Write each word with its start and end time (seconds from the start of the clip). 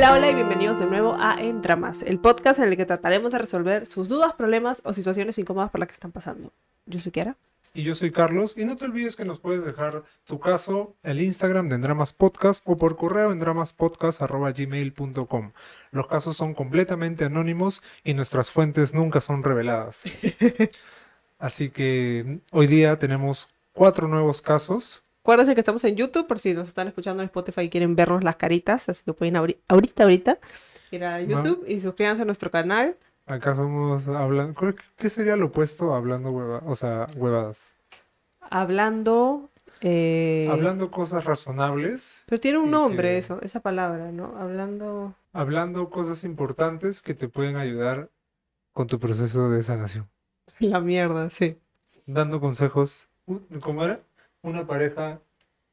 Hola, 0.00 0.14
hola 0.14 0.30
y 0.30 0.34
bienvenidos 0.34 0.80
de 0.80 0.86
nuevo 0.86 1.14
a 1.20 1.36
Entramas, 1.42 2.00
el 2.00 2.18
podcast 2.18 2.58
en 2.58 2.68
el 2.68 2.78
que 2.78 2.86
trataremos 2.86 3.32
de 3.32 3.38
resolver 3.38 3.84
sus 3.84 4.08
dudas, 4.08 4.32
problemas 4.32 4.80
o 4.86 4.94
situaciones 4.94 5.36
incómodas 5.36 5.70
por 5.70 5.80
las 5.80 5.88
que 5.88 5.92
están 5.92 6.10
pasando. 6.10 6.54
Yo 6.86 7.00
soy 7.00 7.12
Kiara. 7.12 7.36
Y 7.74 7.82
yo 7.82 7.94
soy 7.94 8.10
Carlos. 8.10 8.56
Y 8.56 8.64
no 8.64 8.76
te 8.76 8.86
olvides 8.86 9.14
que 9.14 9.26
nos 9.26 9.40
puedes 9.40 9.62
dejar 9.62 10.04
tu 10.24 10.40
caso 10.40 10.96
en 11.02 11.10
el 11.10 11.20
Instagram 11.20 11.68
de 11.68 11.74
Endramas 11.74 12.14
Podcast 12.14 12.62
o 12.64 12.78
por 12.78 12.96
correo 12.96 13.30
en 13.30 13.40
dramaspodcast.gmail.com. 13.40 15.52
Los 15.90 16.06
casos 16.06 16.34
son 16.34 16.54
completamente 16.54 17.26
anónimos 17.26 17.82
y 18.02 18.14
nuestras 18.14 18.50
fuentes 18.50 18.94
nunca 18.94 19.20
son 19.20 19.42
reveladas. 19.42 20.04
Así 21.38 21.68
que 21.68 22.40
hoy 22.52 22.68
día 22.68 22.98
tenemos 22.98 23.48
cuatro 23.74 24.08
nuevos 24.08 24.40
casos. 24.40 25.02
Acuérdense 25.22 25.54
que 25.54 25.60
estamos 25.60 25.84
en 25.84 25.96
YouTube 25.96 26.26
por 26.26 26.38
si 26.38 26.54
nos 26.54 26.68
están 26.68 26.88
escuchando 26.88 27.22
en 27.22 27.26
Spotify 27.26 27.62
y 27.62 27.70
quieren 27.70 27.94
vernos 27.94 28.24
las 28.24 28.36
caritas. 28.36 28.88
Así 28.88 29.02
que 29.04 29.12
pueden 29.12 29.36
abrir 29.36 29.60
ahorita, 29.68 30.04
ahorita 30.04 30.38
ir 30.90 31.04
a 31.04 31.20
YouTube 31.20 31.64
y 31.66 31.80
suscríbanse 31.80 32.22
a 32.22 32.24
nuestro 32.24 32.50
canal. 32.50 32.96
Acá 33.26 33.54
somos 33.54 34.08
hablando. 34.08 34.74
¿Qué 34.96 35.08
sería 35.08 35.36
lo 35.36 35.46
opuesto 35.46 35.94
a 35.94 35.98
hablando 35.98 36.30
huevadas? 36.30 36.62
O 36.66 36.74
sea, 36.74 37.06
huevadas. 37.16 37.74
Hablando. 38.40 39.50
Eh, 39.82 40.48
hablando 40.50 40.90
cosas 40.90 41.24
razonables. 41.24 42.24
Pero 42.26 42.40
tiene 42.40 42.58
un 42.58 42.70
nombre 42.70 43.16
eso, 43.16 43.40
esa 43.42 43.60
palabra, 43.60 44.10
¿no? 44.12 44.34
Hablando. 44.38 45.14
Hablando 45.32 45.90
cosas 45.90 46.24
importantes 46.24 47.02
que 47.02 47.14
te 47.14 47.28
pueden 47.28 47.56
ayudar 47.56 48.10
con 48.72 48.88
tu 48.88 48.98
proceso 48.98 49.48
de 49.48 49.62
sanación. 49.62 50.08
La 50.58 50.80
mierda, 50.80 51.30
sí. 51.30 51.56
Dando 52.06 52.40
consejos. 52.40 53.08
¿Cómo 53.60 53.84
era? 53.84 54.00
Una 54.42 54.66
pareja 54.66 55.20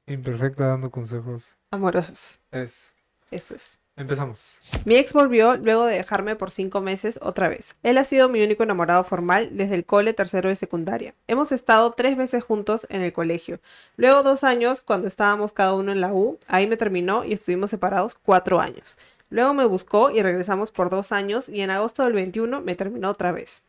imperfecta 0.06 0.68
dando 0.68 0.92
consejos. 0.92 1.58
Amorosos. 1.72 2.40
Es. 2.52 2.94
Eso 3.32 3.56
es. 3.56 3.80
Empezamos. 3.96 4.59
Mi 4.86 4.96
ex 4.96 5.12
volvió 5.12 5.58
luego 5.58 5.86
de 5.86 5.96
dejarme 5.96 6.36
por 6.36 6.52
cinco 6.52 6.82
meses 6.82 7.18
otra 7.24 7.50
vez. 7.50 7.76
Él 7.82 7.98
ha 7.98 8.04
sido 8.04 8.30
mi 8.30 8.44
único 8.44 8.62
enamorado 8.62 9.04
formal 9.04 9.50
desde 9.54 9.74
el 9.74 9.86
cole 9.86 10.14
tercero 10.14 10.50
de 10.50 10.56
secundaria. 10.56 11.16
Hemos 11.28 11.52
estado 11.52 11.92
tres 11.92 12.16
veces 12.16 12.44
juntos 12.44 12.86
en 12.90 13.02
el 13.02 13.12
colegio. 13.12 13.59
Luego 13.96 14.22
dos 14.22 14.44
años, 14.44 14.81
cuando 14.81 15.08
estábamos 15.08 15.52
cada 15.52 15.74
uno 15.74 15.92
en 15.92 16.02
la 16.02 16.14
U, 16.14 16.38
ahí 16.48 16.68
me 16.68 16.78
terminó 16.78 17.24
y 17.24 17.34
estuvimos 17.34 17.72
separados 17.72 18.16
cuatro 18.22 18.59
años. 18.59 18.98
Luego 19.30 19.54
me 19.56 19.66
buscó 19.66 20.12
y 20.12 20.22
regresamos 20.22 20.72
por 20.72 20.92
dos 20.92 21.12
años 21.12 21.50
y 21.50 21.62
en 21.62 21.72
agosto 21.72 22.04
del 22.04 22.14
21 22.14 22.62
me 22.62 22.76
terminó 22.76 23.09
otra 23.09 23.31
vez. 23.31 23.64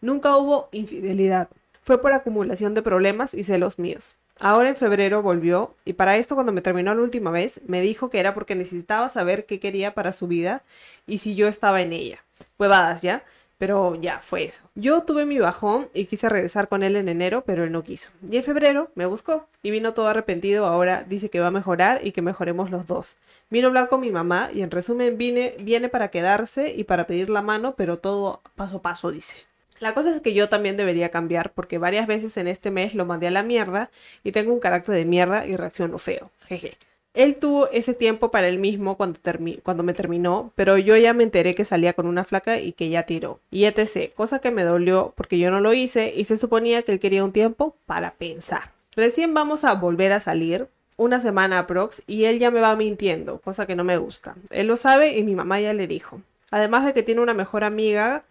Nunca 0.00 0.36
hubo 0.36 0.70
infidelidad. 0.72 1.48
Fue 1.82 2.00
por 2.00 2.12
acumulación 2.14 2.72
de 2.72 2.80
problemas 2.80 3.34
y 3.34 3.44
celos 3.44 3.78
míos. 3.78 4.16
Ahora 4.40 4.68
en 4.68 4.76
febrero 4.76 5.22
volvió 5.22 5.74
y 5.84 5.92
para 5.92 6.16
esto 6.16 6.34
cuando 6.34 6.52
me 6.52 6.60
terminó 6.60 6.94
la 6.94 7.02
última 7.02 7.30
vez 7.30 7.60
me 7.66 7.80
dijo 7.80 8.10
que 8.10 8.18
era 8.18 8.34
porque 8.34 8.56
necesitaba 8.56 9.08
saber 9.08 9.46
qué 9.46 9.60
quería 9.60 9.94
para 9.94 10.12
su 10.12 10.26
vida 10.26 10.62
y 11.06 11.18
si 11.18 11.34
yo 11.36 11.46
estaba 11.46 11.82
en 11.82 11.92
ella. 11.92 12.24
Huevadas 12.58 13.02
ya, 13.02 13.22
pero 13.58 13.94
ya 13.94 14.18
fue 14.18 14.44
eso. 14.44 14.64
Yo 14.74 15.02
tuve 15.04 15.24
mi 15.24 15.38
bajón 15.38 15.88
y 15.94 16.06
quise 16.06 16.28
regresar 16.28 16.68
con 16.68 16.82
él 16.82 16.96
en 16.96 17.08
enero, 17.08 17.44
pero 17.46 17.64
él 17.64 17.72
no 17.72 17.84
quiso. 17.84 18.10
Y 18.28 18.36
en 18.36 18.42
febrero 18.42 18.90
me 18.96 19.06
buscó 19.06 19.46
y 19.62 19.70
vino 19.70 19.94
todo 19.94 20.08
arrepentido. 20.08 20.66
Ahora 20.66 21.04
dice 21.04 21.30
que 21.30 21.40
va 21.40 21.46
a 21.46 21.52
mejorar 21.52 22.04
y 22.04 22.12
que 22.12 22.20
mejoremos 22.20 22.70
los 22.70 22.86
dos. 22.86 23.16
Vino 23.50 23.66
a 23.66 23.68
hablar 23.68 23.88
con 23.88 24.00
mi 24.00 24.10
mamá 24.10 24.50
y 24.52 24.62
en 24.62 24.70
resumen 24.70 25.16
viene, 25.16 25.54
viene 25.60 25.88
para 25.88 26.08
quedarse 26.08 26.74
y 26.74 26.84
para 26.84 27.06
pedir 27.06 27.30
la 27.30 27.42
mano, 27.42 27.74
pero 27.76 27.98
todo 27.98 28.42
paso 28.56 28.78
a 28.78 28.82
paso 28.82 29.10
dice. 29.10 29.44
La 29.84 29.92
cosa 29.92 30.08
es 30.12 30.22
que 30.22 30.32
yo 30.32 30.48
también 30.48 30.78
debería 30.78 31.10
cambiar 31.10 31.52
porque 31.52 31.76
varias 31.76 32.06
veces 32.06 32.38
en 32.38 32.48
este 32.48 32.70
mes 32.70 32.94
lo 32.94 33.04
mandé 33.04 33.26
a 33.26 33.30
la 33.30 33.42
mierda 33.42 33.90
y 34.22 34.32
tengo 34.32 34.50
un 34.50 34.58
carácter 34.58 34.94
de 34.94 35.04
mierda 35.04 35.46
y 35.46 35.56
reacciono 35.56 35.98
feo. 35.98 36.30
Jeje. 36.46 36.78
Él 37.12 37.36
tuvo 37.36 37.68
ese 37.68 37.92
tiempo 37.92 38.30
para 38.30 38.48
él 38.48 38.58
mismo 38.58 38.96
cuando, 38.96 39.20
cuando 39.62 39.82
me 39.82 39.92
terminó, 39.92 40.52
pero 40.54 40.78
yo 40.78 40.96
ya 40.96 41.12
me 41.12 41.22
enteré 41.22 41.54
que 41.54 41.66
salía 41.66 41.92
con 41.92 42.06
una 42.06 42.24
flaca 42.24 42.58
y 42.60 42.72
que 42.72 42.88
ya 42.88 43.02
tiró. 43.02 43.40
Y 43.50 43.66
etc. 43.66 44.10
Cosa 44.14 44.38
que 44.38 44.50
me 44.50 44.64
dolió 44.64 45.12
porque 45.18 45.38
yo 45.38 45.50
no 45.50 45.60
lo 45.60 45.74
hice 45.74 46.14
y 46.16 46.24
se 46.24 46.38
suponía 46.38 46.80
que 46.80 46.92
él 46.92 46.98
quería 46.98 47.22
un 47.22 47.32
tiempo 47.32 47.76
para 47.84 48.12
pensar. 48.12 48.72
Recién 48.96 49.34
vamos 49.34 49.64
a 49.64 49.74
volver 49.74 50.12
a 50.12 50.20
salir, 50.20 50.66
una 50.96 51.20
semana 51.20 51.58
aprox, 51.58 52.00
y 52.06 52.24
él 52.24 52.38
ya 52.38 52.50
me 52.50 52.62
va 52.62 52.74
mintiendo, 52.74 53.38
cosa 53.38 53.66
que 53.66 53.76
no 53.76 53.84
me 53.84 53.98
gusta. 53.98 54.34
Él 54.48 54.66
lo 54.66 54.78
sabe 54.78 55.18
y 55.18 55.22
mi 55.24 55.34
mamá 55.34 55.60
ya 55.60 55.74
le 55.74 55.86
dijo. 55.86 56.22
Además 56.50 56.86
de 56.86 56.94
que 56.94 57.02
tiene 57.02 57.20
una 57.20 57.34
mejor 57.34 57.64
amiga 57.64 58.24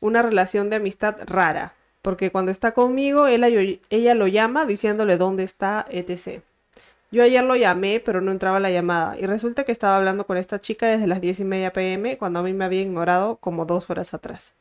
una 0.00 0.22
relación 0.22 0.70
de 0.70 0.76
amistad 0.76 1.16
rara, 1.26 1.74
porque 2.02 2.30
cuando 2.30 2.50
está 2.50 2.72
conmigo, 2.72 3.26
ella 3.26 4.14
lo 4.14 4.26
llama 4.26 4.66
diciéndole 4.66 5.16
dónde 5.16 5.42
está, 5.42 5.84
etc. 5.90 6.42
Yo 7.10 7.22
ayer 7.22 7.42
lo 7.42 7.56
llamé, 7.56 8.00
pero 8.00 8.20
no 8.20 8.32
entraba 8.32 8.60
la 8.60 8.70
llamada, 8.70 9.18
y 9.18 9.26
resulta 9.26 9.64
que 9.64 9.72
estaba 9.72 9.96
hablando 9.96 10.26
con 10.26 10.36
esta 10.36 10.60
chica 10.60 10.86
desde 10.86 11.06
las 11.06 11.20
10 11.20 11.40
y 11.40 11.44
media 11.44 11.72
pm, 11.72 12.18
cuando 12.18 12.40
a 12.40 12.42
mí 12.42 12.52
me 12.52 12.64
había 12.64 12.82
ignorado 12.82 13.36
como 13.36 13.64
dos 13.64 13.88
horas 13.90 14.14
atrás. 14.14 14.54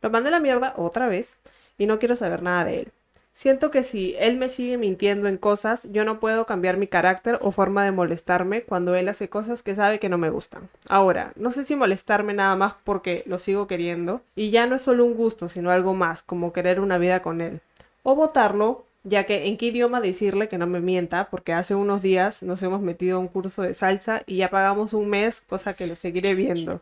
Lo 0.00 0.10
mandé 0.10 0.28
a 0.28 0.32
la 0.32 0.40
mierda 0.40 0.74
otra 0.76 1.08
vez, 1.08 1.36
y 1.76 1.86
no 1.86 1.98
quiero 1.98 2.16
saber 2.16 2.42
nada 2.42 2.64
de 2.64 2.80
él. 2.80 2.92
Siento 3.38 3.70
que 3.70 3.84
si 3.84 4.16
él 4.18 4.36
me 4.36 4.48
sigue 4.48 4.78
mintiendo 4.78 5.28
en 5.28 5.36
cosas, 5.36 5.84
yo 5.84 6.04
no 6.04 6.18
puedo 6.18 6.44
cambiar 6.44 6.76
mi 6.76 6.88
carácter 6.88 7.38
o 7.40 7.52
forma 7.52 7.84
de 7.84 7.92
molestarme 7.92 8.62
cuando 8.62 8.96
él 8.96 9.08
hace 9.08 9.28
cosas 9.28 9.62
que 9.62 9.76
sabe 9.76 10.00
que 10.00 10.08
no 10.08 10.18
me 10.18 10.28
gustan. 10.28 10.68
Ahora, 10.88 11.32
no 11.36 11.52
sé 11.52 11.64
si 11.64 11.76
molestarme 11.76 12.34
nada 12.34 12.56
más 12.56 12.74
porque 12.82 13.22
lo 13.26 13.38
sigo 13.38 13.68
queriendo 13.68 14.22
y 14.34 14.50
ya 14.50 14.66
no 14.66 14.74
es 14.74 14.82
solo 14.82 15.04
un 15.04 15.14
gusto, 15.14 15.48
sino 15.48 15.70
algo 15.70 15.94
más, 15.94 16.20
como 16.24 16.52
querer 16.52 16.80
una 16.80 16.98
vida 16.98 17.22
con 17.22 17.40
él. 17.40 17.60
O 18.02 18.16
votarlo, 18.16 18.84
ya 19.04 19.24
que 19.24 19.46
en 19.46 19.56
qué 19.56 19.66
idioma 19.66 20.00
decirle 20.00 20.48
que 20.48 20.58
no 20.58 20.66
me 20.66 20.80
mienta, 20.80 21.30
porque 21.30 21.52
hace 21.52 21.76
unos 21.76 22.02
días 22.02 22.42
nos 22.42 22.60
hemos 22.64 22.80
metido 22.80 23.18
a 23.18 23.20
un 23.20 23.28
curso 23.28 23.62
de 23.62 23.72
salsa 23.72 24.24
y 24.26 24.38
ya 24.38 24.50
pagamos 24.50 24.94
un 24.94 25.08
mes, 25.08 25.42
cosa 25.42 25.74
que 25.74 25.86
lo 25.86 25.94
seguiré 25.94 26.34
viendo. 26.34 26.80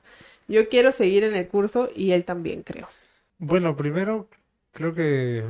Yo 0.49 0.71
quiero 0.71 0.91
seguir 0.91 1.23
en 1.23 1.37
el 1.37 1.49
curso 1.49 1.91
y 1.95 2.13
él 2.13 2.25
también, 2.25 2.63
creo. 2.63 2.89
Bueno, 3.37 3.77
primero 3.77 4.27
creo 4.73 4.95
que 4.95 5.45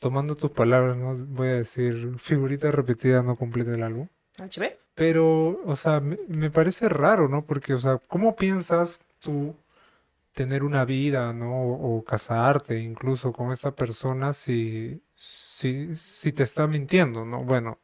tomando 0.00 0.34
tus 0.34 0.50
palabras, 0.50 0.96
¿no? 0.96 1.14
Voy 1.14 1.48
a 1.48 1.54
decir, 1.54 2.18
figurita 2.18 2.72
repetida 2.72 3.22
no 3.22 3.36
completa 3.36 3.74
el 3.74 3.82
álbum. 3.84 4.08
¿HB? 4.38 4.72
Pero, 4.94 5.60
o 5.64 5.76
sea, 5.76 6.00
me, 6.00 6.50
parece 6.50 6.88
raro, 6.88 7.28
¿no? 7.28 7.44
Porque, 7.46 7.74
o 7.74 7.78
sea, 7.78 7.98
¿cómo 8.08 8.34
piensas 8.34 9.04
tú 9.20 9.54
tener 10.32 10.64
una 10.64 10.84
vida, 10.84 11.32
¿no? 11.32 11.62
O, 11.74 12.04
casarte 12.04 12.78
incluso 12.80 13.32
con 13.32 13.52
esta 13.52 13.72
persona 13.72 14.32
si, 14.32 15.02
si, 15.14 15.94
si 15.96 16.32
te 16.32 16.42
está 16.44 16.66
mintiendo, 16.66 17.24
¿no? 17.24 17.44
Bueno, 17.44 17.78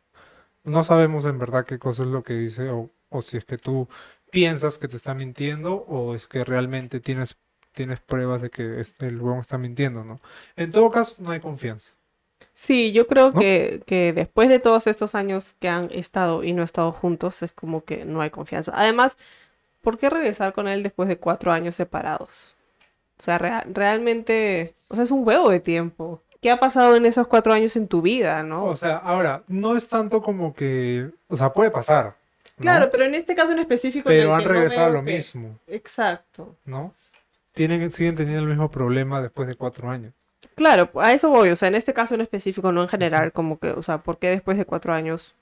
no 0.65 0.84
sabemos 0.84 1.25
en 1.27 1.38
verdad 1.38 1.66
qué 1.66 1.78
cosa 1.78 2.03
es 2.03 2.09
lo 2.09 2.22
que 2.22 2.34
dice 2.34 2.71
o, 2.71 2.91
o 3.10 3.22
si 3.22 3.37
es 3.37 3.44
que 3.44 3.59
tú 3.59 3.88
piensas 4.31 4.78
que 4.78 4.88
te 4.88 4.97
está 4.97 5.15
mintiendo 5.15 5.75
o 5.75 6.15
es 6.15 6.27
que 6.27 6.44
realmente 6.44 7.00
tienes, 7.00 7.37
tienes 7.72 8.00
pruebas 8.00 8.43
de 8.43 8.50
que 8.50 8.81
este, 8.81 9.09
el 9.09 9.21
huevón 9.21 9.41
está 9.41 9.59
mintiendo, 9.59 10.04
¿no? 10.04 10.21
En 10.56 10.71
todo 10.72 10.91
caso, 10.91 11.16
no 11.19 11.31
hay 11.31 11.41
confianza. 11.41 11.95
Sí, 12.52 12.92
yo 12.92 13.06
creo 13.06 13.32
que, 13.32 13.82
que 13.86 14.12
después 14.14 14.48
de 14.48 14.58
todos 14.58 14.86
estos 14.86 15.14
años 15.14 15.54
que 15.60 15.69
han 15.69 15.91
estado 15.92 16.42
y 16.42 16.52
no 16.52 16.62
estado 16.62 16.91
juntos, 16.91 17.42
es 17.42 17.52
como 17.52 17.84
que 17.84 18.04
no 18.04 18.22
hay 18.22 18.30
confianza. 18.30 18.72
Además, 18.74 19.19
¿por 19.82 19.98
qué 19.98 20.08
regresar 20.08 20.52
con 20.54 20.66
él 20.66 20.82
después 20.82 21.08
de 21.08 21.19
cuatro 21.19 21.52
años 21.52 21.74
separados? 21.74 22.54
O 23.20 23.22
sea, 23.22 23.38
realmente, 23.38 24.74
o 24.88 24.94
sea, 24.94 25.04
es 25.04 25.10
un 25.10 25.26
huevo 25.26 25.50
de 25.50 25.60
tiempo. 25.60 26.22
¿Qué 26.41 26.50
ha 26.50 26.58
pasado 26.58 26.97
en 26.97 27.06
esos 27.06 27.26
cuatro 27.26 27.52
años 27.52 27.76
en 27.76 27.88
tu 27.88 28.02
vida, 28.02 28.42
no? 28.42 28.64
O 28.64 28.74
sea, 28.74 28.97
ahora, 28.97 29.42
no 29.48 29.76
es 29.76 29.88
tanto 29.88 30.22
como 30.22 30.54
que, 30.54 31.10
o 31.28 31.36
sea, 31.36 31.53
puede 31.53 31.70
pasar. 31.70 32.16
Claro, 32.58 32.88
pero 32.91 33.04
en 33.04 33.14
este 33.14 33.34
caso 33.34 33.53
en 33.53 33.58
específico. 33.58 34.08
Pero 34.08 34.34
han 34.34 34.44
regresado 34.44 34.86
a 34.86 34.91
lo 34.91 35.03
mismo. 35.03 35.58
Exacto. 35.66 36.56
¿No? 36.64 36.94
Tienen, 37.53 37.91
siguen 37.91 38.16
teniendo 38.16 38.42
el 38.42 38.48
mismo 38.48 38.70
problema 38.70 39.20
después 39.20 39.48
de 39.48 39.56
cuatro 39.56 39.91
años. 39.91 40.12
Claro, 40.56 40.88
a 40.94 41.12
eso 41.12 41.28
voy, 41.28 41.50
o 41.50 41.56
sea, 41.56 41.68
en 41.68 41.74
este 41.74 41.92
caso 41.92 42.14
en 42.14 42.22
específico, 42.22 42.72
no 42.72 42.82
en 42.82 42.88
general, 42.88 43.30
como 43.30 43.58
que, 43.58 43.70
o 43.70 43.82
sea, 43.82 43.98
¿por 43.98 44.16
qué 44.18 44.30
después 44.30 44.56
de 44.56 44.64
cuatro 44.64 44.94
años? 44.94 45.34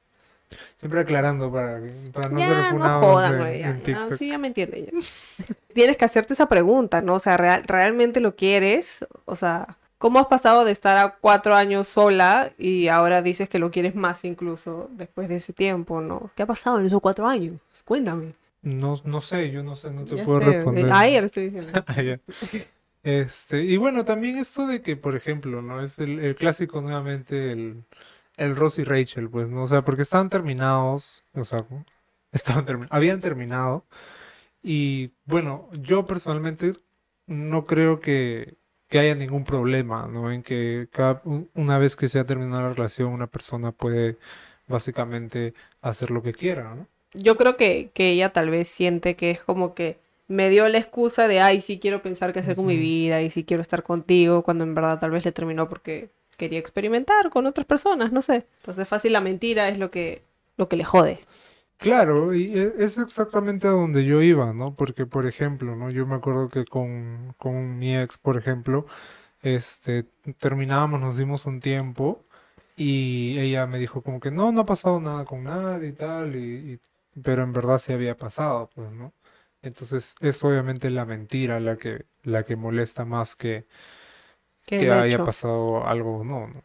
Siempre 0.77 1.01
aclarando 1.01 1.53
para, 1.53 1.81
para 2.13 2.29
no 2.29 2.39
ya, 2.41 2.71
ser 2.71 2.75
no 2.75 3.01
jodan, 3.01 3.39
güey, 3.39 3.61
ya, 3.61 3.79
sí, 4.19 4.29
ya 4.29 4.39
me 4.39 4.49
entiende. 4.49 4.93
Tienes 5.73 5.97
que 5.97 6.05
hacerte 6.05 6.33
esa 6.33 6.49
pregunta, 6.49 7.01
¿no? 7.01 7.15
O 7.15 7.21
sea, 7.21 7.37
¿realmente 7.37 8.19
lo 8.19 8.35
quieres? 8.35 9.07
O 9.25 9.37
sea, 9.37 9.77
¿cómo 9.99 10.19
has 10.19 10.27
pasado 10.27 10.65
de 10.65 10.73
estar 10.73 10.99
a 10.99 11.17
cuatro 11.21 11.55
años 11.55 11.87
sola 11.87 12.51
y 12.59 12.89
ahora 12.89 13.23
dices 13.23 13.49
que 13.49 13.61
lo 13.61 13.71
quieres 13.71 13.95
más 13.95 14.25
incluso 14.25 14.91
después 14.95 15.29
de 15.29 15.37
ese 15.37 15.53
tiempo, 15.53 16.01
¿no? 16.01 16.31
¿Qué 16.35 16.43
ha 16.43 16.47
pasado 16.47 16.81
en 16.81 16.87
esos 16.87 17.01
cuatro 17.01 17.29
años? 17.29 17.55
Cuéntame. 17.85 18.33
No, 18.63 19.01
no 19.05 19.21
sé, 19.21 19.51
yo 19.53 19.63
no 19.63 19.77
sé, 19.77 19.91
no 19.91 20.05
te 20.05 20.25
puedo 20.25 20.41
responder. 20.41 20.91
Ayer 20.93 21.23
estoy 21.23 21.51
diciendo. 21.51 21.73
este, 23.05 23.63
y 23.65 23.77
bueno, 23.77 24.05
también 24.05 24.37
esto 24.39 24.67
de 24.67 24.81
que, 24.83 24.97
por 24.97 25.15
ejemplo, 25.15 25.61
¿no? 25.63 25.83
Es 25.83 25.99
el, 25.99 26.35
clásico 26.37 26.81
nuevamente, 26.81 27.53
el, 27.53 27.85
el 28.37 28.57
Ross 28.57 28.79
y 28.79 28.85
Rachel, 28.85 29.29
pues, 29.31 29.49
¿no? 29.49 29.65
O 29.65 29.67
sea, 29.67 29.85
porque 29.85 30.03
estaban 30.03 30.31
terminados, 30.31 31.23
o 31.35 31.45
sea, 31.45 31.67
estaban 32.33 32.89
habían 32.91 33.21
terminado. 33.21 33.85
Y 34.63 35.13
bueno, 35.27 35.69
yo 35.75 36.07
personalmente 36.07 36.73
no 37.27 37.67
creo 37.67 38.01
que, 38.01 38.57
que 38.89 38.99
haya 38.99 39.15
ningún 39.15 39.45
problema, 39.45 40.09
¿no? 40.09 40.33
En 40.33 40.43
que 40.43 40.89
cada, 40.91 41.23
una 41.55 41.79
vez 41.79 41.97
que 41.97 42.09
se 42.09 42.19
ha 42.19 42.25
terminado 42.25 42.63
la 42.63 42.75
relación, 42.75 43.13
una 43.13 43.27
persona 43.27 43.73
puede 43.73 44.19
básicamente 44.67 45.55
hacer 45.83 46.11
lo 46.11 46.23
que 46.23 46.33
quiera, 46.33 46.75
¿no? 46.75 46.89
Yo 47.13 47.37
creo 47.37 47.57
que, 47.57 47.91
que 47.95 48.11
ella 48.11 48.33
tal 48.33 48.51
vez 48.51 48.69
siente 48.69 49.15
que 49.15 49.31
es 49.31 49.43
como 49.43 49.75
que 49.75 50.04
me 50.35 50.51
dio 50.51 50.69
la 50.69 50.79
excusa 50.79 51.29
de, 51.29 51.41
ay, 51.41 51.61
sí 51.61 51.79
quiero 51.81 52.03
pensar 52.03 52.33
qué 52.33 52.41
hacer 52.41 52.57
con 52.57 52.67
mi 52.67 52.77
vida 52.79 53.23
y 53.23 53.31
sí 53.31 53.45
quiero 53.45 53.61
estar 53.63 53.83
contigo, 53.83 54.43
cuando 54.43 54.65
en 54.65 54.75
verdad 54.75 54.99
tal 54.99 55.11
vez 55.13 55.25
le 55.25 55.33
terminó 55.33 55.69
porque 55.69 56.11
quería 56.39 56.59
experimentar 56.59 57.31
con 57.31 57.47
otras 57.47 57.67
personas, 57.67 58.13
no 58.13 58.23
sé. 58.23 58.47
Entonces 58.61 58.89
fácil 58.89 59.13
la 59.13 59.21
mentira 59.21 59.69
es 59.69 59.79
lo 59.79 59.91
que, 59.91 60.23
lo 60.57 60.69
que 60.69 60.77
le 60.77 60.85
jode. 60.85 61.21
Claro, 61.79 62.35
y 62.35 62.57
e- 62.59 62.75
es 62.79 62.99
exactamente 62.99 63.67
a 63.67 63.71
donde 63.73 64.05
yo 64.05 64.23
iba, 64.23 64.53
¿no? 64.55 64.75
Porque, 64.75 65.07
por 65.07 65.27
ejemplo, 65.27 65.77
¿no? 65.77 65.91
Yo 65.91 66.07
me 66.07 66.15
acuerdo 66.17 66.49
que 66.49 66.65
con, 66.65 67.35
con 67.39 67.79
mi 67.79 67.97
ex, 67.97 68.17
por 68.19 68.37
ejemplo, 68.39 68.87
este, 69.43 70.05
terminábamos, 70.39 71.01
nos 71.01 71.17
dimos 71.19 71.47
un 71.47 71.61
tiempo 71.61 72.23
y 72.77 73.39
ella 73.41 73.67
me 73.67 73.79
dijo 73.81 74.03
como 74.03 74.21
que 74.21 74.31
no, 74.33 74.53
no 74.53 74.63
ha 74.63 74.67
pasado 74.67 75.01
nada 75.01 75.25
con 75.27 75.45
nadie 75.45 75.89
y 75.91 75.93
tal, 75.95 76.37
y, 76.37 76.75
y- 76.75 76.81
pero 77.23 77.43
en 77.45 77.53
verdad 77.53 77.79
sí 77.79 77.93
había 77.93 78.17
pasado, 78.17 78.71
pues, 78.75 78.91
¿no? 78.93 79.13
Entonces 79.65 80.15
es 80.21 80.45
obviamente 80.45 80.91
la 80.91 81.05
mentira 81.07 81.59
la 81.61 81.77
que, 81.77 82.07
la 82.23 82.45
que 82.45 82.57
molesta 82.57 83.05
más 83.05 83.37
que, 83.37 83.67
Que 84.67 84.91
haya 84.91 85.01
hecho. 85.01 85.25
pasado 85.25 85.87
algo 85.87 86.19
o 86.19 86.25
no, 86.25 86.47
¿no? 86.49 86.63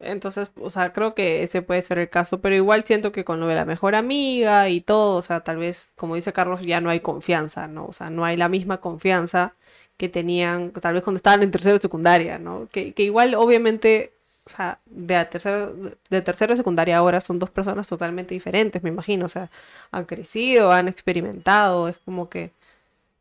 Entonces, 0.00 0.50
o 0.60 0.68
sea, 0.68 0.92
creo 0.92 1.14
que 1.14 1.44
ese 1.44 1.62
puede 1.62 1.80
ser 1.80 1.98
el 1.98 2.10
caso, 2.10 2.40
pero 2.40 2.56
igual 2.56 2.82
siento 2.84 3.12
que 3.12 3.24
con 3.24 3.38
lo 3.38 3.46
de 3.46 3.54
la 3.54 3.64
mejor 3.64 3.94
amiga 3.94 4.68
y 4.68 4.80
todo, 4.80 5.16
o 5.16 5.22
sea, 5.22 5.44
tal 5.44 5.58
vez, 5.58 5.92
como 5.94 6.16
dice 6.16 6.32
Carlos, 6.32 6.60
ya 6.62 6.80
no 6.80 6.90
hay 6.90 6.98
confianza, 7.00 7.68
¿no? 7.68 7.86
O 7.86 7.92
sea, 7.92 8.10
no 8.10 8.24
hay 8.24 8.36
la 8.36 8.48
misma 8.48 8.80
confianza 8.80 9.54
que 9.96 10.08
tenían 10.08 10.72
tal 10.72 10.94
vez 10.94 11.04
cuando 11.04 11.18
estaban 11.18 11.42
en 11.44 11.52
tercero 11.52 11.76
de 11.76 11.82
secundaria, 11.82 12.38
¿no? 12.40 12.68
Que, 12.72 12.94
que 12.94 13.04
igual, 13.04 13.34
obviamente, 13.36 14.12
o 14.44 14.50
sea, 14.50 14.80
de 14.86 15.16
a 15.16 15.30
tercero, 15.30 15.74
de 16.10 16.22
tercero 16.22 16.52
de 16.52 16.56
secundaria 16.56 16.96
ahora 16.96 17.20
son 17.20 17.38
dos 17.38 17.50
personas 17.50 17.86
totalmente 17.86 18.34
diferentes, 18.34 18.82
me 18.82 18.90
imagino, 18.90 19.26
o 19.26 19.28
sea, 19.28 19.50
han 19.90 20.04
crecido, 20.04 20.72
han 20.72 20.88
experimentado, 20.88 21.88
es 21.88 21.98
como 21.98 22.28
que... 22.28 22.52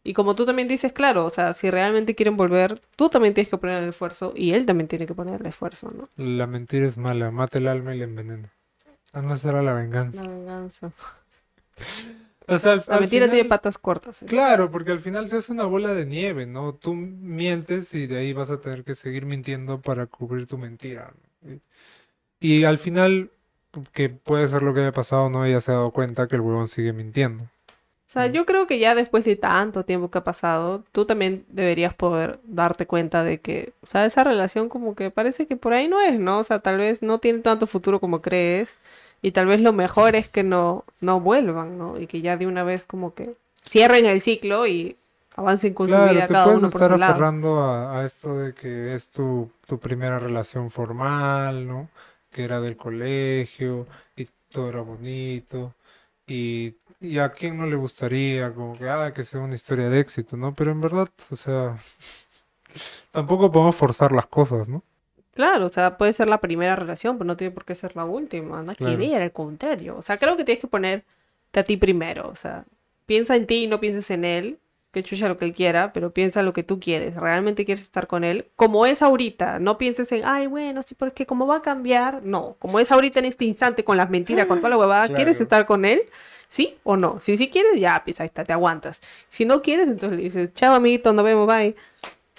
Y 0.03 0.13
como 0.13 0.35
tú 0.35 0.45
también 0.45 0.67
dices, 0.67 0.93
claro, 0.93 1.25
o 1.25 1.29
sea, 1.29 1.53
si 1.53 1.69
realmente 1.69 2.15
quieren 2.15 2.35
volver, 2.35 2.79
tú 2.97 3.09
también 3.09 3.35
tienes 3.35 3.49
que 3.49 3.57
poner 3.57 3.83
el 3.83 3.89
esfuerzo 3.89 4.33
y 4.35 4.53
él 4.53 4.65
también 4.65 4.87
tiene 4.87 5.05
que 5.05 5.13
poner 5.13 5.41
el 5.41 5.45
esfuerzo, 5.45 5.91
¿no? 5.95 6.09
La 6.15 6.47
mentira 6.47 6.87
es 6.87 6.97
mala, 6.97 7.29
mata 7.29 7.59
el 7.59 7.67
alma 7.67 7.93
y 7.93 7.99
la 7.99 8.05
envenena. 8.05 8.51
Ah, 9.13 9.21
no 9.21 9.37
será 9.37 9.61
la 9.61 9.73
venganza. 9.73 10.23
La 10.23 10.29
venganza. 10.29 10.91
O 12.53 12.57
sea, 12.59 12.73
al, 12.73 12.83
La 12.87 12.95
al 12.95 12.99
mentira 13.01 13.25
tiene 13.27 13.43
final- 13.43 13.47
patas 13.49 13.77
cortas. 13.77 14.23
¿eh? 14.23 14.25
Claro, 14.27 14.69
porque 14.69 14.91
al 14.91 14.99
final 14.99 15.27
se 15.29 15.37
hace 15.37 15.51
una 15.51 15.63
bola 15.65 15.93
de 15.93 16.05
nieve, 16.05 16.45
¿no? 16.45 16.73
Tú 16.75 16.93
mientes 16.93 17.93
y 17.93 18.07
de 18.07 18.17
ahí 18.19 18.33
vas 18.33 18.51
a 18.51 18.59
tener 18.59 18.83
que 18.83 18.93
seguir 18.95 19.25
mintiendo 19.25 19.79
para 19.81 20.05
cubrir 20.07 20.47
tu 20.47 20.57
mentira. 20.57 21.13
Y, 22.39 22.57
y 22.59 22.63
al 22.65 22.77
final, 22.77 23.29
que 23.93 24.09
puede 24.09 24.47
ser 24.47 24.63
lo 24.63 24.73
que 24.73 24.81
haya 24.81 24.91
pasado, 24.91 25.29
no 25.29 25.45
ella 25.45 25.61
se 25.61 25.71
ha 25.71 25.75
dado 25.75 25.91
cuenta 25.91 26.27
que 26.27 26.35
el 26.35 26.41
huevón 26.41 26.67
sigue 26.67 26.93
mintiendo. 26.93 27.43
O 27.43 28.13
sea, 28.13 28.27
yo 28.27 28.45
creo 28.45 28.67
que 28.67 28.77
ya 28.77 28.93
después 28.93 29.23
de 29.23 29.37
tanto 29.37 29.85
tiempo 29.85 30.11
que 30.11 30.17
ha 30.17 30.23
pasado, 30.25 30.83
tú 30.91 31.05
también 31.05 31.45
deberías 31.47 31.93
poder 31.93 32.41
darte 32.43 32.85
cuenta 32.85 33.23
de 33.23 33.39
que, 33.39 33.71
o 33.81 33.87
sea, 33.87 34.05
esa 34.05 34.25
relación 34.25 34.67
como 34.67 34.95
que 34.95 35.11
parece 35.11 35.47
que 35.47 35.55
por 35.55 35.71
ahí 35.71 35.87
no 35.87 36.01
es, 36.01 36.19
¿no? 36.19 36.39
O 36.39 36.43
sea, 36.43 36.59
tal 36.59 36.75
vez 36.77 37.01
no 37.01 37.19
tiene 37.19 37.39
tanto 37.39 37.67
futuro 37.67 38.01
como 38.01 38.21
crees 38.21 38.75
y 39.21 39.31
tal 39.31 39.45
vez 39.47 39.61
lo 39.61 39.73
mejor 39.73 40.15
es 40.15 40.29
que 40.29 40.43
no, 40.43 40.85
no 41.01 41.19
vuelvan, 41.19 41.77
¿no? 41.77 41.99
Y 41.99 42.07
que 42.07 42.21
ya 42.21 42.37
de 42.37 42.47
una 42.47 42.63
vez 42.63 42.83
como 42.85 43.13
que 43.13 43.35
cierren 43.67 44.05
el 44.05 44.21
ciclo 44.21 44.67
y 44.67 44.97
avancen 45.35 45.73
con 45.73 45.89
su 45.89 46.01
vida 46.01 46.25
te 46.25 46.33
cada 46.33 46.43
puedes 46.43 46.59
uno 46.59 46.69
por 46.69 46.81
estar 46.81 46.89
su 46.89 46.95
lado. 46.97 47.23
aferrando 47.23 47.59
a, 47.61 47.99
a 48.01 48.05
esto 48.05 48.37
de 48.39 48.53
que 48.53 48.93
es 48.93 49.09
tu, 49.09 49.51
tu 49.67 49.79
primera 49.79 50.19
relación 50.19 50.71
formal, 50.71 51.67
¿no? 51.67 51.89
Que 52.31 52.43
era 52.43 52.59
del 52.61 52.77
colegio 52.77 53.87
y 54.15 54.27
todo 54.51 54.69
era 54.69 54.81
bonito. 54.81 55.73
Y, 56.27 56.75
y 56.99 57.19
a 57.19 57.29
quién 57.31 57.57
no 57.57 57.65
le 57.67 57.75
gustaría, 57.75 58.53
como 58.53 58.77
que, 58.77 58.89
ah, 58.89 59.13
que 59.13 59.23
sea 59.23 59.41
una 59.41 59.55
historia 59.55 59.89
de 59.89 59.99
éxito, 59.99 60.37
¿no? 60.37 60.53
Pero 60.55 60.71
en 60.71 60.81
verdad, 60.81 61.09
o 61.31 61.35
sea, 61.35 61.77
tampoco 63.11 63.51
podemos 63.51 63.75
forzar 63.75 64.11
las 64.11 64.27
cosas, 64.27 64.69
¿no? 64.69 64.83
Claro, 65.33 65.65
o 65.67 65.69
sea, 65.69 65.97
puede 65.97 66.13
ser 66.13 66.27
la 66.27 66.41
primera 66.41 66.75
relación, 66.75 67.17
pero 67.17 67.25
no 67.25 67.37
tiene 67.37 67.51
por 67.51 67.65
qué 67.65 67.73
ser 67.75 67.95
la 67.95 68.05
última, 68.05 68.61
nada 68.61 68.75
que 68.75 68.83
Claro. 68.83 68.97
ver, 68.97 69.21
al 69.21 69.31
contrario. 69.31 69.95
O 69.97 70.01
sea, 70.01 70.17
creo 70.17 70.35
que 70.35 70.43
tienes 70.43 70.61
que 70.61 70.67
ponerte 70.67 71.05
a 71.59 71.63
ti 71.63 71.77
primero, 71.77 72.27
o 72.29 72.35
sea, 72.35 72.65
piensa 73.05 73.35
en 73.35 73.47
ti 73.47 73.63
y 73.63 73.67
no 73.67 73.79
pienses 73.79 74.11
en 74.11 74.25
él, 74.25 74.59
que 74.91 75.03
chucha 75.03 75.29
lo 75.29 75.37
que 75.37 75.45
él 75.45 75.53
quiera, 75.53 75.93
pero 75.93 76.11
piensa 76.13 76.43
lo 76.43 76.51
que 76.51 76.63
tú 76.63 76.79
quieres, 76.79 77.15
realmente 77.15 77.63
quieres 77.63 77.83
estar 77.83 78.07
con 78.07 78.25
él, 78.25 78.47
como 78.57 78.85
es 78.85 79.01
ahorita, 79.01 79.59
no 79.59 79.77
pienses 79.77 80.11
en, 80.11 80.23
ay, 80.25 80.47
bueno, 80.47 80.81
sí, 80.83 80.95
porque 80.95 81.25
cómo 81.25 81.47
va 81.47 81.57
a 81.57 81.61
cambiar, 81.61 82.23
no, 82.23 82.57
como 82.59 82.77
es 82.79 82.91
ahorita 82.91 83.19
en 83.19 83.25
este 83.25 83.45
instante 83.45 83.85
con 83.85 83.95
las 83.95 84.09
mentiras, 84.09 84.47
con 84.47 84.59
toda 84.59 84.69
la 84.71 84.77
huevada, 84.77 85.07
¿quieres 85.15 85.39
estar 85.39 85.65
con 85.65 85.85
él? 85.85 86.03
¿Sí 86.49 86.77
o 86.83 86.97
no? 86.97 87.21
Si 87.21 87.37
sí 87.37 87.49
quieres, 87.49 87.79
ya, 87.79 88.01
pues 88.03 88.19
ahí 88.19 88.25
está, 88.25 88.43
te 88.43 88.51
aguantas. 88.51 88.99
Si 89.29 89.45
no 89.45 89.61
quieres, 89.61 89.87
entonces 89.87 90.17
le 90.17 90.23
dices, 90.23 90.53
chao, 90.53 90.75
amiguito, 90.75 91.13
nos 91.13 91.23
vemos, 91.23 91.47
bye. 91.47 91.73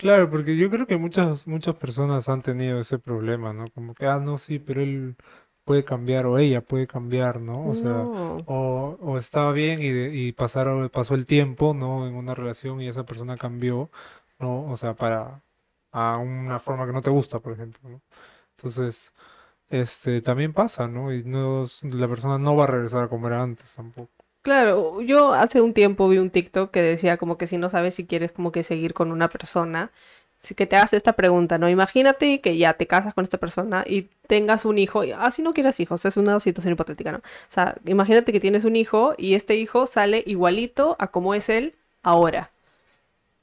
Claro, 0.03 0.29
porque 0.31 0.57
yo 0.57 0.69
creo 0.69 0.87
que 0.89 0.97
muchas, 0.97 1.47
muchas 1.47 1.77
personas 1.77 2.29
han 2.29 2.43
tenido 2.43 2.81
ese 2.81 2.99
problema, 2.99 3.53
¿no? 3.53 3.71
Como 3.71 3.95
que, 3.95 4.07
ah, 4.07 4.19
no, 4.19 4.37
sí, 4.37 4.59
pero 4.59 4.81
él 4.81 5.17
puede 5.65 5.85
cambiar 5.85 6.27
o 6.27 6.39
ella 6.39 6.61
puede 6.61 6.89
cambiar, 6.89 7.41
¿no? 7.41 7.69
O 7.69 7.75
sea, 7.77 8.11
No. 8.13 8.43
o, 8.45 8.99
o 9.01 9.17
estaba 9.19 9.53
bien 9.53 9.81
y, 9.81 9.91
de- 9.91 10.13
y 10.15 10.33
pasaron, 10.33 10.89
pasó 10.91 11.15
el 11.15 11.25
tiempo, 11.27 11.73
¿no? 11.73 12.09
En 12.09 12.17
una 12.17 12.35
relación 12.35 12.81
y 12.81 12.89
esa 12.89 13.05
persona 13.07 13.37
cambió, 13.37 13.91
¿no? 14.41 14.65
O 14.69 14.77
sea, 14.77 14.95
para 14.95 15.41
a 15.93 16.17
una 16.19 16.59
forma 16.59 16.87
que 16.87 16.93
no 16.93 17.03
te 17.03 17.11
gusta, 17.11 17.39
por 17.41 17.53
ejemplo, 17.53 17.89
¿no? 17.89 18.03
Entonces, 18.57 19.15
este, 19.71 20.23
también 20.23 20.53
pasa, 20.55 20.89
¿no? 20.89 21.13
Y 21.15 21.25
no, 21.25 21.67
la 21.83 22.09
persona 22.09 22.39
no 22.39 22.57
va 22.57 22.65
a 22.65 22.69
regresar 22.69 23.05
a 23.05 23.09
como 23.09 23.29
era 23.29 23.43
antes 23.43 23.75
tampoco. 23.75 24.22
Claro, 24.43 25.01
yo 25.03 25.33
hace 25.35 25.61
un 25.61 25.73
tiempo 25.73 26.09
vi 26.09 26.19
un 26.19 26.31
TikTok 26.31 26.73
que 26.73 26.83
decía 26.83 27.17
como 27.17 27.39
que 27.39 27.47
si 27.47 27.59
no 27.59 27.71
sabes 27.71 27.95
si 27.95 28.07
quieres 28.07 28.33
como 28.33 28.51
que 28.51 28.65
seguir 28.65 28.93
con 28.93 29.13
una 29.13 29.29
persona, 29.29 29.93
que 30.57 30.67
te 30.67 30.75
hagas 30.75 30.93
esta 30.95 31.13
pregunta, 31.13 31.59
¿no? 31.59 31.69
Imagínate 31.71 32.41
que 32.41 32.57
ya 32.57 32.75
te 32.75 32.89
casas 32.89 33.15
con 33.15 33.23
esta 33.23 33.39
persona 33.39 33.85
y 33.87 34.09
tengas 34.27 34.65
un 34.65 34.79
hijo, 34.79 35.03
si 35.31 35.43
no 35.43 35.53
quieres 35.55 35.79
hijos, 35.79 36.05
es 36.05 36.17
una 36.17 36.41
situación 36.41 36.73
hipotética, 36.73 37.13
¿no? 37.13 37.19
O 37.19 37.23
sea, 37.49 37.77
imagínate 37.87 38.33
que 38.33 38.41
tienes 38.41 38.65
un 38.65 38.75
hijo 38.75 39.15
y 39.17 39.35
este 39.35 39.55
hijo 39.55 39.87
sale 39.87 40.25
igualito 40.27 40.97
a 40.99 41.07
como 41.13 41.35
es 41.35 41.49
él 41.49 41.77
ahora, 42.03 42.51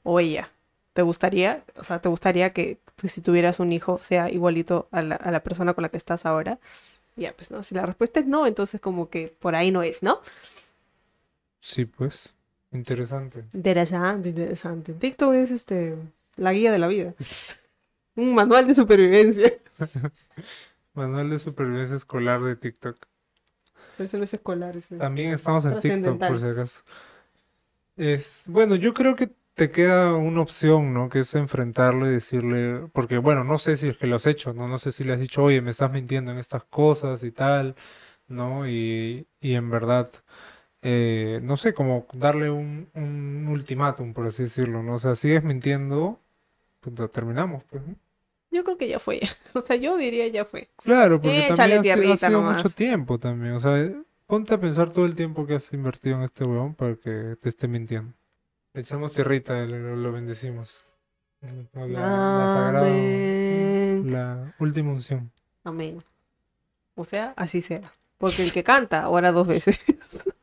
o 0.02 0.20
ella. 0.20 0.50
¿Te 0.92 1.02
gustaría? 1.02 1.64
O 1.76 1.84
sea, 1.84 2.00
¿te 2.00 2.08
gustaría 2.10 2.52
que 2.52 2.78
si 3.04 3.22
tuvieras 3.22 3.60
un 3.60 3.72
hijo 3.72 3.98
sea 3.98 4.30
igualito 4.30 4.88
a 4.92 5.02
la 5.02 5.40
persona 5.42 5.74
con 5.74 5.82
la 5.82 5.88
que 5.88 5.96
estás 5.96 6.26
ahora? 6.26 6.58
Ya, 7.16 7.32
pues 7.34 7.50
no, 7.50 7.62
si 7.62 7.74
la 7.74 7.86
respuesta 7.86 8.20
es 8.20 8.26
no, 8.26 8.46
entonces 8.46 8.80
como 8.80 9.10
que 9.10 9.34
por 9.40 9.54
ahí 9.54 9.70
no 9.70 9.82
es, 9.82 10.02
¿no? 10.02 10.20
Sí, 11.60 11.84
pues, 11.84 12.34
interesante. 12.72 13.44
Interesante, 13.54 14.28
interesante. 14.30 14.92
TikTok 14.94 15.34
es 15.34 15.50
este 15.50 15.96
la 16.36 16.52
guía 16.52 16.72
de 16.72 16.78
la 16.78 16.88
vida. 16.88 17.14
Un 18.16 18.34
manual 18.34 18.66
de 18.68 18.74
supervivencia. 18.74 19.52
Manual 20.94 21.30
de 21.30 21.38
supervivencia 21.38 21.96
escolar 21.96 22.42
de 22.42 22.56
TikTok. 22.56 22.98
Pero 23.96 24.06
eso 24.06 24.18
no 24.18 24.24
es 24.24 24.34
escolar. 24.34 24.76
eso 24.76 24.94
es- 24.94 25.00
También 25.00 25.32
estamos 25.32 25.64
en 25.64 25.78
TikTok, 25.80 26.18
por 26.26 26.38
si 26.38 26.46
acaso. 26.46 26.80
Es, 27.96 28.44
bueno, 28.48 28.76
yo 28.76 28.94
creo 28.94 29.14
que 29.16 29.30
te 29.54 29.70
queda 29.70 30.14
una 30.14 30.40
opción, 30.40 30.94
¿no? 30.94 31.08
Que 31.08 31.20
es 31.20 31.34
enfrentarlo 31.34 32.06
y 32.08 32.12
decirle, 32.12 32.88
porque 32.92 33.18
bueno, 33.18 33.44
no 33.44 33.58
sé 33.58 33.76
si 33.76 33.88
es 33.88 33.98
que 33.98 34.06
lo 34.06 34.16
has 34.16 34.26
hecho, 34.26 34.54
¿no? 34.54 34.68
No 34.68 34.78
sé 34.78 34.90
si 34.92 35.04
le 35.04 35.12
has 35.12 35.20
dicho, 35.20 35.42
oye, 35.44 35.60
me 35.60 35.70
estás 35.70 35.90
mintiendo 35.92 36.32
en 36.32 36.38
estas 36.38 36.64
cosas 36.64 37.22
y 37.24 37.32
tal, 37.32 37.74
¿no? 38.28 38.68
Y, 38.68 39.28
y 39.40 39.54
en 39.54 39.70
verdad, 39.70 40.08
eh, 40.82 41.40
no 41.42 41.56
sé, 41.56 41.74
como 41.74 42.06
darle 42.12 42.50
un, 42.50 42.88
un 42.94 43.48
ultimátum, 43.48 44.12
por 44.14 44.26
así 44.26 44.44
decirlo, 44.44 44.82
¿no? 44.82 44.94
O 44.94 44.98
sea, 44.98 45.14
sigues 45.14 45.44
mintiendo, 45.44 46.18
puta, 46.80 47.08
terminamos, 47.08 47.62
pues, 47.64 47.82
¿no? 47.86 47.94
Yo 48.50 48.64
creo 48.64 48.76
que 48.78 48.88
ya 48.88 48.98
fue. 48.98 49.20
O 49.54 49.62
sea, 49.62 49.76
yo 49.76 49.96
diría 49.96 50.26
ya 50.28 50.44
fue. 50.44 50.68
Claro, 50.82 51.20
porque 51.20 51.48
Échale 51.48 51.76
también 51.76 52.10
ha 52.10 52.14
ha 52.14 52.16
sido 52.16 52.30
nomás. 52.32 52.62
mucho 52.62 52.74
tiempo 52.74 53.18
también, 53.18 53.54
o 53.54 53.60
sea, 53.60 53.90
ponte 54.26 54.54
a 54.54 54.60
pensar 54.60 54.92
todo 54.92 55.04
el 55.04 55.14
tiempo 55.14 55.46
que 55.46 55.54
has 55.54 55.72
invertido 55.72 56.16
en 56.16 56.22
este 56.22 56.44
huevón 56.44 56.74
para 56.74 56.94
que 56.96 57.36
te 57.40 57.48
esté 57.48 57.68
mintiendo. 57.68 58.12
Le 58.72 58.80
echamos 58.82 59.12
tierrita, 59.12 59.54
lo, 59.66 59.96
lo 59.96 60.12
bendecimos. 60.12 60.86
La, 61.40 61.86
la 61.86 61.98
sagrada, 62.54 62.88
la 64.04 64.54
última 64.58 64.92
unción. 64.92 65.30
Amén. 65.64 65.98
O 66.94 67.04
sea, 67.04 67.32
así 67.36 67.60
será. 67.60 67.90
Porque 68.18 68.42
el 68.42 68.52
que 68.52 68.62
canta, 68.62 69.02
ahora 69.02 69.32
dos 69.32 69.46
veces. 69.46 69.80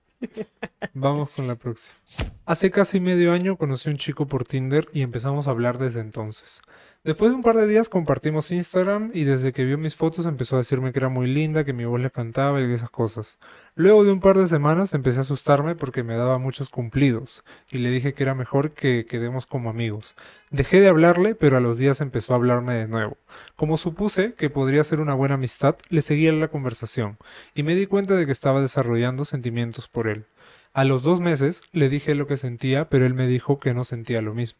Vamos 0.94 1.30
con 1.32 1.48
la 1.48 1.56
próxima. 1.56 1.98
Hace 2.46 2.72
casi 2.72 3.00
medio 3.00 3.34
año 3.34 3.58
conocí 3.58 3.90
a 3.90 3.92
un 3.92 3.98
chico 3.98 4.28
por 4.28 4.46
Tinder 4.46 4.88
y 4.94 5.02
empezamos 5.02 5.48
a 5.48 5.52
hablar 5.52 5.78
desde 5.78 6.02
entonces. 6.02 6.62
Después 7.08 7.32
de 7.32 7.38
un 7.38 7.42
par 7.42 7.56
de 7.56 7.68
días 7.68 7.88
compartimos 7.88 8.52
Instagram 8.52 9.12
y 9.14 9.24
desde 9.24 9.54
que 9.54 9.64
vio 9.64 9.78
mis 9.78 9.96
fotos 9.96 10.26
empezó 10.26 10.56
a 10.56 10.60
decirme 10.60 10.92
que 10.92 11.00
era 11.00 11.08
muy 11.08 11.26
linda, 11.26 11.64
que 11.64 11.72
mi 11.72 11.86
voz 11.86 12.02
le 12.02 12.12
cantaba 12.12 12.60
y 12.60 12.70
esas 12.70 12.90
cosas. 12.90 13.40
Luego 13.76 14.04
de 14.04 14.12
un 14.12 14.20
par 14.20 14.38
de 14.38 14.46
semanas 14.46 14.94
empecé 14.94 15.20
a 15.20 15.22
asustarme 15.22 15.76
porque 15.76 16.04
me 16.04 16.18
daba 16.18 16.38
muchos 16.38 16.70
cumplidos 16.70 17.46
y 17.72 17.78
le 17.78 17.92
dije 17.92 18.14
que 18.14 18.24
era 18.24 18.36
mejor 18.36 18.72
que 18.72 19.06
quedemos 19.06 19.46
como 19.46 19.70
amigos. 19.70 20.16
Dejé 20.52 20.82
de 20.82 20.90
hablarle, 20.90 21.34
pero 21.34 21.56
a 21.56 21.62
los 21.62 21.78
días 21.78 22.02
empezó 22.02 22.34
a 22.34 22.36
hablarme 22.36 22.76
de 22.76 22.90
nuevo. 22.90 23.16
Como 23.56 23.78
supuse 23.78 24.34
que 24.34 24.50
podría 24.50 24.84
ser 24.84 25.00
una 25.00 25.14
buena 25.14 25.36
amistad, 25.36 25.78
le 25.88 26.02
seguí 26.02 26.30
la 26.30 26.50
conversación 26.50 27.20
y 27.56 27.64
me 27.64 27.76
di 27.76 27.86
cuenta 27.86 28.18
de 28.18 28.26
que 28.26 28.34
estaba 28.34 28.60
desarrollando 28.60 29.24
sentimientos 29.24 29.88
por 29.88 30.10
él. 30.10 30.26
A 30.74 30.84
los 30.84 31.04
dos 31.04 31.22
meses 31.22 31.62
le 31.72 31.88
dije 31.88 32.16
lo 32.16 32.28
que 32.28 32.36
sentía, 32.36 32.90
pero 32.90 33.06
él 33.06 33.14
me 33.14 33.28
dijo 33.28 33.62
que 33.62 33.74
no 33.74 33.86
sentía 33.86 34.22
lo 34.22 34.34
mismo. 34.34 34.60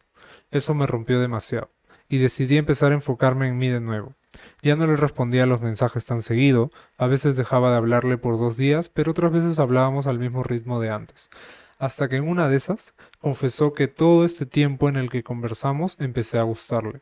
Eso 0.50 0.72
me 0.72 0.86
rompió 0.86 1.20
demasiado 1.20 1.68
y 2.08 2.18
decidí 2.18 2.56
empezar 2.56 2.92
a 2.92 2.96
enfocarme 2.96 3.48
en 3.48 3.58
mí 3.58 3.68
de 3.68 3.80
nuevo. 3.80 4.14
Ya 4.62 4.76
no 4.76 4.86
le 4.86 4.96
respondía 4.96 5.44
a 5.44 5.46
los 5.46 5.60
mensajes 5.60 6.04
tan 6.04 6.22
seguido, 6.22 6.70
a 6.96 7.06
veces 7.06 7.36
dejaba 7.36 7.70
de 7.70 7.76
hablarle 7.76 8.18
por 8.18 8.38
dos 8.38 8.56
días, 8.56 8.88
pero 8.88 9.12
otras 9.12 9.32
veces 9.32 9.58
hablábamos 9.58 10.06
al 10.06 10.18
mismo 10.18 10.42
ritmo 10.42 10.80
de 10.80 10.90
antes. 10.90 11.30
Hasta 11.78 12.08
que 12.08 12.16
en 12.16 12.28
una 12.28 12.48
de 12.48 12.56
esas 12.56 12.94
confesó 13.20 13.72
que 13.72 13.86
todo 13.86 14.24
este 14.24 14.46
tiempo 14.46 14.88
en 14.88 14.96
el 14.96 15.10
que 15.10 15.22
conversamos 15.22 15.96
empecé 16.00 16.38
a 16.38 16.42
gustarle. 16.42 17.00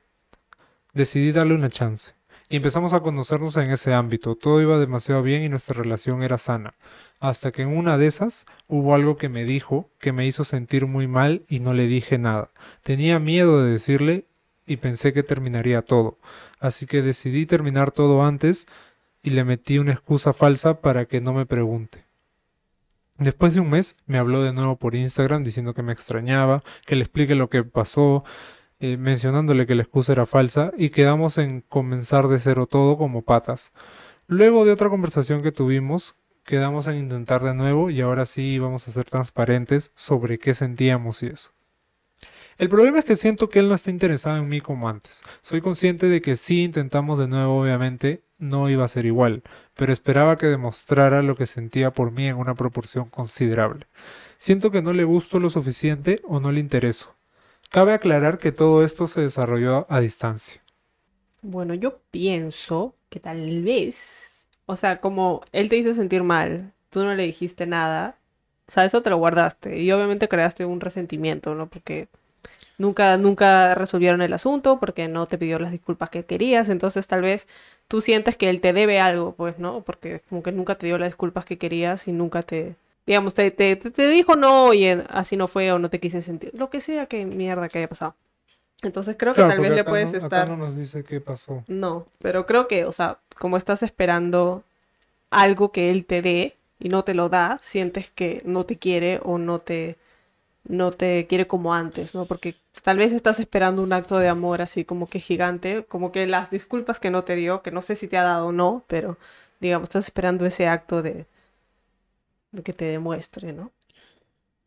Decidí 0.92 1.32
darle 1.32 1.54
una 1.54 1.70
chance. 1.70 2.12
Y 2.48 2.56
empezamos 2.56 2.92
a 2.92 3.00
conocernos 3.00 3.56
en 3.56 3.70
ese 3.70 3.92
ámbito. 3.92 4.36
Todo 4.36 4.62
iba 4.62 4.78
demasiado 4.78 5.22
bien 5.22 5.42
y 5.42 5.48
nuestra 5.48 5.75
relación 5.75 6.22
era 6.22 6.38
sana. 6.38 6.75
Hasta 7.18 7.50
que 7.50 7.62
en 7.62 7.76
una 7.76 7.98
de 7.98 8.06
esas 8.06 8.46
hubo 8.68 8.94
algo 8.94 9.16
que 9.16 9.28
me 9.28 9.44
dijo 9.44 9.90
que 9.98 10.12
me 10.12 10.26
hizo 10.26 10.44
sentir 10.44 10.86
muy 10.86 11.08
mal 11.08 11.42
y 11.48 11.58
no 11.58 11.72
le 11.72 11.86
dije 11.86 12.18
nada. 12.18 12.50
Tenía 12.82 13.18
miedo 13.18 13.64
de 13.64 13.72
decirle 13.72 14.26
y 14.66 14.78
pensé 14.78 15.12
que 15.12 15.23
terminaría 15.23 15.82
todo. 15.82 16.18
Así 16.58 16.87
que 16.87 17.02
decidí 17.02 17.46
terminar 17.46 17.92
todo 17.92 18.25
antes 18.25 18.66
y 19.23 19.30
le 19.30 19.44
metí 19.44 19.78
una 19.78 19.92
excusa 19.92 20.32
falsa 20.32 20.80
para 20.80 21.06
que 21.06 21.20
no 21.20 21.32
me 21.32 21.46
pregunte. 21.46 22.04
Después 23.18 23.54
de 23.54 23.61
un 23.61 23.70
mes 23.70 23.96
me 24.06 24.18
habló 24.18 24.42
de 24.42 24.52
nuevo 24.52 24.76
por 24.76 24.94
Instagram 24.94 25.42
diciendo 25.42 25.73
que 25.73 25.82
me 25.82 25.92
extrañaba, 25.92 26.62
que 26.85 26.96
le 26.96 27.02
explique 27.02 27.35
lo 27.35 27.49
que 27.49 27.64
pasó, 27.64 28.25
eh, 28.78 28.99
mencionándole 28.99 29.66
que 29.66 29.75
la 29.75 29.82
excusa 29.82 30.12
era 30.12 30.26
falsa 30.26 30.70
y 30.76 30.90
quedamos 30.90 31.38
en 31.38 31.62
comenzar 31.62 32.28
de 32.28 32.38
cero 32.38 32.66
todo 32.66 32.99
como 32.99 33.23
patas. 33.23 33.73
Luego 34.26 34.64
de 34.66 34.73
otra 34.73 34.90
conversación 34.90 35.42
que 35.42 35.52
tuvimos, 35.52 36.16
quedamos 36.44 36.87
en 36.88 36.96
intentar 36.96 37.42
de 37.42 37.54
nuevo 37.54 37.88
y 37.88 38.02
ahora 38.02 38.26
sí 38.26 38.42
íbamos 38.42 38.87
a 38.87 38.90
ser 38.90 39.04
transparentes 39.06 39.92
sobre 39.94 40.38
qué 40.38 40.52
sentíamos 40.52 41.23
y 41.23 41.28
eso. 41.28 41.55
El 42.58 42.70
problema 42.70 43.00
es 43.00 43.04
que 43.04 43.16
siento 43.16 43.50
que 43.50 43.58
él 43.58 43.68
no 43.68 43.75
está 43.75 43.90
interesado 43.90 44.38
en 44.38 44.48
mí 44.48 44.62
como 44.62 44.88
antes. 44.88 45.22
Soy 45.42 45.60
consciente 45.60 46.08
de 46.08 46.22
que 46.22 46.36
si 46.36 46.64
intentamos 46.64 47.18
de 47.18 47.28
nuevo, 47.28 47.60
obviamente, 47.60 48.22
no 48.38 48.70
iba 48.70 48.82
a 48.82 48.88
ser 48.88 49.04
igual, 49.04 49.42
pero 49.75 49.92
esperaba 49.92 50.38
que 50.38 50.46
demostrara 50.46 51.22
lo 51.22 51.36
que 51.36 51.44
sentía 51.44 51.90
por 51.90 52.12
mí 52.12 52.26
en 52.26 52.36
una 52.36 52.54
proporción 52.54 53.10
considerable. 53.10 53.86
Siento 54.38 54.70
que 54.70 54.80
no 54.80 54.94
le 54.94 55.04
gusto 55.04 55.38
lo 55.38 55.50
suficiente 55.50 56.22
o 56.25 56.40
no 56.40 56.50
le 56.50 56.60
intereso. 56.60 57.14
Cabe 57.70 57.92
aclarar 57.92 58.38
que 58.38 58.52
todo 58.52 58.84
esto 58.84 59.06
se 59.06 59.20
desarrolló 59.20 59.86
a 59.90 60.00
distancia. 60.00 60.62
Bueno, 61.42 61.75
yo 61.75 62.00
pienso 62.10 62.94
que 63.10 63.20
tal 63.20 63.62
vez, 63.62 64.46
o 64.64 64.76
sea, 64.76 65.00
como 65.02 65.42
él 65.52 65.68
te 65.68 65.76
hizo 65.76 65.94
sentir 65.94 66.22
mal, 66.22 66.72
tú 66.88 67.04
no 67.04 67.14
le 67.14 67.25
dijiste 67.25 67.66
nada, 67.66 68.16
o 68.66 68.72
sea, 68.72 68.86
eso 68.86 69.02
te 69.02 69.10
lo 69.10 69.18
guardaste 69.18 69.78
y 69.78 69.92
obviamente 69.92 70.28
creaste 70.28 70.64
un 70.64 70.80
resentimiento, 70.80 71.54
¿no? 71.54 71.68
Porque 71.68 72.08
nunca, 72.78 73.16
nunca 73.16 73.75
resolvieron 73.75 74.23
el 74.23 74.33
asunto 74.33 74.78
porque 74.78 75.09
no 75.09 75.26
te 75.26 75.38
pidió 75.38 75.59
las 75.59 75.71
disculpas 75.71 76.11
que 76.11 76.25
querías, 76.25 76.68
entonces 76.68 77.06
tal 77.06 77.23
vez 77.23 77.47
tú 77.88 78.00
sientes 78.00 78.37
que 78.37 78.50
él 78.50 78.61
te 78.61 78.73
debe 78.73 79.00
algo, 79.00 79.33
pues, 79.33 79.59
¿no? 79.59 79.83
Porque 79.83 80.21
como 80.28 80.42
que 80.42 80.52
nunca 80.52 80.75
te 80.75 80.87
dio 80.87 80.99
las 80.99 81.09
disculpas 81.09 81.45
que 81.45 81.59
querías 81.59 82.09
y 82.09 82.12
nunca 82.12 82.42
te, 82.42 82.76
digamos, 83.06 83.35
te, 83.35 83.50
te, 83.50 83.76
te 83.76 84.09
dijo 84.09 84.37
no 84.37 84.75
y 84.75 84.87
así 84.87 85.37
no 85.37 85.49
fue 85.49 85.73
o 85.73 85.78
no 85.78 85.90
te 85.90 86.00
quise 86.00 86.23
sentir, 86.23 86.52
lo 86.54 86.71
que 86.71 86.80
sea 86.80 87.06
que 87.06 87.25
mierda 87.25 87.68
que 87.68 87.78
haya 87.78 87.88
pasado. 87.88 88.14
Entonces 88.83 89.16
creo 89.18 89.35
que 89.35 89.42
tal 89.42 89.61
vez 89.61 89.73
le 89.73 89.85
puedes 89.85 90.12
estar... 90.12 90.49
no 90.49 90.56
nos 90.56 90.76
dice 90.76 91.02
qué 91.02 91.21
pasó. 91.21 91.64
No, 91.66 92.06
pero 92.18 92.45
creo 92.47 92.68
que, 92.68 92.85
o 92.85 92.92
sea, 92.92 93.18
como 93.38 93.56
estás 93.56 93.83
esperando 93.83 94.64
algo 95.30 95.73
que 95.73 95.90
él 95.90 96.04
te 96.04 96.21
dé 96.21 96.56
y 96.78 96.90
no 96.90 97.02
te 97.02 97.14
lo 97.14 97.28
da, 97.28 97.59
sientes 97.62 98.11
que 98.11 98.42
no 98.45 98.64
te 98.64 98.76
quiere 98.76 99.21
o 99.25 99.38
no 99.38 99.61
te 99.61 99.97
no 100.68 100.90
te 100.90 101.26
quiere 101.26 101.46
como 101.46 101.75
antes, 101.75 102.14
¿no? 102.14 102.26
Porque 102.26 102.54
tal 102.82 102.99
vez 102.99 103.12
estás 103.12 103.40
esperando 103.40 103.82
un 103.82 103.92
acto 103.92 104.18
de 104.18 104.28
amor 104.28 104.62
así 104.62 104.85
como 104.85 105.08
que 105.08 105.20
gigante, 105.20 105.85
como 105.85 106.12
que 106.12 106.26
las 106.26 106.50
disculpas 106.50 107.00
que 107.00 107.11
no 107.11 107.25
te 107.25 107.37
dio, 107.37 107.62
que 107.62 107.70
no 107.70 107.82
sé 107.82 107.96
si 107.96 108.08
te 108.08 108.16
ha 108.16 108.23
dado 108.23 108.49
o 108.49 108.52
no, 108.52 108.85
pero 108.88 109.18
digamos, 109.61 109.88
estás 109.88 110.06
esperando 110.06 110.46
ese 110.46 110.68
acto 110.68 111.02
de, 111.02 111.26
que 112.64 112.73
te 112.73 112.87
demuestre, 112.87 113.52
¿no? 113.52 113.73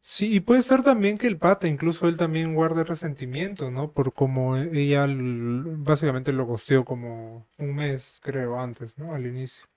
Sí, 0.01 0.34
y 0.34 0.39
puede 0.39 0.62
ser 0.62 0.82
también 0.82 1.18
que 1.18 1.27
el 1.27 1.38
pata, 1.38 1.68
incluso 1.68 2.08
él 2.08 2.18
también 2.18 2.56
guarde 2.56 2.86
resentimiento, 2.86 3.70
¿no? 3.70 3.91
Por 3.91 4.13
como 4.13 4.56
ella 4.56 5.06
básicamente 5.10 6.32
lo 6.32 6.48
costeó 6.48 6.86
como 6.86 7.46
un 7.58 7.75
mes, 7.75 8.20
creo, 8.22 8.60
antes, 8.60 8.98
¿no? 8.98 9.13
Al 9.13 9.25
inicio 9.27 9.69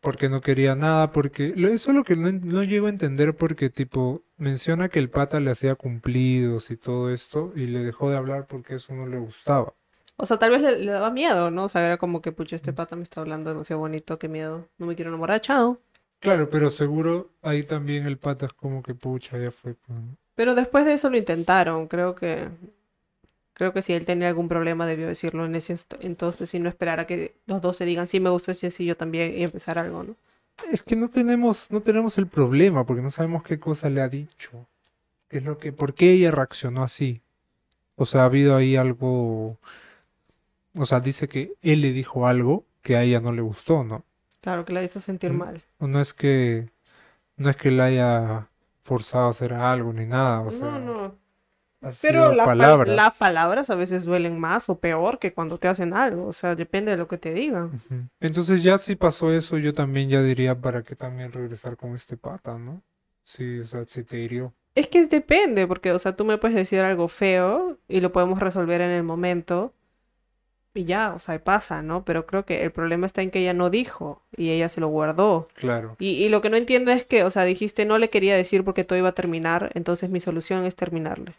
porque 0.00 0.28
no 0.28 0.40
quería 0.40 0.74
nada, 0.74 1.10
porque 1.12 1.54
eso 1.56 1.90
es 1.90 1.96
lo 1.96 2.04
que 2.04 2.16
no, 2.16 2.30
no, 2.30 2.62
llego 2.62 2.86
a 2.86 2.90
entender 2.90 3.34
porque 3.34 3.70
tipo 3.70 4.22
menciona 4.36 4.88
que 4.88 4.98
el 4.98 5.10
pata 5.10 5.40
le 5.40 5.50
hacía 5.50 5.74
cumplidos 5.74 6.70
y 6.70 6.76
todo 6.76 7.12
esto 7.12 7.52
y 7.56 7.66
le 7.66 7.80
dejó 7.80 8.10
de 8.10 8.16
hablar 8.16 8.46
porque 8.46 8.76
eso 8.76 8.94
no 8.94 9.06
le 9.06 9.18
gustaba. 9.18 9.74
O 10.16 10.26
sea, 10.26 10.38
tal 10.38 10.50
vez 10.50 10.62
le, 10.62 10.84
daba 10.86 11.10
miedo, 11.10 11.50
¿no? 11.50 11.64
O 11.64 11.68
sea, 11.68 11.84
era 11.84 11.96
como 11.96 12.20
que, 12.20 12.32
pucha, 12.32 12.56
este 12.56 12.72
pata 12.72 12.96
me 12.96 13.04
está 13.04 13.20
hablando 13.20 13.50
demasiado 13.50 13.80
bonito, 13.80 14.18
qué 14.18 14.28
miedo, 14.28 14.66
no 14.78 14.86
me 14.86 14.96
quiero 14.96 15.10
enamorar, 15.10 15.40
chao. 15.40 15.80
Claro, 16.20 16.50
pero 16.50 16.70
seguro 16.70 17.30
ahí 17.42 17.62
también 17.62 18.04
el 18.04 18.18
pata 18.18 18.46
es 18.46 18.52
como 18.52 18.82
que, 18.82 18.94
pucha, 18.94 19.38
ya 19.38 19.52
fue. 19.52 19.74
Pues, 19.74 19.98
pero 20.34 20.54
después 20.54 20.84
de 20.84 20.94
eso 20.94 21.08
lo 21.08 21.16
intentaron, 21.16 21.86
creo 21.86 22.14
que 22.14 22.48
Creo 23.58 23.72
que 23.72 23.82
si 23.82 23.92
él 23.92 24.06
tenía 24.06 24.28
algún 24.28 24.46
problema 24.46 24.86
debió 24.86 25.08
decirlo 25.08 25.44
en 25.44 25.56
ese 25.56 25.74
entonces 25.98 26.54
y 26.54 26.60
no 26.60 26.68
esperar 26.68 27.00
a 27.00 27.08
que 27.08 27.34
los 27.46 27.60
dos 27.60 27.76
se 27.76 27.84
digan 27.84 28.06
sí 28.06 28.20
me 28.20 28.30
gusta 28.30 28.54
sí 28.54 28.84
yo 28.84 28.96
también 28.96 29.36
y 29.36 29.42
empezar 29.42 29.80
algo, 29.80 30.04
¿no? 30.04 30.14
Es 30.70 30.82
que 30.82 30.94
no 30.94 31.08
tenemos 31.08 31.68
no 31.72 31.80
tenemos 31.80 32.18
el 32.18 32.28
problema 32.28 32.86
porque 32.86 33.02
no 33.02 33.10
sabemos 33.10 33.42
qué 33.42 33.58
cosa 33.58 33.90
le 33.90 34.00
ha 34.00 34.08
dicho. 34.08 34.52
¿Qué 35.28 35.38
es 35.38 35.44
lo 35.44 35.58
que 35.58 35.72
por 35.72 35.94
qué 35.94 36.12
ella 36.12 36.30
reaccionó 36.30 36.84
así? 36.84 37.20
O 37.96 38.06
sea, 38.06 38.22
ha 38.22 38.26
habido 38.26 38.54
ahí 38.54 38.76
algo 38.76 39.58
o 40.76 40.86
sea, 40.86 41.00
dice 41.00 41.28
que 41.28 41.54
él 41.60 41.80
le 41.80 41.92
dijo 41.92 42.28
algo 42.28 42.64
que 42.80 42.96
a 42.96 43.02
ella 43.02 43.18
no 43.20 43.32
le 43.32 43.42
gustó, 43.42 43.82
¿no? 43.82 44.04
Claro, 44.40 44.64
que 44.64 44.72
la 44.72 44.84
hizo 44.84 45.00
sentir 45.00 45.32
mal. 45.32 45.60
No 45.80 45.98
es 45.98 46.14
que 46.14 46.70
no 47.36 47.50
es 47.50 47.56
que 47.56 47.72
la 47.72 47.86
haya 47.86 48.48
forzado 48.82 49.26
a 49.26 49.30
hacer 49.30 49.52
algo 49.52 49.92
ni 49.92 50.06
nada, 50.06 50.42
o 50.42 50.50
sea, 50.52 50.78
no, 50.78 50.78
no. 50.78 51.27
Pero 52.02 52.32
las 52.32 52.46
palabras. 52.46 53.16
palabras 53.16 53.70
a 53.70 53.76
veces 53.76 54.04
duelen 54.04 54.38
más 54.38 54.68
o 54.68 54.78
peor 54.78 55.18
que 55.18 55.32
cuando 55.32 55.58
te 55.58 55.68
hacen 55.68 55.94
algo, 55.94 56.26
o 56.26 56.32
sea, 56.32 56.56
depende 56.56 56.90
de 56.90 56.96
lo 56.96 57.06
que 57.06 57.18
te 57.18 57.32
digan. 57.32 57.70
Entonces 58.20 58.62
ya 58.62 58.78
si 58.78 58.96
pasó 58.96 59.32
eso, 59.32 59.58
yo 59.58 59.72
también 59.72 60.08
ya 60.08 60.22
diría 60.22 60.60
para 60.60 60.82
qué 60.82 60.96
también 60.96 61.32
regresar 61.32 61.76
con 61.76 61.94
este 61.94 62.16
pata, 62.16 62.58
¿no? 62.58 62.82
Sí, 63.24 63.60
o 63.60 63.66
sea, 63.66 63.84
si 63.86 64.02
te 64.02 64.18
hirió. 64.18 64.52
Es 64.74 64.88
que 64.88 65.06
depende, 65.06 65.66
porque, 65.66 65.92
o 65.92 65.98
sea, 65.98 66.16
tú 66.16 66.24
me 66.24 66.38
puedes 66.38 66.56
decir 66.56 66.80
algo 66.80 67.08
feo 67.08 67.78
y 67.88 68.00
lo 68.00 68.12
podemos 68.12 68.40
resolver 68.40 68.80
en 68.80 68.90
el 68.90 69.02
momento 69.02 69.72
y 70.74 70.84
ya, 70.84 71.12
o 71.14 71.18
sea, 71.18 71.42
pasa, 71.42 71.82
¿no? 71.82 72.04
Pero 72.04 72.26
creo 72.26 72.44
que 72.44 72.62
el 72.62 72.70
problema 72.70 73.06
está 73.06 73.22
en 73.22 73.30
que 73.30 73.40
ella 73.40 73.54
no 73.54 73.70
dijo 73.70 74.22
y 74.36 74.50
ella 74.50 74.68
se 74.68 74.80
lo 74.80 74.88
guardó. 74.88 75.48
Claro. 75.54 75.96
Y, 75.98 76.10
y 76.24 76.28
lo 76.28 76.40
que 76.40 76.50
no 76.50 76.56
entiendo 76.56 76.92
es 76.92 77.04
que, 77.04 77.24
o 77.24 77.30
sea, 77.30 77.44
dijiste 77.44 77.84
no 77.84 77.98
le 77.98 78.10
quería 78.10 78.36
decir 78.36 78.64
porque 78.64 78.84
todo 78.84 78.98
iba 78.98 79.08
a 79.08 79.12
terminar, 79.12 79.70
entonces 79.74 80.10
mi 80.10 80.20
solución 80.20 80.64
es 80.64 80.76
terminarle. 80.76 81.34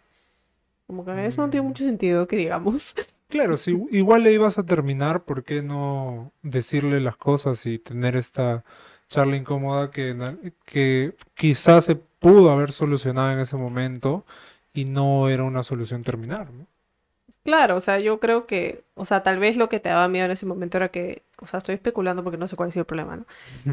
Como 0.89 1.05
que 1.05 1.25
eso 1.27 1.43
no 1.43 1.51
tiene 1.51 1.67
mucho 1.67 1.83
sentido 1.83 2.27
que 2.27 2.35
digamos. 2.35 2.95
Claro, 3.27 3.57
si 3.57 3.71
igual 3.91 4.23
le 4.23 4.33
ibas 4.33 4.57
a 4.57 4.65
terminar, 4.65 5.23
¿por 5.23 5.43
qué 5.43 5.61
no 5.61 6.33
decirle 6.41 6.99
las 6.99 7.15
cosas 7.15 7.63
y 7.67 7.77
tener 7.77 8.15
esta 8.15 8.63
charla 9.07 9.35
incómoda 9.35 9.91
que, 9.91 10.51
que 10.65 11.15
quizás 11.35 11.85
se 11.85 11.95
pudo 11.95 12.49
haber 12.51 12.71
solucionado 12.71 13.31
en 13.31 13.39
ese 13.39 13.55
momento 13.55 14.25
y 14.73 14.85
no 14.85 15.29
era 15.29 15.43
una 15.43 15.61
solución 15.63 16.03
terminar, 16.03 16.51
¿no? 16.51 16.65
Claro, 17.43 17.77
o 17.77 17.81
sea, 17.81 17.99
yo 17.99 18.19
creo 18.19 18.45
que, 18.45 18.83
o 18.95 19.05
sea, 19.05 19.23
tal 19.23 19.39
vez 19.39 19.57
lo 19.57 19.69
que 19.69 19.79
te 19.79 19.89
daba 19.89 20.07
miedo 20.07 20.25
en 20.25 20.31
ese 20.31 20.45
momento 20.45 20.77
era 20.77 20.89
que, 20.89 21.23
o 21.39 21.47
sea, 21.47 21.57
estoy 21.59 21.75
especulando 21.75 22.23
porque 22.23 22.37
no 22.37 22.47
sé 22.47 22.55
cuál 22.55 22.69
ha 22.69 22.71
sido 22.71 22.81
el 22.81 22.85
problema, 22.85 23.15
¿no? 23.15 23.25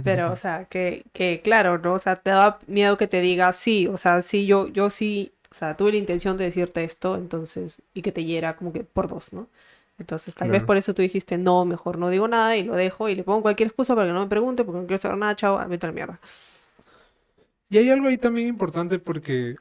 Pero, 0.03 0.33
o 0.33 0.37
sea, 0.37 0.67
que, 0.67 1.05
que 1.13 1.43
claro, 1.43 1.79
¿no? 1.79 1.95
O 1.95 1.99
sea, 1.99 2.17
te 2.17 2.31
daba 2.31 2.59
miedo 2.69 2.97
que 2.97 3.09
te 3.09 3.21
diga, 3.21 3.53
sí, 3.53 3.89
o 3.89 3.97
sea, 3.99 4.23
sí, 4.23 4.47
yo, 4.47 4.69
yo 4.69 4.91
sí 4.91 5.33
o 5.51 5.55
sea, 5.55 5.77
tuve 5.77 5.93
la 5.93 5.99
intención 5.99 6.37
de 6.37 6.45
decirte 6.45 6.85
esto, 6.85 7.17
entonces, 7.17 7.83
y 7.95 8.03
que 8.03 8.13
te 8.13 8.25
hiera 8.25 8.57
como 8.57 8.73
que 8.73 8.85
por 8.85 9.09
dos, 9.09 9.33
¿no? 9.33 9.49
Entonces, 9.99 10.35
tal 10.35 10.51
vez 10.51 10.63
por 10.63 10.77
eso 10.77 10.93
tú 10.95 11.03
dijiste, 11.03 11.39
no, 11.39 11.65
mejor 11.65 11.99
no 11.99 12.11
digo 12.11 12.29
nada 12.29 12.57
y 12.57 12.65
lo 12.65 12.75
dejo 12.77 13.09
y 13.09 13.15
le 13.15 13.25
pongo 13.25 13.43
cualquier 13.43 13.69
excusa 13.69 13.95
para 13.95 14.07
que 14.09 14.13
no 14.13 14.21
me 14.21 14.27
pregunte 14.29 14.65
porque 14.65 14.81
no 14.81 14.87
quiero 14.87 14.99
saber 15.01 15.19
nada, 15.19 15.37
chao, 15.37 15.59
vete 15.69 15.87
a 15.87 15.89
la 15.91 15.95
mierda. 15.95 16.21
Y 17.69 17.79
hay 17.79 17.91
algo 17.91 18.09
ahí 18.09 18.19
también 18.19 18.49
importante 18.49 18.99
porque 18.99 19.57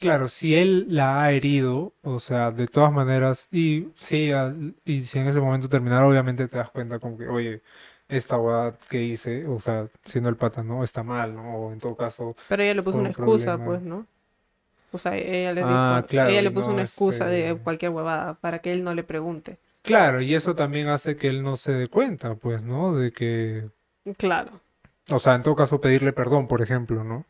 Claro, 0.00 0.28
si 0.28 0.54
él 0.56 0.86
la 0.90 1.22
ha 1.24 1.32
herido, 1.32 1.94
o 2.02 2.20
sea, 2.20 2.52
de 2.52 2.68
todas 2.68 2.92
maneras, 2.92 3.48
y 3.52 3.88
si, 3.96 4.32
y 4.84 5.02
si 5.02 5.18
en 5.20 5.28
ese 5.28 5.40
momento 5.40 5.68
terminar, 5.68 6.02
obviamente 6.04 6.48
te 6.48 6.58
das 6.58 6.70
cuenta 6.70 7.00
como 7.00 7.18
que, 7.18 7.28
oye, 7.28 7.62
esta 8.08 8.38
hueá 8.38 8.76
que 8.90 9.02
hice, 9.04 9.46
o 9.48 9.60
sea, 9.60 9.88
siendo 10.04 10.30
el 10.30 10.36
pata, 10.36 10.62
¿no? 10.64 10.84
Está 10.84 11.02
mal, 11.04 11.34
¿no? 11.34 11.56
O 11.56 11.72
en 11.72 11.80
todo 11.80 11.96
caso, 11.96 12.36
Pero 12.46 12.62
ella 12.62 12.74
le 12.74 12.82
puso 12.84 12.98
Fue 12.98 13.00
una 13.00 13.08
un 13.08 13.10
excusa, 13.10 13.58
problema. 13.58 13.64
pues, 13.64 13.82
¿no? 13.82 14.06
O 14.92 14.98
sea, 14.98 15.16
ella 15.16 15.52
le 15.52 15.64
Ah, 15.64 15.64
dijo, 15.64 16.06
claro, 16.08 16.30
ella 16.30 16.42
y 16.42 16.42
le 16.42 16.50
puso 16.50 16.70
no, 16.70 16.74
una 16.74 16.82
excusa 16.82 17.26
de 17.26 17.50
este- 17.50 17.60
cualquier 17.62 17.92
huevada 17.92 18.34
para 18.34 18.60
que 18.60 18.72
él 18.72 18.84
no 18.84 18.94
le 18.94 19.04
pregunte. 19.04 19.58
claro, 19.82 20.20
y 20.20 20.34
eso 20.34 20.54
también 20.54 20.88
hace 20.88 21.16
que 21.16 21.28
él 21.28 21.42
no 21.42 21.56
se 21.56 21.72
dé 21.72 21.88
cuenta, 21.88 22.34
pues, 22.36 22.62
¿no? 22.62 22.94
De 22.96 23.12
que, 23.12 23.70
Claro, 24.16 24.60
o 25.10 25.18
sea, 25.20 25.34
en 25.36 25.42
todo 25.42 25.54
caso 25.56 25.80
pedirle 25.80 26.12
perdón, 26.12 26.48
por 26.48 26.60
ejemplo, 26.62 27.04
¿no? 27.04 27.26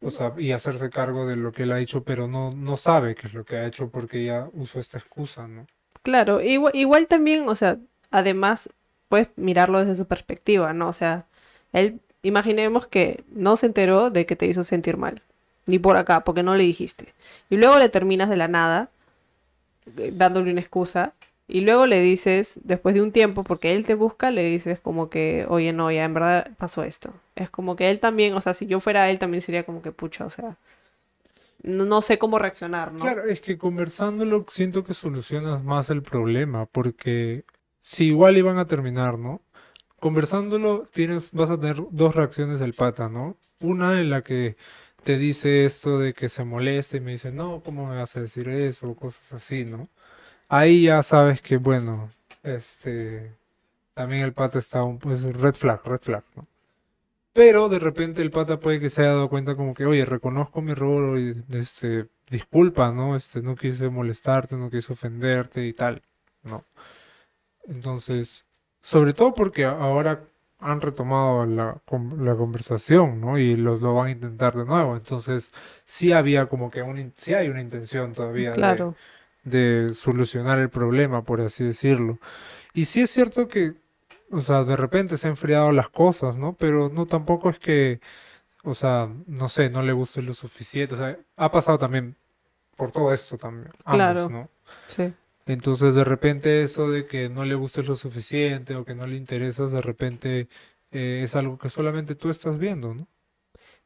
O 0.00 0.08
sea, 0.10 0.32
y 0.38 0.52
hacerse 0.52 0.88
cargo 0.88 1.26
de 1.26 1.34
lo 1.34 1.50
que 1.50 1.64
él 1.64 1.72
ha 1.72 1.80
hecho, 1.80 2.04
pero 2.04 2.28
no, 2.28 2.50
no 2.52 2.76
sabe 2.76 3.16
qué 3.16 3.26
es 3.26 3.34
lo 3.34 3.44
que 3.44 3.56
ha 3.56 3.66
hecho 3.66 3.90
porque 3.90 4.22
ella 4.22 4.48
usó 4.52 4.78
esta 4.78 4.98
excusa, 4.98 5.48
¿no? 5.48 5.66
claro. 6.02 6.40
Igual, 6.40 6.74
igual 6.74 7.06
también, 7.06 7.48
o 7.48 7.54
sea, 7.54 7.78
además 8.10 8.68
puedes 9.08 9.28
mirarlo 9.36 9.78
desde 9.80 9.96
su 9.96 10.06
perspectiva, 10.06 10.72
¿no? 10.72 10.88
O 10.88 10.92
sea, 10.92 11.26
él, 11.72 12.00
imaginemos 12.22 12.86
que 12.86 13.24
no 13.28 13.56
se 13.56 13.66
enteró 13.66 14.10
de 14.10 14.26
que 14.26 14.36
te 14.36 14.46
hizo 14.46 14.64
sentir 14.64 14.96
mal, 14.96 15.22
ni 15.66 15.78
por 15.78 15.96
acá, 15.96 16.24
porque 16.24 16.42
no 16.42 16.54
le 16.54 16.64
dijiste. 16.64 17.14
Y 17.50 17.56
luego 17.56 17.78
le 17.78 17.88
terminas 17.88 18.28
de 18.28 18.36
la 18.36 18.48
nada, 18.48 18.90
eh, 19.96 20.12
dándole 20.14 20.50
una 20.50 20.60
excusa, 20.60 21.12
y 21.46 21.60
luego 21.60 21.86
le 21.86 22.00
dices, 22.00 22.58
después 22.64 22.94
de 22.94 23.02
un 23.02 23.12
tiempo, 23.12 23.44
porque 23.44 23.74
él 23.74 23.84
te 23.84 23.94
busca, 23.94 24.30
le 24.30 24.44
dices 24.44 24.80
como 24.80 25.10
que, 25.10 25.44
oye, 25.48 25.72
no, 25.72 25.90
ya 25.90 26.04
en 26.04 26.14
verdad 26.14 26.50
pasó 26.56 26.84
esto. 26.84 27.12
Es 27.34 27.50
como 27.50 27.76
que 27.76 27.90
él 27.90 28.00
también, 28.00 28.34
o 28.34 28.40
sea, 28.40 28.54
si 28.54 28.66
yo 28.66 28.80
fuera 28.80 29.10
él, 29.10 29.18
también 29.18 29.42
sería 29.42 29.64
como 29.64 29.82
que, 29.82 29.92
pucha, 29.92 30.24
o 30.24 30.30
sea, 30.30 30.56
no, 31.62 32.02
sé 32.02 32.18
cómo 32.18 32.38
reaccionar, 32.38 32.92
¿no? 32.92 33.00
Claro, 33.00 33.24
es 33.24 33.40
que 33.40 33.58
conversándolo 33.58 34.44
siento 34.48 34.84
que 34.84 34.94
solucionas 34.94 35.62
más 35.62 35.90
el 35.90 36.02
problema, 36.02 36.66
porque 36.66 37.44
si 37.80 38.06
igual 38.06 38.36
iban 38.38 38.58
a 38.58 38.66
terminar, 38.66 39.18
¿no? 39.18 39.40
Conversándolo 39.98 40.84
tienes, 40.92 41.30
vas 41.32 41.50
a 41.50 41.58
tener 41.58 41.76
dos 41.90 42.14
reacciones 42.14 42.60
del 42.60 42.74
pata, 42.74 43.08
¿no? 43.08 43.36
Una 43.60 44.00
en 44.00 44.10
la 44.10 44.22
que 44.22 44.56
te 45.04 45.18
dice 45.18 45.64
esto 45.64 45.98
de 45.98 46.14
que 46.14 46.28
se 46.28 46.44
molesta 46.44 46.96
y 46.96 47.00
me 47.00 47.12
dice, 47.12 47.32
no, 47.32 47.62
¿cómo 47.64 47.86
me 47.86 47.96
vas 47.96 48.16
a 48.16 48.20
decir 48.22 48.48
eso? 48.48 48.94
Cosas 48.96 49.32
así, 49.32 49.64
¿no? 49.64 49.88
Ahí 50.48 50.84
ya 50.84 51.02
sabes 51.02 51.42
que, 51.42 51.58
bueno, 51.58 52.10
este, 52.42 53.32
también 53.94 54.22
el 54.22 54.32
pata 54.34 54.58
está 54.58 54.82
un, 54.84 54.98
pues, 54.98 55.22
red 55.22 55.54
flag, 55.54 55.84
red 55.84 56.00
flag, 56.00 56.24
¿no? 56.36 56.46
Pero 57.32 57.68
de 57.68 57.80
repente 57.80 58.22
el 58.22 58.30
pata 58.30 58.60
puede 58.60 58.80
que 58.80 58.90
se 58.90 59.02
haya 59.02 59.12
dado 59.12 59.28
cuenta 59.28 59.56
como 59.56 59.74
que, 59.74 59.86
oye, 59.86 60.04
reconozco 60.04 60.62
mi 60.62 60.72
error, 60.72 61.18
este, 61.52 62.08
disculpa, 62.30 62.92
¿no? 62.92 63.16
Este, 63.16 63.42
no 63.42 63.56
quise 63.56 63.88
molestarte, 63.90 64.56
no 64.56 64.70
quise 64.70 64.92
ofenderte 64.92 65.66
y 65.66 65.72
tal, 65.72 66.02
¿no? 66.44 66.64
Entonces, 67.66 68.46
sobre 68.82 69.12
todo 69.14 69.34
porque 69.34 69.64
ahora 69.64 70.24
han 70.64 70.80
retomado 70.80 71.46
la, 71.46 71.78
con- 71.86 72.24
la 72.24 72.34
conversación, 72.36 73.20
¿no? 73.20 73.38
Y 73.38 73.56
los 73.56 73.82
lo 73.82 73.94
van 73.94 74.08
a 74.08 74.10
intentar 74.12 74.56
de 74.56 74.64
nuevo. 74.66 74.96
Entonces, 74.96 75.52
sí 75.84 76.12
había 76.12 76.46
como 76.48 76.70
que 76.70 76.82
un, 76.82 77.12
sí 77.16 77.34
hay 77.34 77.48
una 77.48 77.60
intención 77.62 78.12
todavía 78.14 78.56
de, 78.56 78.58
Claro, 78.58 78.96
de 79.44 79.90
solucionar 79.94 80.58
el 80.58 80.70
problema, 80.70 81.22
por 81.24 81.40
así 81.42 81.64
decirlo. 81.64 82.18
Y 82.74 82.86
sí 82.86 83.02
es 83.02 83.10
cierto 83.10 83.48
que, 83.48 83.74
o 84.32 84.40
sea, 84.42 84.64
de 84.64 84.76
repente 84.76 85.16
se 85.18 85.28
han 85.28 85.32
enfriado 85.32 85.72
las 85.72 85.88
cosas, 85.90 86.36
¿no? 86.38 86.54
Pero 86.54 86.90
no 86.90 87.06
tampoco 87.06 87.50
es 87.50 87.58
que, 87.60 88.00
o 88.64 88.74
sea, 88.74 89.10
no 89.26 89.48
sé, 89.48 89.70
no 89.70 89.82
le 89.82 89.92
guste 89.92 90.22
lo 90.22 90.34
suficiente. 90.34 90.94
O 90.94 90.98
sea, 90.98 91.18
ha 91.36 91.52
pasado 91.52 91.78
también 91.78 92.16
por 92.76 92.92
todo 92.92 93.12
esto 93.12 93.38
también, 93.38 93.72
ambos, 93.84 93.96
Claro. 94.16 94.28
¿no? 94.28 94.50
sí. 94.86 95.14
Entonces, 95.46 95.94
de 95.94 96.04
repente 96.04 96.62
eso 96.62 96.90
de 96.90 97.06
que 97.06 97.28
no 97.28 97.44
le 97.44 97.54
gustes 97.54 97.86
lo 97.88 97.96
suficiente 97.96 98.76
o 98.76 98.84
que 98.84 98.94
no 98.94 99.06
le 99.06 99.16
interesas, 99.16 99.72
de 99.72 99.82
repente 99.82 100.48
eh, 100.92 101.22
es 101.24 101.36
algo 101.36 101.58
que 101.58 101.68
solamente 101.70 102.14
tú 102.14 102.30
estás 102.30 102.58
viendo, 102.58 102.94
¿no? 102.94 103.08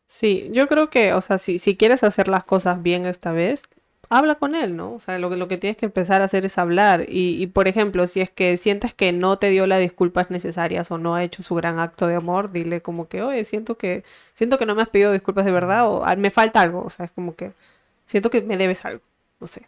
Sí, 0.06 0.48
yo 0.52 0.68
creo 0.68 0.88
que, 0.90 1.12
o 1.12 1.20
sea, 1.20 1.38
si, 1.38 1.58
si 1.58 1.76
quieres 1.76 2.02
hacer 2.02 2.28
las 2.28 2.44
cosas 2.44 2.82
bien 2.82 3.04
esta 3.06 3.32
vez, 3.32 3.62
habla 4.08 4.36
con 4.36 4.54
él, 4.54 4.74
¿no? 4.76 4.94
O 4.94 5.00
sea, 5.00 5.18
lo 5.18 5.28
que, 5.30 5.36
lo 5.36 5.48
que 5.48 5.58
tienes 5.58 5.76
que 5.76 5.84
empezar 5.86 6.22
a 6.22 6.24
hacer 6.24 6.46
es 6.46 6.56
hablar. 6.58 7.04
Y, 7.08 7.42
y, 7.42 7.46
por 7.48 7.68
ejemplo, 7.68 8.06
si 8.06 8.20
es 8.22 8.30
que 8.30 8.56
sientes 8.56 8.94
que 8.94 9.12
no 9.12 9.38
te 9.38 9.50
dio 9.50 9.66
las 9.66 9.80
disculpas 9.80 10.30
necesarias 10.30 10.90
o 10.90 10.96
no 10.98 11.14
ha 11.14 11.24
hecho 11.24 11.42
su 11.42 11.54
gran 11.54 11.78
acto 11.78 12.06
de 12.06 12.14
amor, 12.14 12.52
dile 12.52 12.80
como 12.80 13.08
que, 13.08 13.22
oye, 13.22 13.44
siento 13.44 13.76
que, 13.76 14.02
siento 14.34 14.56
que 14.58 14.64
no 14.66 14.74
me 14.74 14.82
has 14.82 14.88
pedido 14.88 15.12
disculpas 15.12 15.44
de 15.44 15.52
verdad 15.52 15.86
o 15.88 16.04
"Ah, 16.04 16.16
me 16.16 16.30
falta 16.30 16.62
algo. 16.62 16.82
O 16.84 16.90
sea, 16.90 17.04
es 17.06 17.10
como 17.12 17.34
que 17.36 17.52
siento 18.06 18.30
que 18.30 18.40
me 18.42 18.56
debes 18.56 18.84
algo, 18.86 19.02
no 19.40 19.46
sé. 19.46 19.62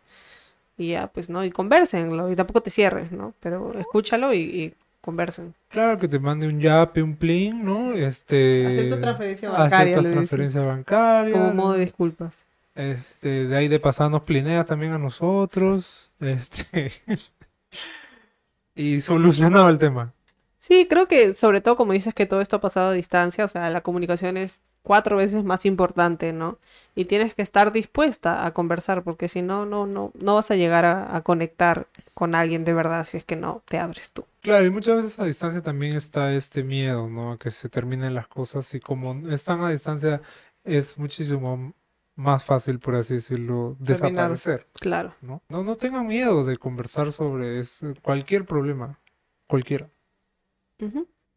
Y 0.81 0.93
ya, 0.93 1.09
pues, 1.09 1.29
¿no? 1.29 1.45
Y 1.45 1.51
conversenlo 1.51 2.33
y 2.33 2.37
tampoco 2.37 2.63
te 2.63 2.71
cierres, 2.71 3.13
¿no? 3.13 3.35
Pero 3.41 3.71
escúchalo 3.79 4.33
y, 4.33 4.39
y 4.39 4.75
conversen. 5.03 5.53
Claro 5.69 5.99
que 5.99 6.09
te 6.09 6.19
mande 6.19 6.47
un 6.47 6.59
yape, 6.59 7.03
un 7.03 7.17
plin, 7.17 7.63
¿no? 7.63 7.93
Este, 7.93 8.67
Acepto 8.67 8.99
transferencia 8.99 9.51
bancaria, 9.51 9.93
aceptas 9.93 10.13
transferencia 10.13 10.63
bancaria. 10.63 11.35
Como 11.35 11.53
modo 11.53 11.73
de 11.75 11.81
disculpas. 11.81 12.47
Este, 12.75 13.45
de 13.45 13.55
ahí 13.59 13.69
de 13.69 13.79
pasada 13.79 14.09
nos 14.09 14.23
plineas 14.23 14.67
también 14.67 14.93
a 14.93 14.99
nosotros. 14.99 16.11
Este, 16.19 16.93
y 18.75 19.03
solucionado 19.03 19.69
el 19.69 19.79
tema. 19.79 20.15
Sí, 20.57 20.87
creo 20.89 21.09
que 21.09 21.35
sobre 21.35 21.61
todo 21.61 21.77
como 21.77 21.93
dices 21.93 22.15
que 22.15 22.25
todo 22.25 22.41
esto 22.41 22.57
ha 22.57 22.61
pasado 22.63 22.89
a 22.89 22.95
distancia, 22.95 23.45
o 23.45 23.49
sea, 23.49 23.69
la 23.69 23.83
comunicación 23.83 24.39
es 24.39 24.61
cuatro 24.83 25.17
veces 25.17 25.45
más 25.45 25.67
importante, 25.67 26.33
¿no? 26.33 26.59
Y 26.95 27.05
tienes 27.05 27.35
que 27.35 27.43
estar 27.43 27.73
dispuesta 27.73 28.47
a 28.47 28.53
conversar, 28.53 29.03
porque 29.03 29.29
si 29.29 29.43
no, 29.43 29.67
no, 29.67 29.87
no, 29.87 30.13
no 30.15 30.35
vas 30.37 30.51
a 30.51 30.57
llegar 30.57 30.85
a, 30.85 31.15
a 31.17 31.21
conectar 31.23 31.87
con 32.15 32.35
alguien 32.35 32.65
de 32.65 32.73
verdad 32.75 33.05
si 33.05 33.17
es 33.17 33.25
que 33.25 33.37
no 33.37 33.63
te 33.67 33.79
abres 33.79 34.13
tú. 34.13 34.25
Claro, 34.41 34.65
y 34.67 34.71
muchas 34.71 34.97
veces 34.97 35.19
a 35.19 35.25
distancia 35.25 35.63
también 35.63 35.97
está 35.97 36.33
este 36.35 36.63
miedo, 36.63 37.09
¿no? 37.09 37.33
A 37.33 37.39
que 37.39 37.51
se 37.51 37.69
terminen 37.69 38.15
las 38.15 38.27
cosas 38.27 38.75
y 38.75 38.81
como 38.81 39.29
están 39.31 39.61
a 39.63 39.71
distancia 39.71 40.23
es 40.65 40.99
muchísimo 40.99 41.75
más 42.17 42.45
fácil, 42.45 42.79
por 42.81 42.97
así 42.97 43.15
decirlo, 43.15 43.77
Terminar. 43.85 44.31
desaparecer, 44.33 44.67
Claro. 44.75 45.15
¿no? 45.23 45.43
No, 45.49 45.63
no 45.65 45.75
tengan 45.77 46.07
miedo 46.07 46.45
de 46.45 46.59
conversar 46.59 47.13
sobre 47.13 47.61
eso, 47.61 47.95
cualquier 48.03 48.45
problema, 48.45 48.99
cualquiera. 49.47 49.89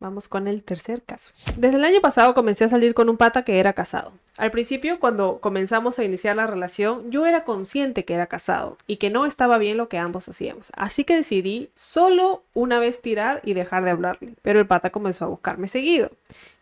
Vamos 0.03 0.27
con 0.27 0.49
el 0.49 0.63
tercer 0.63 1.01
caso. 1.01 1.31
Desde 1.55 1.77
el 1.77 1.85
año 1.85 2.01
pasado 2.01 2.33
comencé 2.33 2.65
a 2.65 2.69
salir 2.69 2.93
con 2.93 3.07
un 3.07 3.15
pata 3.15 3.45
que 3.45 3.57
era 3.57 3.71
casado. 3.71 4.11
Al 4.37 4.51
principio, 4.51 4.99
cuando 4.99 5.39
comenzamos 5.39 5.97
a 5.97 6.03
iniciar 6.03 6.35
la 6.35 6.45
relación, 6.45 7.09
yo 7.09 7.25
era 7.25 7.45
consciente 7.45 8.03
que 8.03 8.13
era 8.13 8.27
casado 8.27 8.77
y 8.85 8.97
que 8.97 9.09
no 9.09 9.25
estaba 9.25 9.57
bien 9.59 9.77
lo 9.77 9.87
que 9.87 9.97
ambos 9.99 10.27
hacíamos. 10.27 10.71
Así 10.75 11.05
que 11.05 11.15
decidí 11.15 11.69
solo 11.75 12.43
una 12.53 12.79
vez 12.79 13.01
tirar 13.01 13.39
y 13.45 13.53
dejar 13.53 13.85
de 13.85 13.91
hablarle. 13.91 14.33
Pero 14.41 14.59
el 14.59 14.67
pata 14.67 14.89
comenzó 14.89 15.23
a 15.23 15.29
buscarme 15.29 15.67
seguido. 15.69 16.11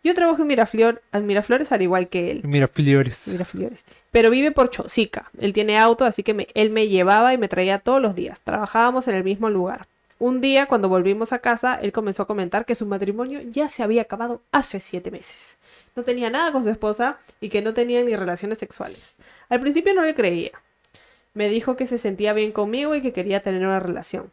Yo 0.04 0.14
trabajo 0.14 0.42
en 0.42 0.46
Miraflor, 0.48 1.02
en 1.12 1.26
Miraflores 1.26 1.72
al 1.72 1.82
igual 1.82 2.06
que 2.06 2.30
él. 2.30 2.42
Mira, 2.44 2.68
Filiores. 2.68 3.26
Miraflores. 3.26 3.84
Pero 4.12 4.30
vive 4.30 4.52
por 4.52 4.70
Chosica. 4.70 5.30
Él 5.40 5.52
tiene 5.52 5.78
auto, 5.78 6.04
así 6.04 6.22
que 6.22 6.34
me- 6.34 6.46
él 6.54 6.70
me 6.70 6.86
llevaba 6.86 7.34
y 7.34 7.38
me 7.38 7.48
traía 7.48 7.80
todos 7.80 8.00
los 8.00 8.14
días. 8.14 8.40
Trabajábamos 8.42 9.08
en 9.08 9.16
el 9.16 9.24
mismo 9.24 9.50
lugar. 9.50 9.88
Un 10.22 10.40
día, 10.40 10.66
cuando 10.66 10.88
volvimos 10.88 11.32
a 11.32 11.40
casa, 11.40 11.74
él 11.82 11.90
comenzó 11.90 12.22
a 12.22 12.28
comentar 12.28 12.64
que 12.64 12.76
su 12.76 12.86
matrimonio 12.86 13.40
ya 13.42 13.68
se 13.68 13.82
había 13.82 14.02
acabado 14.02 14.40
hace 14.52 14.78
siete 14.78 15.10
meses. 15.10 15.58
No 15.96 16.04
tenía 16.04 16.30
nada 16.30 16.52
con 16.52 16.62
su 16.62 16.70
esposa 16.70 17.18
y 17.40 17.48
que 17.48 17.60
no 17.60 17.74
tenían 17.74 18.06
ni 18.06 18.14
relaciones 18.14 18.58
sexuales. 18.58 19.14
Al 19.48 19.58
principio 19.58 19.94
no 19.94 20.02
le 20.02 20.14
creía. 20.14 20.52
Me 21.34 21.48
dijo 21.48 21.74
que 21.74 21.88
se 21.88 21.98
sentía 21.98 22.34
bien 22.34 22.52
conmigo 22.52 22.94
y 22.94 23.02
que 23.02 23.12
quería 23.12 23.42
tener 23.42 23.66
una 23.66 23.80
relación. 23.80 24.30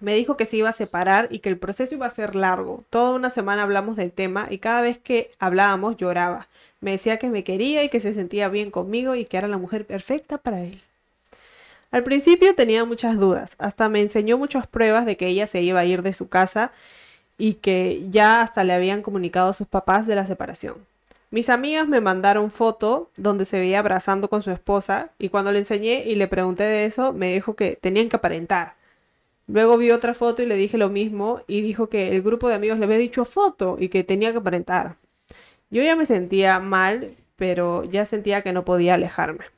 Me 0.00 0.14
dijo 0.14 0.38
que 0.38 0.46
se 0.46 0.56
iba 0.56 0.70
a 0.70 0.72
separar 0.72 1.28
y 1.30 1.40
que 1.40 1.50
el 1.50 1.58
proceso 1.58 1.94
iba 1.94 2.06
a 2.06 2.10
ser 2.10 2.34
largo. 2.34 2.82
Toda 2.88 3.10
una 3.10 3.28
semana 3.28 3.64
hablamos 3.64 3.96
del 3.96 4.10
tema 4.10 4.46
y 4.48 4.56
cada 4.56 4.80
vez 4.80 4.96
que 4.96 5.30
hablábamos 5.38 5.98
lloraba. 5.98 6.48
Me 6.80 6.92
decía 6.92 7.18
que 7.18 7.28
me 7.28 7.44
quería 7.44 7.84
y 7.84 7.90
que 7.90 8.00
se 8.00 8.14
sentía 8.14 8.48
bien 8.48 8.70
conmigo 8.70 9.14
y 9.14 9.26
que 9.26 9.36
era 9.36 9.48
la 9.48 9.58
mujer 9.58 9.86
perfecta 9.86 10.38
para 10.38 10.62
él. 10.62 10.80
Al 11.94 12.02
principio 12.02 12.56
tenía 12.56 12.84
muchas 12.84 13.20
dudas, 13.20 13.54
hasta 13.56 13.88
me 13.88 14.02
enseñó 14.02 14.36
muchas 14.36 14.66
pruebas 14.66 15.06
de 15.06 15.16
que 15.16 15.28
ella 15.28 15.46
se 15.46 15.62
iba 15.62 15.78
a 15.78 15.84
ir 15.84 16.02
de 16.02 16.12
su 16.12 16.28
casa 16.28 16.72
y 17.38 17.54
que 17.54 18.08
ya 18.10 18.42
hasta 18.42 18.64
le 18.64 18.72
habían 18.72 19.00
comunicado 19.00 19.50
a 19.50 19.52
sus 19.52 19.68
papás 19.68 20.04
de 20.08 20.16
la 20.16 20.26
separación. 20.26 20.74
Mis 21.30 21.48
amigas 21.48 21.86
me 21.86 22.00
mandaron 22.00 22.50
foto 22.50 23.10
donde 23.16 23.44
se 23.44 23.60
veía 23.60 23.78
abrazando 23.78 24.28
con 24.28 24.42
su 24.42 24.50
esposa 24.50 25.10
y 25.20 25.28
cuando 25.28 25.52
le 25.52 25.60
enseñé 25.60 26.02
y 26.04 26.16
le 26.16 26.26
pregunté 26.26 26.64
de 26.64 26.84
eso, 26.84 27.12
me 27.12 27.32
dijo 27.32 27.54
que 27.54 27.78
tenían 27.80 28.08
que 28.08 28.16
aparentar. 28.16 28.74
Luego 29.46 29.78
vi 29.78 29.92
otra 29.92 30.14
foto 30.14 30.42
y 30.42 30.46
le 30.46 30.56
dije 30.56 30.78
lo 30.78 30.88
mismo 30.88 31.42
y 31.46 31.60
dijo 31.60 31.90
que 31.90 32.08
el 32.08 32.22
grupo 32.22 32.48
de 32.48 32.56
amigos 32.56 32.80
le 32.80 32.86
había 32.86 32.98
dicho 32.98 33.24
foto 33.24 33.76
y 33.78 33.88
que 33.88 34.02
tenía 34.02 34.32
que 34.32 34.38
aparentar. 34.38 34.96
Yo 35.70 35.80
ya 35.80 35.94
me 35.94 36.06
sentía 36.06 36.58
mal, 36.58 37.14
pero 37.36 37.84
ya 37.84 38.04
sentía 38.04 38.42
que 38.42 38.52
no 38.52 38.64
podía 38.64 38.94
alejarme. 38.94 39.53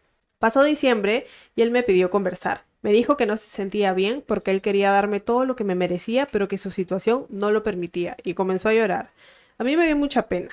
Pasó 0.47 0.63
diciembre 0.63 1.27
y 1.57 1.63
él 1.63 1.73
me 1.73 1.83
pidió 1.83 2.09
conversar. 2.09 2.61
Me 2.81 2.93
dijo 2.93 3.17
que 3.17 3.27
no 3.27 3.37
se 3.37 3.49
sentía 3.49 3.93
bien 3.95 4.23
porque 4.25 4.53
él 4.53 4.61
quería 4.61 4.93
darme 4.93 5.19
todo 5.19 5.45
lo 5.45 5.57
que 5.57 5.65
me 5.65 5.75
merecía, 5.75 6.29
pero 6.31 6.47
que 6.47 6.57
su 6.57 6.71
situación 6.71 7.27
no 7.31 7.51
lo 7.51 7.65
permitía 7.65 8.17
y 8.23 8.35
comenzó 8.35 8.69
a 8.69 8.73
llorar. 8.73 9.11
A 9.59 9.65
mí 9.65 9.77
me 9.77 9.87
dio 9.87 9.97
mucha 9.97 10.29
pena. 10.29 10.51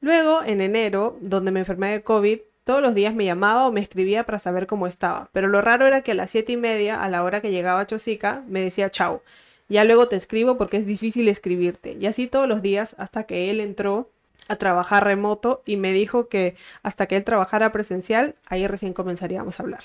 Luego, 0.00 0.42
en 0.42 0.62
enero, 0.62 1.18
donde 1.20 1.50
me 1.50 1.60
enfermé 1.60 1.90
de 1.90 2.02
COVID, 2.02 2.38
Todos 2.64 2.80
los 2.80 2.94
días 2.94 3.14
me 3.14 3.26
llamaba 3.26 3.68
o 3.68 3.72
me 3.72 3.82
escribía 3.82 4.24
para 4.24 4.38
saber 4.38 4.66
cómo 4.66 4.86
estaba, 4.86 5.28
pero 5.34 5.48
lo 5.48 5.60
raro 5.60 5.86
era 5.86 6.00
que 6.00 6.12
a 6.12 6.14
las 6.14 6.30
siete 6.30 6.52
y 6.52 6.56
media, 6.56 7.04
a 7.04 7.10
la 7.10 7.22
hora 7.22 7.42
que 7.42 7.50
llegaba 7.50 7.86
Chosica, 7.86 8.42
me 8.48 8.62
decía 8.62 8.90
chao. 8.90 9.22
Ya 9.68 9.84
luego 9.84 10.08
te 10.08 10.16
escribo 10.16 10.56
porque 10.56 10.78
es 10.78 10.86
difícil 10.86 11.28
escribirte. 11.28 11.94
Y 12.00 12.06
así 12.06 12.26
todos 12.26 12.48
los 12.48 12.62
días 12.62 12.96
hasta 12.96 13.24
que 13.24 13.50
él 13.50 13.60
entró 13.60 14.08
a 14.48 14.56
trabajar 14.56 15.04
remoto 15.04 15.62
y 15.64 15.76
me 15.76 15.92
dijo 15.92 16.28
que 16.28 16.56
hasta 16.82 17.06
que 17.06 17.16
él 17.16 17.24
trabajara 17.24 17.72
presencial, 17.72 18.34
ahí 18.48 18.66
recién 18.66 18.92
comenzaríamos 18.92 19.58
a 19.58 19.62
hablar. 19.62 19.82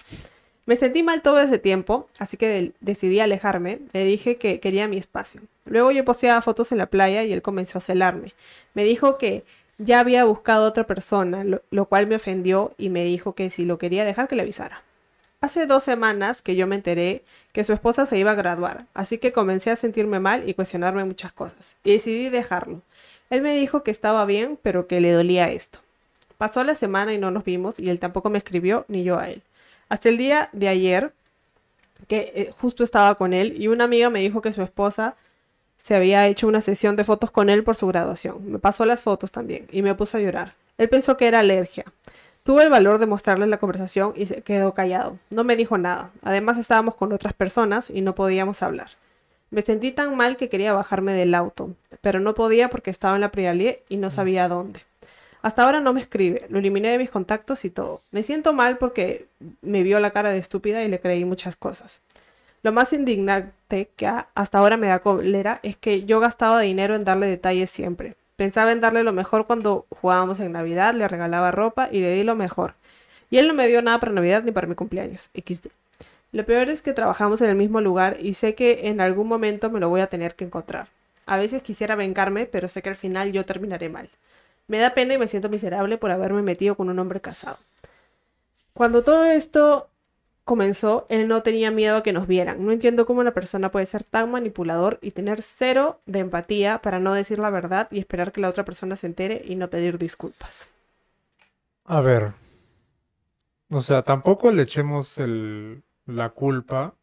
Me 0.66 0.76
sentí 0.76 1.02
mal 1.02 1.24
todo 1.24 1.40
ese 1.40 1.58
tiempo, 1.58 2.08
así 2.20 2.38
que 2.38 2.74
decidí 2.80 3.20
alejarme. 3.20 3.80
Le 3.92 4.04
dije 4.04 4.38
que 4.38 4.60
quería 4.60 4.88
mi 4.88 4.98
espacio. 4.98 5.42
Luego 5.66 5.90
yo 5.92 6.06
posteaba 6.06 6.42
fotos 6.44 6.72
en 6.72 6.78
la 6.78 6.86
playa 6.86 7.24
y 7.24 7.34
él 7.34 7.42
comenzó 7.42 7.80
a 7.80 7.82
celarme. 7.82 8.34
Me 8.76 8.84
dijo 8.84 9.18
que 9.18 9.46
ya 9.80 10.00
había 10.00 10.26
buscado 10.26 10.68
otra 10.68 10.86
persona, 10.86 11.44
lo, 11.44 11.64
lo 11.72 11.86
cual 11.86 12.06
me 12.06 12.18
ofendió 12.18 12.74
y 12.78 12.90
me 12.90 13.04
dijo 13.04 13.34
que 13.34 13.50
si 13.50 13.66
lo 13.66 13.80
quería 13.80 14.06
dejar 14.06 14.28
que 14.28 14.36
le 14.36 14.44
avisara. 14.44 14.84
Hace 15.42 15.66
dos 15.66 15.86
semanas 15.86 16.42
que 16.42 16.58
yo 16.58 16.68
me 16.68 16.76
enteré 16.76 17.24
que 17.54 17.64
su 17.64 17.72
esposa 17.72 18.06
se 18.06 18.18
iba 18.18 18.32
a 18.32 18.36
graduar, 18.36 18.88
así 18.94 19.20
que 19.20 19.32
comencé 19.32 19.72
a 19.72 19.78
sentirme 19.78 20.20
mal 20.20 20.48
y 20.50 20.54
cuestionarme 20.54 21.06
muchas 21.06 21.32
cosas, 21.32 21.78
y 21.84 21.94
decidí 21.94 22.30
dejarlo. 22.30 22.82
Él 23.30 23.42
me 23.42 23.56
dijo 23.56 23.84
que 23.84 23.92
estaba 23.92 24.26
bien, 24.26 24.60
pero 24.62 24.88
que 24.88 25.00
le 25.00 25.14
dolía 25.14 25.50
esto. 25.50 25.80
Pasó 26.38 26.64
la 26.64 26.76
semana 26.76 27.14
y 27.14 27.18
no 27.18 27.32
nos 27.32 27.46
vimos 27.46 27.80
y 27.80 27.90
él 27.90 28.00
tampoco 28.00 28.30
me 28.30 28.38
escribió 28.38 28.86
ni 28.88 29.04
yo 29.04 29.18
a 29.18 29.30
él. 29.30 29.42
Hasta 29.88 30.10
el 30.10 30.18
día 30.18 30.50
de 30.52 30.68
ayer, 30.68 31.14
que 32.08 32.32
eh, 32.36 32.52
justo 32.58 32.84
estaba 32.84 33.16
con 33.16 33.34
él 33.34 33.56
y 33.58 33.68
una 33.68 33.86
amiga 33.86 34.10
me 34.10 34.20
dijo 34.20 34.42
que 34.42 34.52
su 34.52 34.62
esposa 34.62 35.16
se 35.84 35.96
había 35.96 36.28
hecho 36.28 36.48
una 36.48 36.62
sesión 36.62 36.96
de 36.96 37.04
fotos 37.04 37.32
con 37.32 37.50
él 37.50 37.64
por 37.64 37.76
su 37.76 37.88
graduación. 37.88 38.52
Me 38.52 38.60
pasó 38.60 38.86
las 38.86 39.02
fotos 39.02 39.32
también 39.32 39.68
y 39.72 39.82
me 39.82 39.96
puso 39.96 40.18
a 40.18 40.22
llorar. 40.22 40.54
Él 40.78 40.90
pensó 40.90 41.18
que 41.18 41.28
era 41.28 41.40
alergia. 41.40 41.86
Tuve 42.50 42.64
el 42.64 42.72
valor 42.72 42.98
de 42.98 43.06
mostrarle 43.06 43.46
la 43.46 43.60
conversación 43.60 44.14
y 44.16 44.26
se 44.26 44.42
quedó 44.42 44.74
callado. 44.74 45.20
No 45.30 45.44
me 45.44 45.56
dijo 45.56 45.78
nada. 45.78 46.10
Además 46.24 46.58
estábamos 46.58 46.96
con 46.96 47.14
otras 47.14 47.36
personas 47.36 47.92
y 47.92 48.02
no 48.02 48.16
podíamos 48.16 48.64
hablar. 48.64 48.88
Me 49.52 49.62
sentí 49.62 49.92
tan 49.92 50.18
mal 50.18 50.36
que 50.36 50.50
quería 50.50 50.74
bajarme 50.74 51.14
del 51.14 51.36
auto, 51.36 51.76
pero 52.02 52.20
no 52.20 52.34
podía 52.34 52.72
porque 52.72 52.90
estaba 52.90 53.14
en 53.14 53.22
la 53.22 53.30
Prialie 53.30 53.84
y 53.88 53.98
no 53.98 54.10
sabía 54.10 54.48
dónde. 54.48 54.80
Hasta 55.44 55.64
ahora 55.64 55.80
no 55.80 55.94
me 55.94 56.02
escribe, 56.02 56.48
lo 56.50 56.58
eliminé 56.58 56.90
de 56.90 56.98
mis 56.98 57.12
contactos 57.12 57.66
y 57.66 57.70
todo. 57.70 58.02
Me 58.12 58.24
siento 58.24 58.52
mal 58.52 58.80
porque 58.80 59.28
me 59.62 59.84
vio 59.84 60.00
la 60.00 60.10
cara 60.10 60.32
de 60.32 60.40
estúpida 60.40 60.82
y 60.82 60.88
le 60.88 61.00
creí 61.00 61.26
muchas 61.26 61.56
cosas. 61.56 62.02
Lo 62.64 62.72
más 62.72 62.94
indignante 62.94 63.92
que 63.96 64.08
hasta 64.08 64.58
ahora 64.58 64.76
me 64.76 64.88
da 64.88 64.98
cólera 64.98 65.60
es 65.62 65.78
que 65.78 66.06
yo 66.06 66.20
gastaba 66.20 66.62
dinero 66.62 66.96
en 66.96 67.04
darle 67.04 67.28
detalles 67.28 67.70
siempre. 67.70 68.16
Pensaba 68.40 68.72
en 68.72 68.80
darle 68.80 69.04
lo 69.04 69.12
mejor 69.12 69.48
cuando 69.48 69.86
jugábamos 69.90 70.40
en 70.40 70.54
Navidad, 70.54 70.94
le 70.94 71.06
regalaba 71.10 71.52
ropa 71.52 71.90
y 71.92 72.00
le 72.00 72.14
di 72.14 72.24
lo 72.24 72.38
mejor. 72.38 72.74
Y 73.30 73.38
él 73.38 73.50
no 73.50 73.54
me 73.54 73.68
dio 73.68 73.82
nada 73.82 74.00
para 74.00 74.14
Navidad 74.14 74.44
ni 74.44 74.54
para 74.54 74.66
mi 74.66 74.76
cumpleaños. 74.76 75.30
XD. 75.34 75.68
Lo 76.32 76.46
peor 76.46 76.70
es 76.70 76.82
que 76.82 76.94
trabajamos 76.94 77.42
en 77.42 77.50
el 77.50 77.58
mismo 77.58 77.82
lugar 77.82 78.16
y 78.18 78.36
sé 78.36 78.56
que 78.56 78.88
en 78.88 79.02
algún 79.02 79.28
momento 79.28 79.70
me 79.70 79.82
lo 79.82 79.90
voy 79.90 80.00
a 80.00 80.08
tener 80.08 80.36
que 80.36 80.46
encontrar. 80.46 80.88
A 81.26 81.36
veces 81.36 81.62
quisiera 81.62 81.98
vengarme, 81.98 82.46
pero 82.46 82.70
sé 82.70 82.82
que 82.82 82.88
al 82.88 82.96
final 82.96 83.34
yo 83.34 83.44
terminaré 83.44 83.90
mal. 83.90 84.10
Me 84.70 84.80
da 84.80 84.94
pena 84.94 85.16
y 85.16 85.18
me 85.18 85.28
siento 85.28 85.50
miserable 85.50 85.98
por 85.98 86.10
haberme 86.10 86.42
metido 86.42 86.76
con 86.76 86.90
un 86.90 86.98
hombre 86.98 87.20
casado. 87.20 87.58
Cuando 88.72 89.04
todo 89.04 89.26
esto 89.26 89.90
comenzó, 90.50 91.06
él 91.10 91.28
no 91.28 91.44
tenía 91.44 91.70
miedo 91.70 91.98
a 91.98 92.02
que 92.02 92.12
nos 92.12 92.26
vieran. 92.26 92.66
No 92.66 92.72
entiendo 92.72 93.06
cómo 93.06 93.20
una 93.20 93.36
persona 93.36 93.70
puede 93.70 93.86
ser 93.86 94.04
tan 94.04 94.32
manipulador 94.32 94.98
y 95.00 95.12
tener 95.12 95.44
cero 95.44 96.00
de 96.08 96.18
empatía 96.18 96.80
para 96.80 97.00
no 97.00 97.14
decir 97.14 97.38
la 97.38 97.52
verdad 97.52 97.88
y 97.92 98.00
esperar 98.00 98.32
que 98.32 98.42
la 98.42 98.50
otra 98.50 98.66
persona 98.66 98.96
se 98.96 99.06
entere 99.06 99.44
y 99.46 99.54
no 99.54 99.70
pedir 99.70 100.00
disculpas. 100.00 100.68
A 101.86 102.02
ver. 102.02 102.34
O 103.70 103.82
sea, 103.82 104.02
tampoco 104.02 104.52
le 104.52 104.64
echemos 104.64 105.20
el, 105.20 105.84
la 106.08 106.32
culpa 106.32 106.96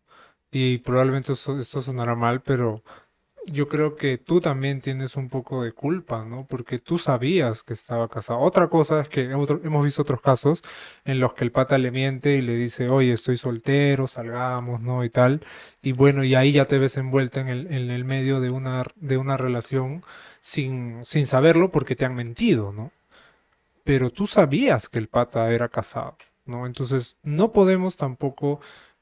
y 0.50 0.78
probablemente 0.78 1.32
esto, 1.32 1.62
sonará 1.62 2.16
mal, 2.16 2.42
pero 2.42 2.82
yo 3.46 3.68
creo 3.68 3.96
que 3.96 4.18
tú 4.18 4.40
también 4.40 4.80
tienes 4.80 5.16
un 5.16 5.28
poco 5.28 5.62
de 5.62 5.72
culpa, 5.72 6.24
¿no? 6.24 6.46
Porque 6.46 6.78
tú 6.78 6.98
sabías 6.98 7.62
que 7.62 7.74
estaba 7.74 8.08
casado. 8.08 8.40
Otra 8.40 8.68
cosa 8.68 9.00
es 9.00 9.08
que 9.08 9.22
hemos 9.24 9.84
visto 9.84 10.02
otros 10.02 10.20
casos 10.20 10.62
en 11.04 11.20
los 11.20 11.34
que 11.34 11.44
el 11.44 11.52
pata 11.52 11.78
le 11.78 11.90
miente 11.90 12.36
y 12.36 12.42
le 12.42 12.54
dice, 12.56 12.88
oye, 12.88 13.12
estoy 13.12 13.36
soltero, 13.36 14.06
salgamos, 14.06 14.80
¿no? 14.80 15.04
Y 15.04 15.10
tal. 15.10 15.40
Y 15.82 15.92
bueno, 15.92 16.24
y 16.24 16.34
ahí 16.34 16.52
ya 16.52 16.64
te 16.66 16.78
ves 16.78 16.96
envuelta 16.96 17.40
en 17.40 17.48
el, 17.48 17.66
en 17.72 17.90
el 17.90 18.04
medio 18.04 18.40
de 18.40 18.50
una, 18.50 18.82
de 18.96 19.16
una 19.16 19.36
relación 19.36 20.02
sin, 20.40 21.02
sin 21.04 21.26
saberlo 21.26 21.70
porque 21.70 21.96
te 21.96 22.04
han 22.04 22.14
mentido, 22.14 22.72
¿no? 22.72 22.90
Pero 23.84 24.10
tú 24.10 24.26
sabías 24.26 24.88
que 24.88 24.98
el 24.98 25.08
pata 25.08 25.50
era 25.52 25.68
casado, 25.68 26.16
¿no? 26.44 26.66
Entonces, 26.66 27.16
no 27.22 27.52
podemos 27.52 27.96
tampoco 27.96 28.60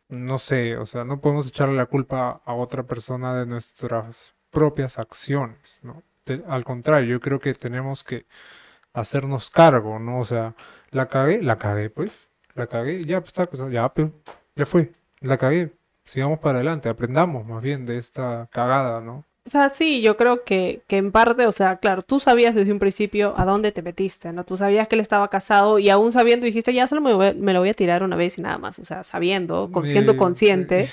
no 0.09 0.39
sé, 0.39 0.77
o 0.77 0.87
sea, 0.87 1.05
no 1.05 1.21
podemos 1.21 1.49
echarle 1.49 1.77
la 1.77 1.87
culpa 1.87 2.43
a 2.45 2.55
otra 2.55 2.85
persona 2.85 3.35
de 3.35 3.47
nuestras 3.47 4.34
propias 4.55 4.99
acciones, 4.99 5.81
¿no? 5.83 6.03
al 6.49 6.65
contrario, 6.65 7.07
yo 7.07 7.21
creo 7.21 7.39
que 7.39 7.53
tenemos 7.53 8.03
que 8.03 8.25
hacernos 8.95 9.51
cargo, 9.51 9.99
¿no? 9.99 10.21
O 10.21 10.25
sea, 10.25 10.55
la 10.91 11.09
cagué, 11.09 11.43
la 11.43 11.59
cagué, 11.59 11.91
pues, 11.91 12.31
la 12.55 12.67
cagué, 12.67 13.05
ya, 13.05 13.21
pues, 13.21 13.37
está, 13.37 13.69
ya, 13.69 13.89
pues, 13.91 14.09
ya 14.57 14.65
fue, 14.65 14.93
la 15.21 15.37
cagué, 15.37 15.73
sigamos 16.05 16.39
para 16.39 16.59
adelante, 16.59 16.89
aprendamos 16.89 17.45
más 17.47 17.63
bien 17.63 17.85
de 17.85 17.99
esta 17.99 18.49
cagada, 18.51 19.01
¿no? 19.01 19.25
O 19.47 19.51
sea, 19.51 19.69
sí, 19.69 20.01
yo 20.01 20.17
creo 20.17 20.43
que, 20.43 20.81
que 20.87 20.97
en 20.97 21.13
parte, 21.13 21.47
o 21.47 21.53
sea, 21.53 21.77
claro, 21.77 22.01
tú 22.01 22.19
sabías 22.19 22.55
desde 22.55 22.73
un 22.73 22.79
principio 22.79 23.35
a 23.37 23.45
dónde 23.45 23.73
te 23.73 23.83
metiste, 23.83 24.33
¿no? 24.33 24.45
Tú 24.45 24.57
sabías 24.57 24.89
que 24.89 24.95
él 24.95 25.03
estaba 25.03 25.29
casado 25.29 25.79
y 25.79 25.91
aún 25.91 26.13
sabiendo 26.13 26.47
dijiste, 26.47 26.73
ya 26.73 26.87
solo 26.87 27.03
me, 27.03 27.53
lo 27.53 27.61
voy 27.61 27.69
a 27.69 27.75
tirar 27.75 28.03
una 28.03 28.17
vez 28.17 28.39
y 28.39 28.41
nada 28.41 28.57
más, 28.57 28.79
o 28.79 28.87
sea, 28.87 29.05
sabiendo, 29.05 29.71
siendo 29.87 30.17
consciente. 30.17 30.89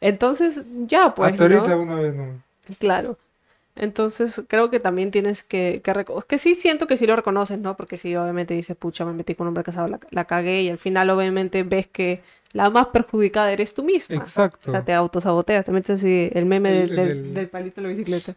Entonces, 0.00 0.64
ya, 0.86 1.14
pues. 1.14 1.32
Hasta 1.32 1.44
ahorita 1.44 1.76
una 1.76 1.94
vez 1.94 2.14
no. 2.14 2.43
Claro. 2.78 3.18
Entonces, 3.76 4.42
creo 4.46 4.70
que 4.70 4.78
también 4.78 5.10
tienes 5.10 5.42
que, 5.42 5.82
que, 5.82 6.04
que 6.28 6.38
sí 6.38 6.54
siento 6.54 6.86
que 6.86 6.96
sí 6.96 7.06
lo 7.06 7.16
reconoces, 7.16 7.58
¿no? 7.58 7.76
Porque 7.76 7.98
si 7.98 8.14
obviamente 8.14 8.54
dices, 8.54 8.76
pucha, 8.76 9.04
me 9.04 9.12
metí 9.12 9.34
con 9.34 9.46
un 9.46 9.48
hombre 9.48 9.64
casado, 9.64 9.88
la, 9.88 9.98
la 10.10 10.26
cagué 10.26 10.62
y 10.62 10.68
al 10.68 10.78
final 10.78 11.10
obviamente 11.10 11.64
ves 11.64 11.88
que 11.88 12.22
la 12.52 12.70
más 12.70 12.86
perjudicada 12.88 13.50
eres 13.50 13.74
tú 13.74 13.82
misma. 13.82 14.16
Exacto. 14.16 14.70
O 14.70 14.72
sea, 14.72 14.84
te 14.84 14.92
autosaboteas, 14.92 15.64
te 15.64 15.72
metes 15.72 15.98
así 15.98 16.30
el 16.32 16.46
meme 16.46 16.72
del, 16.72 17.34
del, 17.34 17.48
palito 17.48 17.76
de 17.76 17.82
la 17.82 17.88
bicicleta. 17.88 18.36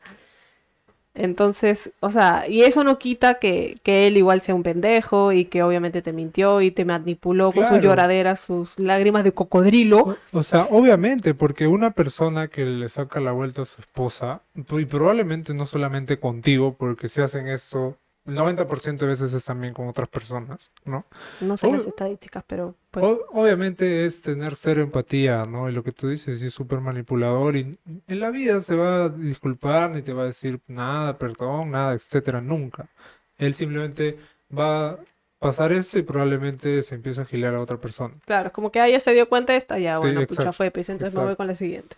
Entonces, 1.18 1.92
o 2.00 2.12
sea, 2.12 2.46
y 2.48 2.62
eso 2.62 2.84
no 2.84 3.00
quita 3.00 3.40
que, 3.40 3.80
que, 3.82 4.06
él 4.06 4.18
igual 4.18 4.42
sea 4.42 4.54
un 4.54 4.62
pendejo 4.62 5.32
y 5.32 5.46
que 5.46 5.64
obviamente 5.64 6.04
te 6.04 6.14
mintió 6.14 6.62
y 6.62 6.70
te 6.70 6.86
manipuló 6.86 7.52
con 7.52 7.68
sus 7.68 7.80
lloraderas, 7.80 8.40
sus 8.40 8.78
lágrimas 8.78 9.24
de 9.24 9.32
cocodrilo. 9.32 10.16
O, 10.32 10.44
sea, 10.44 10.68
obviamente, 10.70 11.34
porque 11.34 11.66
una 11.66 11.92
persona 11.92 12.50
que 12.50 12.66
le 12.66 12.88
saca 12.88 13.20
la 13.20 13.32
vuelta 13.32 13.64
a 13.64 13.66
su 13.66 13.82
esposa, 13.82 14.42
y 14.56 14.86
probablemente 14.86 15.56
no 15.56 15.66
solamente 15.66 16.20
contigo, 16.20 16.76
porque 16.78 17.08
si 17.08 17.22
hacen 17.22 17.48
esto 17.48 17.98
el 18.28 18.36
90% 18.36 18.98
de 18.98 19.08
veces 19.08 19.34
es 19.34 19.46
también 19.46 19.74
con 19.74 19.88
otras 19.88 20.10
personas, 20.10 20.72
¿no? 20.84 21.06
No 21.40 21.56
sé 21.56 21.72
las 21.72 21.88
estadísticas, 21.88 22.44
pero... 22.46 22.76
Pues... 22.92 23.06
obviamente 23.32 24.06
es 24.06 24.22
tener 24.22 24.54
cero 24.56 24.82
empatía, 24.82 25.46
¿no? 25.46 25.70
Y 25.70 25.72
lo 25.72 25.82
que 25.82 25.94
tú 25.94 26.10
dices 26.10 26.42
es 26.42 26.54
súper 26.54 26.82
manipulador 26.82 27.56
y 27.56 27.78
en 28.08 28.20
la 28.20 28.30
vida 28.30 28.60
se 28.60 28.76
va 28.76 29.06
a 29.06 29.10
disculpar 29.10 29.92
ni 29.96 30.02
te 30.02 30.12
va 30.12 30.24
a 30.24 30.26
decir 30.26 30.60
nada, 30.68 31.18
perdón, 31.18 31.72
nada, 31.72 31.94
etcétera, 31.94 32.42
nunca. 32.42 32.90
Él 33.38 33.54
simplemente 33.54 34.18
va 34.56 34.90
a 34.90 35.00
pasar 35.40 35.72
esto 35.72 35.98
y 35.98 36.04
probablemente 36.04 36.82
se 36.82 36.96
empieza 36.96 37.22
a 37.22 37.26
gilear 37.26 37.56
a 37.56 37.62
otra 37.62 37.78
persona. 37.78 38.16
Claro, 38.26 38.52
como 38.52 38.74
que 38.74 38.84
ella 38.84 39.00
se 39.00 39.14
dio 39.14 39.30
cuenta 39.30 39.54
de 39.54 39.60
esta, 39.60 39.80
ya, 39.80 40.00
bueno, 40.00 40.28
pues 40.28 40.38
ya 40.38 40.52
fue, 40.52 40.70
pues 40.70 40.90
entonces 40.90 41.18
me 41.18 41.24
voy 41.24 41.38
con 41.38 41.48
la 41.48 41.56
siguiente. 41.56 41.96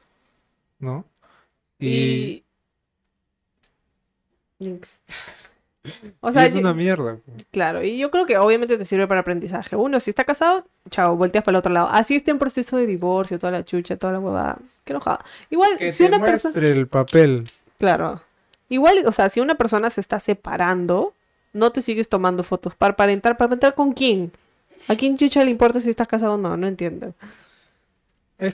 ¿No? 0.78 1.06
Y... 1.80 2.44
Links. 4.60 5.00
O 6.22 6.32
sea, 6.32 6.46
es 6.46 6.56
una 6.56 6.74
mierda. 6.74 7.18
Claro, 7.52 7.84
y 7.84 7.98
yo 7.98 8.12
creo 8.12 8.26
que 8.26 8.38
obviamente 8.38 8.78
te 8.78 8.86
sirve 8.86 9.08
para 9.08 9.22
aprendizaje. 9.22 9.76
Uno, 9.76 10.00
si 10.00 10.10
está 10.10 10.24
casado, 10.24 10.66
chao, 10.90 11.16
volteas 11.16 11.44
para 11.44 11.58
el 11.58 11.60
otro 11.60 11.72
lado. 11.72 11.90
Así 11.92 12.16
está 12.16 12.32
en 12.32 12.40
proceso 12.40 12.78
de 12.78 12.86
divorcio, 12.86 13.40
toda 13.40 13.52
la 13.52 13.66
chucha, 13.66 13.98
toda 13.98 14.14
la 14.14 14.20
huevada. 14.20 14.58
Qué 14.84 14.94
enojada. 14.94 15.24
Igual, 15.50 15.78
que 15.78 15.92
si 15.92 16.04
una 16.04 16.20
persona. 16.20 16.68
el 16.68 16.88
papel. 16.88 17.44
Claro. 17.78 18.22
Igual, 18.70 18.98
o 19.06 19.12
sea, 19.12 19.30
si 19.30 19.40
una 19.40 19.56
persona 19.56 19.90
se 19.90 20.02
está 20.02 20.20
separando, 20.20 21.14
no 21.54 21.72
te 21.72 21.82
sigues 21.82 22.10
tomando 22.10 22.44
fotos. 22.44 22.76
¿Para 22.76 22.94
aparentar? 22.94 23.38
¿Para 23.38 23.48
aparentar 23.48 23.76
con 23.76 23.94
quién? 23.94 24.32
¿A 24.88 24.96
quién 24.96 25.18
chucha 25.18 25.44
le 25.44 25.52
importa 25.52 25.80
si 25.80 25.90
estás 25.90 26.08
casado 26.08 26.34
o 26.34 26.38
no? 26.38 26.56
No 26.58 26.68
entiendo. 26.68 27.14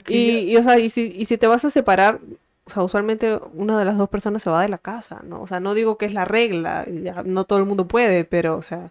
y, 0.08 0.56
o 0.56 0.62
sea, 0.62 0.78
y 0.78 0.90
si, 0.90 1.12
y 1.14 1.26
si 1.26 1.36
te 1.38 1.46
vas 1.46 1.64
a 1.64 1.70
separar, 1.70 2.18
o 2.66 2.70
sea, 2.70 2.82
usualmente 2.82 3.38
una 3.54 3.78
de 3.78 3.84
las 3.84 3.96
dos 3.96 4.08
personas 4.08 4.42
se 4.42 4.50
va 4.50 4.62
de 4.62 4.68
la 4.68 4.78
casa, 4.78 5.20
¿no? 5.24 5.40
O 5.40 5.46
sea, 5.46 5.60
no 5.60 5.74
digo 5.74 5.98
que 5.98 6.06
es 6.06 6.12
la 6.12 6.24
regla, 6.24 6.84
ya 6.86 7.22
no 7.22 7.44
todo 7.44 7.60
el 7.60 7.64
mundo 7.64 7.86
puede, 7.86 8.24
pero, 8.24 8.56
o 8.56 8.62
sea, 8.62 8.90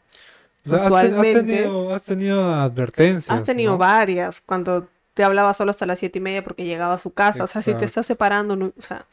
usualmente... 0.66 1.68
Has 1.94 2.04
tenido, 2.04 2.54
advertencias. 2.54 3.38
Has 3.38 3.44
tenido 3.44 3.78
varias, 3.78 4.42
cuando 4.42 4.88
te 5.14 5.24
hablaba 5.24 5.54
solo 5.54 5.72
hasta 5.72 5.86
las 5.86 6.00
siete 6.00 6.20
y 6.20 6.22
media 6.22 6.44
porque 6.44 6.66
llegaba 6.66 6.94
a 6.94 6.98
su 6.98 7.14
casa, 7.14 7.44
o 7.44 7.48
sea, 7.48 7.62
si 7.62 7.74
te 7.74 7.86
estás 7.86 8.06
separando, 8.06 8.74
o 8.78 8.82
sea, 8.82 9.06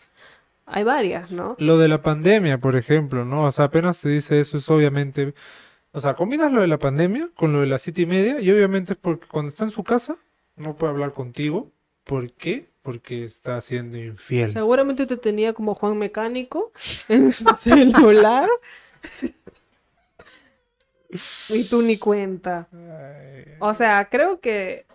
hay 0.66 0.84
varias, 0.84 1.30
¿no? 1.30 1.56
Lo 1.58 1.76
de 1.78 1.88
la 1.88 2.02
pandemia, 2.02 2.58
por 2.58 2.76
ejemplo, 2.76 3.24
¿no? 3.24 3.44
O 3.44 3.50
sea, 3.50 3.66
apenas 3.66 4.00
te 4.00 4.08
dice 4.08 4.40
eso, 4.40 4.56
es 4.56 4.70
obviamente 4.70 5.34
O 5.92 6.00
sea, 6.00 6.14
combinas 6.14 6.50
lo 6.52 6.60
de 6.60 6.68
la 6.68 6.78
pandemia 6.78 7.28
con 7.34 7.52
lo 7.52 7.60
de 7.60 7.66
las 7.66 7.82
siete 7.82 8.02
y 8.02 8.06
media 8.06 8.40
y 8.40 8.50
obviamente 8.50 8.94
es 8.94 8.98
porque 8.98 9.26
cuando 9.26 9.50
está 9.50 9.64
en 9.64 9.70
su 9.70 9.84
casa 9.84 10.16
no 10.56 10.74
puede 10.74 10.92
hablar 10.92 11.12
contigo. 11.12 11.68
¿Por 12.04 12.32
qué? 12.32 12.71
Porque 12.82 13.24
está 13.24 13.60
siendo 13.60 13.96
infiel. 13.96 14.52
Seguramente 14.52 15.06
te 15.06 15.16
tenía 15.16 15.52
como 15.52 15.74
Juan 15.74 15.96
Mecánico 15.98 16.72
en 17.08 17.32
su 17.32 17.44
celular. 17.56 18.48
y 21.48 21.64
tú 21.64 21.82
ni 21.82 21.96
cuenta. 21.96 22.68
O 23.60 23.72
sea, 23.74 24.08
creo 24.10 24.40
que, 24.40 24.86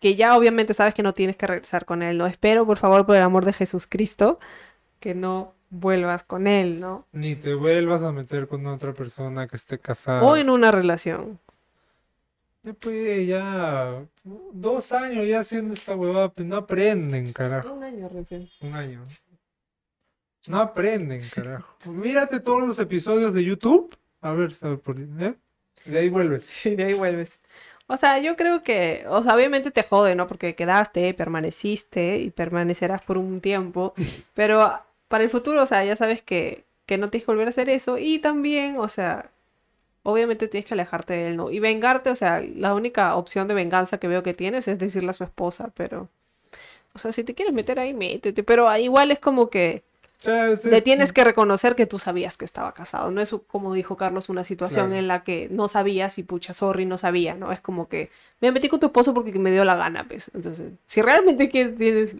que 0.00 0.16
ya 0.16 0.36
obviamente 0.36 0.74
sabes 0.74 0.94
que 0.94 1.02
no 1.02 1.12
tienes 1.12 1.36
que 1.36 1.46
regresar 1.46 1.84
con 1.84 2.02
él, 2.02 2.16
¿no? 2.16 2.26
Espero, 2.26 2.64
por 2.66 2.78
favor, 2.78 3.04
por 3.04 3.16
el 3.16 3.22
amor 3.22 3.44
de 3.44 3.52
Jesús 3.52 3.86
Cristo, 3.86 4.38
que 5.00 5.14
no 5.14 5.54
vuelvas 5.72 6.22
con 6.22 6.46
él, 6.46 6.80
¿no? 6.80 7.06
Ni 7.12 7.34
te 7.34 7.54
vuelvas 7.54 8.02
a 8.02 8.12
meter 8.12 8.46
con 8.46 8.66
otra 8.66 8.92
persona 8.92 9.48
que 9.48 9.56
esté 9.56 9.78
casada. 9.78 10.22
O 10.22 10.36
en 10.36 10.50
una 10.50 10.70
relación. 10.70 11.40
Ya 12.64 12.72
pues, 12.74 13.26
ya 13.26 14.06
dos 14.52 14.92
años 14.92 15.26
ya 15.26 15.40
haciendo 15.40 15.74
esta 15.74 15.96
huevada, 15.96 16.28
pues 16.28 16.46
no 16.46 16.56
aprenden, 16.56 17.32
carajo. 17.32 17.72
Un 17.72 17.82
año 17.82 18.08
recién. 18.08 18.48
Un 18.60 18.74
año. 18.74 19.02
No 20.46 20.60
aprenden, 20.60 21.22
carajo. 21.34 21.76
Mírate 21.90 22.38
todos 22.38 22.62
los 22.62 22.78
episodios 22.78 23.34
de 23.34 23.44
YouTube. 23.44 23.96
A 24.20 24.32
ver, 24.32 24.52
¿eh? 25.20 25.34
De 25.86 25.98
ahí 25.98 26.08
vuelves. 26.08 26.48
Y 26.64 26.76
de 26.76 26.84
ahí 26.84 26.94
vuelves. 26.94 27.40
O 27.88 27.96
sea, 27.96 28.18
yo 28.20 28.36
creo 28.36 28.62
que, 28.62 29.04
o 29.08 29.22
sea, 29.22 29.34
obviamente 29.34 29.72
te 29.72 29.82
jode, 29.82 30.14
¿no? 30.14 30.28
Porque 30.28 30.54
quedaste, 30.54 31.12
permaneciste 31.14 32.18
y 32.18 32.30
permanecerás 32.30 33.02
por 33.02 33.18
un 33.18 33.40
tiempo, 33.40 33.92
pero 34.34 34.80
para 35.08 35.24
el 35.24 35.30
futuro, 35.30 35.62
o 35.62 35.66
sea, 35.66 35.84
ya 35.84 35.96
sabes 35.96 36.22
que, 36.22 36.64
que 36.86 36.96
no 36.96 37.08
tienes 37.08 37.26
que 37.26 37.32
volver 37.32 37.48
a 37.48 37.50
hacer 37.50 37.68
eso 37.68 37.98
y 37.98 38.20
también, 38.20 38.78
o 38.78 38.88
sea, 38.88 39.30
obviamente 40.02 40.48
tienes 40.48 40.66
que 40.66 40.74
alejarte 40.74 41.14
de 41.14 41.28
él, 41.28 41.36
¿no? 41.36 41.50
Y 41.50 41.60
vengarte, 41.60 42.10
o 42.10 42.16
sea, 42.16 42.42
la 42.56 42.74
única 42.74 43.14
opción 43.16 43.48
de 43.48 43.54
venganza 43.54 43.98
que 43.98 44.08
veo 44.08 44.22
que 44.22 44.34
tienes 44.34 44.66
es 44.68 44.78
decirle 44.78 45.10
a 45.10 45.14
su 45.14 45.24
esposa, 45.24 45.70
pero, 45.76 46.08
o 46.94 46.98
sea, 46.98 47.12
si 47.12 47.24
te 47.24 47.34
quieres 47.34 47.54
meter 47.54 47.78
ahí, 47.78 47.94
métete, 47.94 48.42
pero 48.42 48.68
ah, 48.68 48.78
igual 48.80 49.10
es 49.10 49.18
como 49.20 49.48
que 49.48 49.82
Ya, 50.24 50.48
este- 50.50 50.70
le 50.70 50.82
tienes 50.82 51.12
que 51.12 51.24
reconocer 51.24 51.74
que 51.74 51.86
tú 51.86 51.98
sabías 51.98 52.36
que 52.36 52.44
estaba 52.44 52.72
casado. 52.74 53.10
No 53.10 53.20
es 53.20 53.34
como 53.48 53.74
dijo 53.74 53.96
Carlos, 53.96 54.28
una 54.28 54.44
situación 54.44 54.86
Claro. 54.88 55.00
en 55.00 55.08
la 55.08 55.24
que 55.24 55.48
no 55.50 55.66
sabías 55.68 56.18
y 56.18 56.22
pucha, 56.22 56.52
sorry, 56.54 56.86
no 56.86 56.96
sabía, 56.98 57.34
¿no? 57.34 57.50
Es 57.50 57.60
como 57.60 57.88
que 57.88 58.10
me 58.40 58.52
metí 58.52 58.68
con 58.68 58.78
tu 58.80 58.86
esposo 58.86 59.14
porque 59.14 59.36
me 59.38 59.50
dio 59.50 59.64
la 59.64 59.74
gana, 59.76 60.04
pues. 60.06 60.30
Entonces, 60.34 60.72
si 60.86 61.02
realmente 61.02 61.48
tienes 61.48 62.14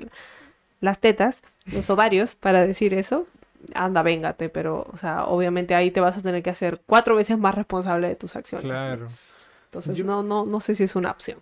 las 0.80 0.98
tetas, 0.98 1.42
los 1.72 1.88
ovarios 1.90 2.34
para 2.34 2.66
decir 2.66 2.92
eso, 2.94 3.26
anda, 3.74 4.02
véngate, 4.02 4.48
pero, 4.48 4.86
o 4.92 4.96
sea, 4.96 5.24
obviamente 5.26 5.74
ahí 5.74 5.90
te 5.90 6.00
vas 6.00 6.16
a 6.16 6.22
tener 6.22 6.42
que 6.42 6.50
hacer 6.50 6.82
cuatro 6.86 7.16
veces 7.16 7.38
más 7.38 7.54
responsable 7.54 8.08
de 8.08 8.16
tus 8.16 8.36
acciones. 8.36 8.64
¿no? 8.64 8.70
Claro. 8.70 9.06
Entonces, 9.66 9.96
Yo- 9.98 10.04
no, 10.04 10.22
no, 10.22 10.44
no 10.44 10.60
sé 10.60 10.74
si 10.74 10.84
es 10.84 10.96
una 10.96 11.10
opción. 11.10 11.38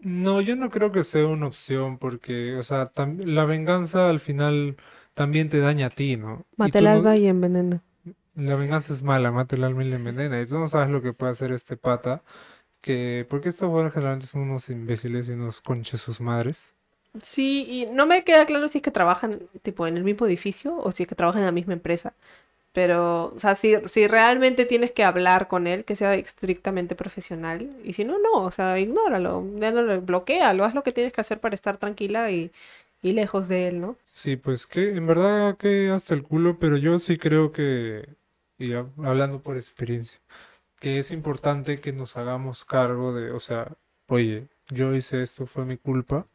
No, 0.00 0.40
yo 0.40 0.54
no 0.56 0.70
creo 0.70 0.92
que 0.92 1.02
sea 1.02 1.26
una 1.26 1.46
opción 1.46 1.98
porque, 1.98 2.56
o 2.56 2.62
sea, 2.62 2.92
tam- 2.92 3.22
la 3.24 3.44
venganza 3.44 4.08
al 4.08 4.20
final 4.20 4.76
también 5.14 5.48
te 5.48 5.58
daña 5.58 5.86
a 5.86 5.90
ti, 5.90 6.16
¿no? 6.16 6.44
Mata 6.56 6.78
el 6.78 6.84
no- 6.84 6.90
alba 6.90 7.16
y 7.16 7.26
envenena. 7.26 7.82
La 8.36 8.54
venganza 8.54 8.92
es 8.92 9.02
mala, 9.02 9.32
mata 9.32 9.56
el 9.56 9.64
alma 9.64 9.82
y 9.82 9.88
la 9.88 9.96
envenena. 9.96 10.40
Y 10.40 10.46
tú 10.46 10.56
no 10.58 10.68
sabes 10.68 10.88
lo 10.90 11.02
que 11.02 11.12
puede 11.12 11.32
hacer 11.32 11.50
este 11.52 11.76
pata. 11.76 12.22
Que, 12.80 13.26
porque 13.28 13.48
estos 13.48 13.66
jugadores 13.66 13.92
generalmente 13.92 14.26
son 14.26 14.42
unos 14.42 14.70
imbéciles 14.70 15.28
y 15.28 15.32
unos 15.32 15.60
conches 15.60 16.00
sus 16.00 16.20
madres. 16.20 16.74
Sí, 17.22 17.66
y 17.68 17.86
no 17.86 18.06
me 18.06 18.24
queda 18.24 18.46
claro 18.46 18.68
si 18.68 18.78
es 18.78 18.82
que 18.84 18.90
trabajan 18.90 19.40
tipo 19.62 19.86
en 19.86 19.96
el 19.96 20.04
mismo 20.04 20.26
edificio 20.26 20.76
o 20.76 20.92
si 20.92 21.02
es 21.04 21.08
que 21.08 21.14
trabajan 21.14 21.40
en 21.42 21.46
la 21.46 21.52
misma 21.52 21.72
empresa. 21.74 22.14
Pero, 22.72 23.34
o 23.36 23.40
sea, 23.40 23.56
si, 23.56 23.76
si 23.88 24.08
realmente 24.08 24.66
tienes 24.66 24.92
que 24.92 25.04
hablar 25.04 25.48
con 25.48 25.66
él, 25.66 25.84
que 25.84 25.96
sea 25.96 26.14
estrictamente 26.14 26.94
profesional. 26.96 27.70
Y 27.84 27.94
si 27.94 28.04
no, 28.04 28.18
no, 28.18 28.32
o 28.44 28.50
sea, 28.52 28.78
ignóralo, 28.80 29.42
bloquealo, 30.02 30.64
haz 30.64 30.74
lo 30.74 30.82
que 30.84 30.92
tienes 30.92 31.12
que 31.12 31.20
hacer 31.22 31.40
para 31.40 31.54
estar 31.56 31.78
tranquila 31.78 32.30
y, 32.32 32.52
y 33.02 33.12
lejos 33.12 33.48
de 33.48 33.68
él, 33.68 33.80
¿no? 33.80 33.96
Sí, 34.06 34.36
pues 34.36 34.66
que 34.66 34.96
en 34.96 35.06
verdad 35.06 35.56
que 35.56 35.90
hasta 35.90 36.14
el 36.14 36.22
culo, 36.22 36.58
pero 36.58 36.76
yo 36.76 36.98
sí 36.98 37.18
creo 37.18 37.52
que, 37.52 38.16
y 38.58 38.70
hab- 38.70 38.92
hablando 39.06 39.42
por 39.42 39.56
experiencia, 39.56 40.18
que 40.80 40.98
es 40.98 41.10
importante 41.12 41.80
que 41.80 41.92
nos 41.92 42.16
hagamos 42.16 42.64
cargo 42.64 43.14
de, 43.14 43.32
o 43.32 43.40
sea, 43.40 43.76
oye, 44.08 44.48
yo 44.70 44.94
hice 44.94 45.22
esto, 45.22 45.46
fue 45.46 45.64
mi 45.66 45.78
culpa. 45.78 46.28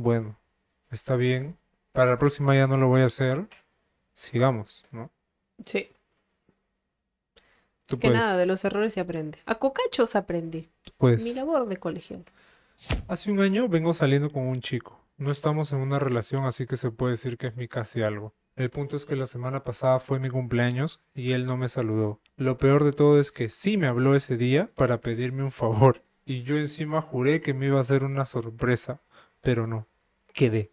Bueno, 0.00 0.34
está 0.90 1.14
bien. 1.14 1.58
Para 1.92 2.12
la 2.12 2.18
próxima 2.18 2.54
ya 2.54 2.66
no 2.66 2.78
lo 2.78 2.88
voy 2.88 3.02
a 3.02 3.04
hacer. 3.04 3.46
Sigamos, 4.14 4.86
¿no? 4.92 5.10
Sí. 5.66 5.90
Tú 7.84 7.98
Que 7.98 8.08
puedes, 8.08 8.18
nada, 8.18 8.38
de 8.38 8.46
los 8.46 8.64
errores 8.64 8.94
se 8.94 9.00
aprende. 9.00 9.40
A 9.44 9.56
cocachos 9.56 10.16
aprendí. 10.16 10.70
tú 10.84 10.92
puedes. 10.96 11.22
Mi 11.22 11.34
labor 11.34 11.68
de 11.68 11.76
colegial. 11.76 12.24
Hace 13.08 13.30
un 13.30 13.40
año 13.40 13.68
vengo 13.68 13.92
saliendo 13.92 14.30
con 14.32 14.44
un 14.44 14.62
chico. 14.62 14.98
No 15.18 15.30
estamos 15.30 15.70
en 15.74 15.80
una 15.80 15.98
relación, 15.98 16.46
así 16.46 16.66
que 16.66 16.76
se 16.76 16.90
puede 16.90 17.10
decir 17.10 17.36
que 17.36 17.48
es 17.48 17.56
mi 17.56 17.68
casi 17.68 18.00
algo. 18.00 18.32
El 18.56 18.70
punto 18.70 18.96
es 18.96 19.04
que 19.04 19.16
la 19.16 19.26
semana 19.26 19.64
pasada 19.64 19.98
fue 19.98 20.18
mi 20.18 20.30
cumpleaños 20.30 20.98
y 21.14 21.32
él 21.32 21.44
no 21.44 21.58
me 21.58 21.68
saludó. 21.68 22.22
Lo 22.36 22.56
peor 22.56 22.84
de 22.84 22.92
todo 22.92 23.20
es 23.20 23.32
que 23.32 23.50
sí 23.50 23.76
me 23.76 23.86
habló 23.86 24.14
ese 24.14 24.38
día 24.38 24.70
para 24.76 25.02
pedirme 25.02 25.42
un 25.42 25.52
favor. 25.52 26.02
Y 26.24 26.42
yo 26.44 26.56
encima 26.56 27.02
juré 27.02 27.42
que 27.42 27.52
me 27.52 27.66
iba 27.66 27.78
a 27.78 27.80
hacer 27.82 28.04
una 28.04 28.24
sorpresa, 28.24 29.02
pero 29.40 29.66
no. 29.66 29.88
Quedé. 30.32 30.72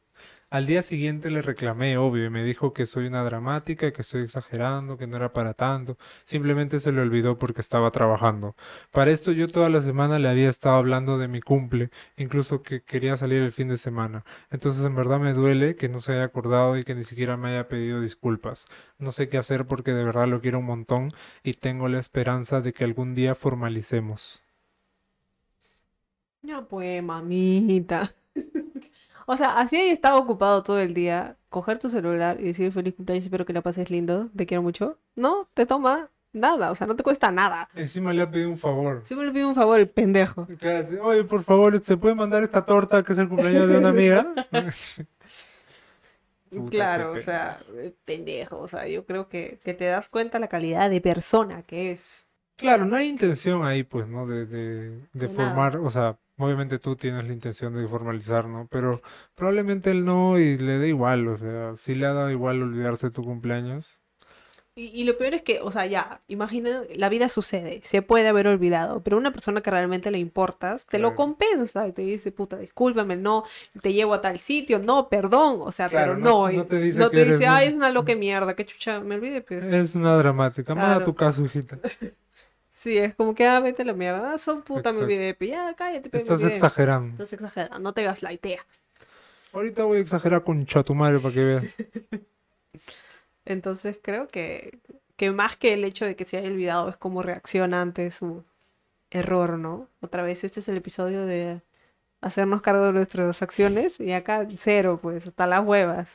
Al 0.50 0.66
día 0.66 0.82
siguiente 0.82 1.30
le 1.30 1.42
reclamé, 1.42 1.98
obvio, 1.98 2.26
y 2.26 2.30
me 2.30 2.42
dijo 2.42 2.72
que 2.72 2.86
soy 2.86 3.08
una 3.08 3.22
dramática, 3.26 3.92
que 3.92 4.02
estoy 4.02 4.24
exagerando, 4.24 4.98
que 4.98 5.06
no 5.06 5.18
era 5.18 5.34
para 5.34 5.54
tanto. 5.54 5.98
Simplemente 6.24 6.80
se 6.80 6.94
le 6.94 7.02
olvidó 7.02 7.38
porque 7.38 7.60
estaba 7.60 7.92
trabajando. 7.92 8.56
Para 8.92 9.12
esto 9.12 9.34
yo 9.34 9.50
toda 9.50 9.70
la 9.70 9.82
semana 9.82 10.20
le 10.20 10.30
había 10.30 10.48
estado 10.48 10.78
hablando 10.78 11.18
de 11.18 11.28
mi 11.28 11.42
cumple, 11.42 11.90
incluso 12.16 12.64
que 12.64 12.82
quería 12.82 13.18
salir 13.18 13.42
el 13.42 13.52
fin 13.52 13.68
de 13.68 13.76
semana. 13.76 14.24
Entonces 14.50 14.86
en 14.86 14.96
verdad 14.96 15.20
me 15.20 15.34
duele 15.34 15.76
que 15.76 15.90
no 15.90 16.00
se 16.00 16.14
haya 16.14 16.24
acordado 16.24 16.78
y 16.78 16.86
que 16.86 16.96
ni 16.96 17.04
siquiera 17.04 17.36
me 17.36 17.50
haya 17.50 17.68
pedido 17.68 18.00
disculpas. 18.00 18.68
No 19.00 19.12
sé 19.12 19.28
qué 19.28 19.38
hacer 19.38 19.66
porque 19.68 19.92
de 19.92 20.06
verdad 20.06 20.30
lo 20.30 20.40
quiero 20.40 20.60
un 20.60 20.66
montón 20.66 21.12
y 21.44 21.56
tengo 21.56 21.90
la 21.90 22.00
esperanza 22.00 22.62
de 22.62 22.72
que 22.72 22.86
algún 22.86 23.16
día 23.16 23.36
formalicemos. 23.36 24.42
Ya 26.42 26.62
pues, 26.62 27.04
mamita. 27.04 28.16
O 29.26 29.36
sea, 29.38 29.60
así 29.60 29.76
estaba 29.78 30.18
ocupado 30.18 30.64
todo 30.64 30.80
el 30.80 30.94
día, 30.94 31.38
coger 31.50 31.78
tu 31.80 31.90
celular 31.90 32.40
y 32.40 32.44
decir 32.46 32.72
feliz 32.72 32.94
cumpleaños, 32.96 33.26
espero 33.26 33.46
que 33.46 33.54
la 33.54 33.62
pases 33.62 33.90
lindo, 33.92 34.30
te 34.36 34.46
quiero 34.46 34.64
mucho. 34.64 35.00
No, 35.16 35.50
te 35.54 35.66
toma 35.66 36.10
nada, 36.32 36.72
o 36.72 36.76
sea, 36.76 36.88
no 36.88 36.96
te 36.96 37.04
cuesta 37.04 37.30
nada. 37.32 37.68
Encima 37.76 38.14
le 38.14 38.22
ha 38.22 38.32
pedido 38.32 38.50
un 38.50 38.58
favor. 38.58 39.02
Siempre 39.06 39.28
le 39.28 39.34
pido 39.34 39.50
un 39.50 39.56
favor 39.56 39.80
el 39.80 39.90
pendejo. 39.90 40.48
Claro, 40.60 41.04
Oye, 41.04 41.24
por 41.26 41.44
favor, 41.44 41.84
¿se 41.84 41.98
puede 41.98 42.16
mandar 42.16 42.44
esta 42.44 42.66
torta 42.66 43.04
que 43.04 43.14
es 43.14 43.20
el 43.20 43.28
cumpleaños 43.28 43.68
de 43.68 43.78
una 43.78 43.90
amiga? 43.90 44.34
Claro, 46.70 47.12
o 47.12 47.20
sea, 47.20 47.60
el 47.78 47.92
pendejo, 48.06 48.60
o 48.60 48.68
sea, 48.70 48.88
yo 48.88 49.06
creo 49.06 49.28
que, 49.28 49.60
que 49.66 49.74
te 49.74 49.86
das 49.86 50.08
cuenta 50.08 50.40
la 50.40 50.48
calidad 50.48 50.90
de 50.90 51.02
persona 51.02 51.62
que 51.64 51.92
es. 51.92 52.26
Claro, 52.56 52.86
no 52.86 52.96
hay 52.96 53.10
intención 53.10 53.66
ahí, 53.66 53.84
pues, 53.84 54.08
¿no? 54.08 54.26
De, 54.26 54.46
de, 54.46 54.90
de 55.14 55.28
De 55.28 55.28
nada. 55.28 55.50
formar, 55.50 55.78
o 55.78 55.90
sea, 55.90 56.18
obviamente 56.38 56.80
tú 56.80 56.96
tienes 56.96 57.26
la 57.26 57.34
intención 57.34 57.76
de 57.76 57.88
formalizar, 57.88 58.48
¿no? 58.48 58.68
Pero 58.70 59.02
probablemente 59.36 59.92
él 59.92 60.06
no 60.06 60.40
y 60.40 60.58
le 60.58 60.80
da 60.80 60.88
igual, 60.88 61.28
o 61.28 61.36
sea, 61.36 61.76
si 61.76 61.96
le 61.96 62.06
ha 62.08 62.14
dado 62.14 62.32
igual 62.32 62.62
olvidarse 62.62 63.08
de 63.08 63.12
tu 63.12 63.24
cumpleaños. 63.24 64.02
Y, 64.76 64.92
y 64.94 65.06
lo 65.06 65.18
peor 65.18 65.34
es 65.34 65.42
que, 65.42 65.60
o 65.62 65.72
sea, 65.72 65.88
ya, 65.88 66.22
imagina, 66.28 66.82
la 66.96 67.10
vida 67.10 67.30
sucede, 67.30 67.82
se 67.82 68.04
puede 68.04 68.28
haber 68.28 68.46
olvidado, 68.48 69.02
pero 69.02 69.18
una 69.18 69.32
persona 69.32 69.62
que 69.62 69.72
realmente 69.72 70.12
le 70.12 70.20
importas, 70.20 70.86
te 70.86 71.00
lo 71.00 71.16
compensa 71.16 71.88
y 71.88 71.94
te 71.94 72.04
dice, 72.04 72.32
puta, 72.32 72.58
discúlpame, 72.58 73.16
no, 73.16 73.44
te 73.82 73.92
llevo 73.94 74.14
a 74.14 74.22
tal 74.22 74.38
sitio, 74.38 74.78
no, 74.78 75.10
perdón, 75.10 75.62
o 75.64 75.72
sea, 75.72 75.90
Claro, 75.90 76.12
pero 76.12 76.20
no- 76.20 76.48
no, 76.48 76.52
no 76.58 76.64
te 76.66 76.78
dice 76.80 77.00
no 77.00 77.10
te 77.10 77.24
un- 77.36 77.44
ay, 77.48 77.68
es 77.70 77.76
una 77.76 77.90
loca 77.90 78.16
mierda, 78.16 78.56
qué 78.56 78.68
chucha, 78.68 79.00
me 79.00 79.16
olvidé, 79.16 79.42
pues. 79.42 79.66
Es 79.66 79.96
una 79.96 80.16
dramática. 80.16 80.76
Manda 80.76 80.90
Claro. 80.90 81.06
tu 81.06 81.16
caso, 81.16 81.44
hijita. 81.44 81.80
Sí, 82.78 82.96
es 82.96 83.16
como 83.16 83.34
que, 83.34 83.44
ah, 83.44 83.60
vete 83.60 83.82
a 83.82 83.86
la 83.86 83.94
mierda, 83.94 84.34
ah, 84.34 84.38
son 84.38 84.62
puta, 84.62 84.92
me 84.92 84.98
Exacto. 84.98 85.04
olvidé, 85.06 85.34
pues 85.34 85.50
ya, 85.50 85.74
cállate, 85.76 86.12
pues, 86.12 86.22
me 86.22 86.26
Estás 86.26 86.42
olvidé. 86.42 86.54
exagerando. 86.54 87.12
Estás 87.14 87.34
exagerando, 87.34 87.80
no 87.80 87.92
te 87.92 88.04
gaslightea. 88.04 88.64
Ahorita 89.52 89.84
voy 89.84 89.98
a 89.98 90.02
exagerar 90.02 90.44
con 90.44 90.64
chatumadre 90.64 91.18
para 91.18 91.34
que 91.34 91.44
veas. 91.44 91.64
Entonces 93.46 93.98
creo 94.00 94.28
que, 94.28 94.78
que 95.16 95.32
más 95.32 95.58
que 95.58 95.74
el 95.74 95.86
hecho 95.86 96.06
de 96.06 96.16
que 96.16 96.26
se 96.26 96.38
haya 96.38 96.50
olvidado 96.52 96.88
es 96.90 96.98
cómo 96.98 97.24
reacciona 97.24 97.82
ante 97.82 98.12
su 98.12 98.44
error, 99.10 99.58
¿no? 99.58 99.90
Otra 100.02 100.22
vez 100.22 100.44
este 100.44 100.60
es 100.60 100.70
el 100.70 100.78
episodio 100.78 101.26
de 101.26 101.64
hacernos 102.22 102.62
cargo 102.62 102.86
de 102.86 102.94
nuestras 102.94 103.42
acciones 103.42 104.00
y 104.00 104.12
acá 104.12 104.48
cero, 104.56 105.00
pues, 105.02 105.26
hasta 105.26 105.48
las 105.48 105.66
huevas. 105.66 106.10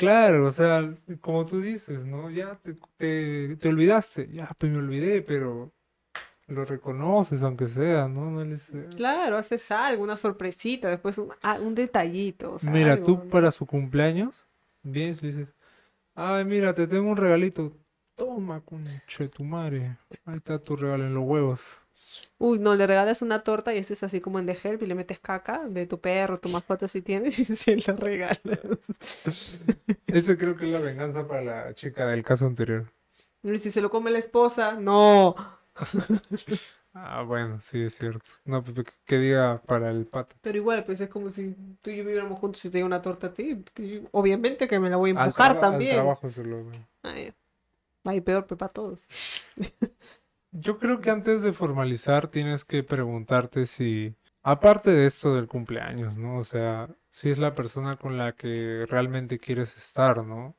Claro, 0.00 0.46
o 0.46 0.50
sea, 0.50 0.94
como 1.20 1.44
tú 1.44 1.60
dices, 1.60 2.06
¿no? 2.06 2.30
Ya 2.30 2.54
te, 2.62 2.74
te, 2.96 3.56
te 3.56 3.68
olvidaste. 3.68 4.30
Ya, 4.32 4.48
pues 4.56 4.72
me 4.72 4.78
olvidé, 4.78 5.20
pero 5.20 5.72
lo 6.46 6.64
reconoces, 6.64 7.42
aunque 7.42 7.66
sea, 7.66 8.08
¿no? 8.08 8.30
No 8.30 8.42
les- 8.42 8.72
Claro, 8.96 9.36
haces 9.36 9.70
algo, 9.70 10.02
una 10.02 10.16
sorpresita, 10.16 10.88
después 10.88 11.18
un, 11.18 11.34
ah, 11.42 11.58
un 11.60 11.74
detallito, 11.74 12.54
o 12.54 12.58
sea, 12.58 12.72
Mira, 12.72 12.94
algo, 12.94 13.04
tú 13.04 13.16
¿no? 13.16 13.28
para 13.28 13.50
su 13.50 13.66
cumpleaños, 13.66 14.46
vienes 14.82 15.22
y 15.22 15.26
le 15.26 15.32
dices, 15.36 15.54
ay, 16.14 16.46
mira, 16.46 16.72
te 16.72 16.86
tengo 16.86 17.10
un 17.10 17.18
regalito, 17.18 17.76
Toma, 18.20 18.60
conche 18.60 19.28
tu 19.28 19.44
madre. 19.44 19.96
Ahí 20.26 20.36
está 20.36 20.58
tu 20.58 20.76
regalo 20.76 21.04
en 21.06 21.14
los 21.14 21.24
huevos. 21.24 21.80
Uy, 22.38 22.58
no, 22.58 22.74
le 22.74 22.86
regalas 22.86 23.22
una 23.22 23.38
torta 23.38 23.74
y 23.74 23.78
este 23.78 23.94
es 23.94 24.02
así 24.02 24.20
como 24.20 24.38
en 24.38 24.44
The 24.44 24.58
Help 24.62 24.82
y 24.82 24.86
le 24.86 24.94
metes 24.94 25.20
caca 25.20 25.66
de 25.66 25.86
tu 25.86 25.98
perro, 26.02 26.38
tu 26.38 26.50
mascota 26.50 26.86
si 26.86 27.00
tienes 27.00 27.38
y 27.38 27.44
se 27.56 27.76
la 27.76 27.94
regalas. 27.94 28.40
Eso 30.06 30.36
creo 30.36 30.54
que 30.54 30.66
es 30.66 30.70
la 30.72 30.80
venganza 30.80 31.26
para 31.26 31.42
la 31.42 31.74
chica 31.74 32.06
del 32.08 32.22
caso 32.22 32.44
anterior. 32.44 32.92
Y 33.42 33.58
si 33.58 33.70
se 33.70 33.80
lo 33.80 33.88
come 33.88 34.10
la 34.10 34.18
esposa, 34.18 34.74
no. 34.78 35.34
Ah, 36.92 37.22
bueno, 37.22 37.60
sí, 37.60 37.84
es 37.84 37.94
cierto. 37.96 38.32
No, 38.44 38.64
pues, 38.64 38.74
que, 38.84 38.92
que 39.06 39.18
diga 39.18 39.62
para 39.64 39.92
el 39.92 40.06
pato. 40.06 40.34
Pero 40.40 40.58
igual, 40.58 40.82
pues 40.82 41.00
es 41.00 41.08
como 41.08 41.30
si 41.30 41.54
tú 41.80 41.90
y 41.90 41.96
yo 41.98 42.04
viviéramos 42.04 42.40
juntos 42.40 42.64
y 42.64 42.68
te 42.68 42.78
diera 42.78 42.86
una 42.86 43.00
torta 43.00 43.28
a 43.28 43.32
ti. 43.32 43.62
obviamente 44.10 44.66
que 44.66 44.80
me 44.80 44.90
la 44.90 44.96
voy 44.96 45.10
a 45.10 45.12
Al 45.20 45.26
empujar 45.28 45.52
al 45.52 45.60
también. 45.60 45.94
trabajo 45.94 46.28
se 46.28 46.42
lo- 46.42 46.66
Ay, 47.04 47.32
ay, 48.04 48.20
peor, 48.20 48.46
para 48.46 48.68
todos. 48.68 49.06
Yo 50.52 50.78
creo 50.78 51.00
que 51.00 51.10
antes 51.10 51.42
de 51.42 51.52
formalizar 51.52 52.28
tienes 52.28 52.64
que 52.64 52.82
preguntarte 52.82 53.66
si, 53.66 54.16
aparte 54.42 54.90
de 54.90 55.06
esto 55.06 55.34
del 55.34 55.46
cumpleaños, 55.46 56.16
¿no? 56.16 56.38
O 56.38 56.44
sea, 56.44 56.88
si 57.08 57.30
es 57.30 57.38
la 57.38 57.54
persona 57.54 57.96
con 57.96 58.18
la 58.18 58.32
que 58.34 58.84
realmente 58.88 59.38
quieres 59.38 59.76
estar, 59.76 60.24
¿no? 60.24 60.56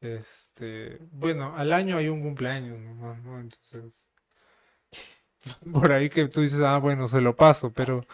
Este, 0.00 0.98
bueno, 1.12 1.56
al 1.56 1.72
año 1.72 1.96
hay 1.96 2.08
un 2.08 2.22
cumpleaños, 2.22 2.78
¿no? 2.80 3.40
Entonces, 3.40 3.92
por 5.72 5.92
ahí 5.92 6.08
que 6.10 6.28
tú 6.28 6.40
dices, 6.42 6.60
ah, 6.60 6.78
bueno, 6.78 7.08
se 7.08 7.20
lo 7.20 7.36
paso, 7.36 7.72
pero, 7.72 8.06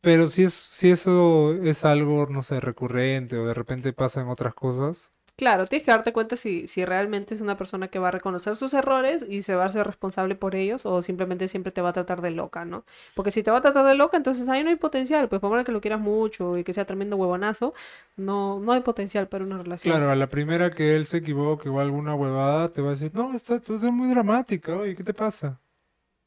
pero 0.00 0.26
si 0.28 0.44
es, 0.44 0.54
si 0.54 0.90
eso 0.90 1.54
es 1.54 1.84
algo, 1.84 2.26
no 2.28 2.42
sé, 2.42 2.60
recurrente 2.60 3.38
o 3.38 3.46
de 3.46 3.54
repente 3.54 3.92
pasa 3.92 4.20
en 4.22 4.28
otras 4.28 4.54
cosas, 4.54 5.12
Claro, 5.38 5.66
tienes 5.66 5.84
que 5.84 5.92
darte 5.92 6.12
cuenta 6.12 6.34
si, 6.34 6.66
si 6.66 6.84
realmente 6.84 7.32
es 7.32 7.40
una 7.40 7.56
persona 7.56 7.86
que 7.86 8.00
va 8.00 8.08
a 8.08 8.10
reconocer 8.10 8.56
sus 8.56 8.74
errores 8.74 9.24
y 9.28 9.42
se 9.42 9.54
va 9.54 9.66
a 9.66 9.70
ser 9.70 9.86
responsable 9.86 10.34
por 10.34 10.56
ellos 10.56 10.84
o 10.84 11.00
simplemente 11.00 11.46
siempre 11.46 11.70
te 11.70 11.80
va 11.80 11.90
a 11.90 11.92
tratar 11.92 12.22
de 12.22 12.32
loca, 12.32 12.64
¿no? 12.64 12.84
Porque 13.14 13.30
si 13.30 13.44
te 13.44 13.52
va 13.52 13.58
a 13.58 13.60
tratar 13.60 13.86
de 13.86 13.94
loca, 13.94 14.16
entonces 14.16 14.48
ahí 14.48 14.64
no 14.64 14.70
hay 14.70 14.74
potencial. 14.74 15.28
Pues 15.28 15.40
por 15.40 15.52
más 15.52 15.64
que 15.64 15.70
lo 15.70 15.80
quieras 15.80 16.00
mucho 16.00 16.58
y 16.58 16.64
que 16.64 16.72
sea 16.72 16.86
tremendo 16.86 17.14
huevonazo, 17.14 17.72
no, 18.16 18.58
no 18.58 18.72
hay 18.72 18.80
potencial 18.80 19.28
para 19.28 19.44
una 19.44 19.58
relación. 19.58 19.94
Claro, 19.94 20.10
a 20.10 20.16
la 20.16 20.26
primera 20.28 20.70
que 20.72 20.96
él 20.96 21.06
se 21.06 21.18
equivoque 21.18 21.68
o 21.68 21.78
alguna 21.78 22.16
huevada, 22.16 22.72
te 22.72 22.82
va 22.82 22.88
a 22.88 22.90
decir, 22.90 23.12
no, 23.14 23.32
está, 23.32 23.60
tú 23.60 23.76
eres 23.76 23.92
muy 23.92 24.08
dramática, 24.08 24.74
oye, 24.76 24.96
¿qué 24.96 25.04
te 25.04 25.14
pasa? 25.14 25.60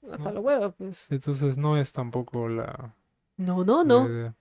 Hasta 0.09 0.29
no. 0.29 0.35
los 0.35 0.43
huevos, 0.45 0.73
pues. 0.77 1.05
Entonces 1.09 1.57
no 1.57 1.75
es 1.75 1.91
tampoco 1.91 2.47
la, 2.47 2.95
No, 3.35 3.65
no, 3.65 3.83
no. 3.83 4.07
idea. 4.07 4.33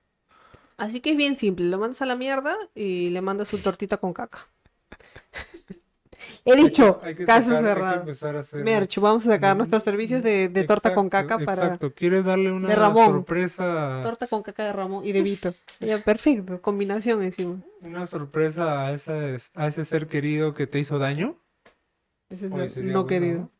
Así 0.76 1.00
que 1.00 1.10
es 1.10 1.16
bien 1.16 1.34
simple, 1.36 1.66
lo 1.66 1.78
mandas 1.78 2.00
a 2.02 2.06
la 2.06 2.14
mierda 2.14 2.56
y 2.74 3.10
le 3.10 3.20
mandas 3.20 3.48
su 3.48 3.58
tortita 3.58 3.96
con 3.96 4.12
caca. 4.12 4.48
He 6.44 6.56
dicho, 6.56 7.00
Hay 7.02 7.14
que 7.14 7.24
caso 7.24 7.50
sacar- 7.50 7.64
hay 7.64 7.74
que 7.74 7.80
cerrado. 7.80 8.00
empezar 8.00 8.36
a 8.36 8.38
hacer- 8.40 8.64
Merch, 8.64 8.98
vamos 8.98 9.26
a 9.26 9.30
sacar 9.30 9.56
nuestros 9.56 9.82
servicios 9.82 10.22
de, 10.22 10.48
de 10.48 10.64
torta 10.64 10.94
con 10.94 11.08
caca 11.10 11.38
para 11.38 11.64
Exacto, 11.64 11.92
quieres 11.94 12.24
darle 12.24 12.50
una 12.52 12.74
Ramón. 12.74 13.06
sorpresa, 13.06 14.00
torta 14.02 14.26
con 14.26 14.42
caca 14.42 14.64
de 14.64 14.72
Ramón 14.72 15.04
y 15.04 15.12
de 15.12 15.22
Vito. 15.22 15.52
Ya, 15.80 15.98
perfecto, 15.98 16.60
combinación 16.60 17.22
encima. 17.22 17.56
una 17.82 18.06
sorpresa 18.06 18.86
a 18.86 18.92
ese, 18.92 19.36
a 19.54 19.66
ese 19.68 19.84
ser 19.84 20.06
querido 20.08 20.54
que 20.54 20.66
te 20.66 20.78
hizo 20.78 20.98
daño. 20.98 21.36
Ese 22.30 22.48
sería 22.48 22.92
no 22.92 23.04
bueno, 23.04 23.06
querido. 23.06 23.50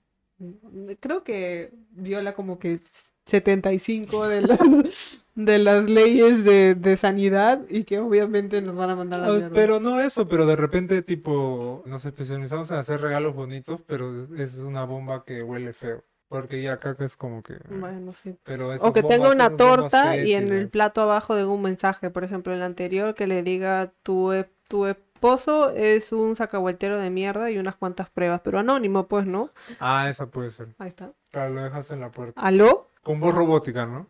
Creo 1.01 1.23
que 1.23 1.73
viola 1.91 2.35
como 2.35 2.59
que 2.59 2.79
75 3.27 4.29
de 4.29 4.41
las, 4.43 4.59
de 5.45 5.59
las 5.59 5.85
leyes 5.89 6.45
de, 6.45 6.75
de 6.75 6.97
sanidad 6.97 7.61
y 7.69 7.85
que 7.85 7.99
obviamente 7.99 8.61
nos 8.63 8.77
van 8.77 8.91
a 8.91 8.97
mandar 8.97 9.21
a 9.21 9.23
la 9.25 9.29
Ah, 9.29 9.37
mierda. 9.37 9.55
Pero 9.55 9.81
no 9.81 10.01
eso, 10.01 10.27
pero 10.29 10.47
de 10.47 10.57
repente 10.57 11.03
tipo 11.03 11.83
nos 11.87 12.05
especializamos 12.05 12.71
en 12.71 12.77
hacer 12.79 13.01
regalos 13.01 13.35
bonitos, 13.35 13.81
pero 13.87 14.27
es 14.37 14.59
una 14.59 14.85
bomba 14.85 15.25
que 15.25 15.43
huele 15.43 15.73
feo. 15.73 16.05
Porque 16.29 16.63
ya 16.63 16.79
caca 16.79 17.05
es 17.05 17.17
como 17.17 17.43
que... 17.43 17.57
Bueno, 17.71 18.13
sí. 18.13 18.37
Pero 18.45 18.71
O 18.81 18.93
que 18.93 19.03
tenga 19.03 19.31
una 19.31 19.51
torta 19.51 20.17
y 20.17 20.35
en 20.35 20.53
el 20.53 20.69
plato 20.69 21.01
abajo 21.01 21.35
de 21.35 21.45
un 21.45 21.61
mensaje, 21.61 22.09
por 22.11 22.23
ejemplo, 22.23 22.55
el 22.55 22.63
anterior 22.63 23.17
que 23.17 23.27
le 23.27 23.43
diga 23.43 23.93
tu, 24.05 24.33
e- 24.33 24.49
tu 24.69 24.87
esposo 24.87 25.71
es 25.73 26.13
un 26.13 26.37
sacahueltero 26.37 27.01
de 27.01 27.11
mierda 27.11 27.51
y 27.51 27.59
unas 27.59 27.75
cuantas 27.75 28.11
pruebas, 28.11 28.43
pero 28.45 28.61
anónimo, 28.61 29.09
pues, 29.09 29.27
¿no? 29.27 29.51
Ah, 29.81 30.09
esa 30.09 30.27
puede 30.31 30.51
ser. 30.51 30.69
Ahí 30.79 30.87
está. 30.87 31.11
Claro, 31.33 31.53
lo 31.53 31.65
dejas 31.65 31.91
en 31.91 31.99
la 31.99 32.11
puerta. 32.13 32.41
¿Aló? 32.41 32.87
Con 33.03 33.19
voz 33.19 33.35
robótica, 33.35 33.85
¿no? 33.87 34.07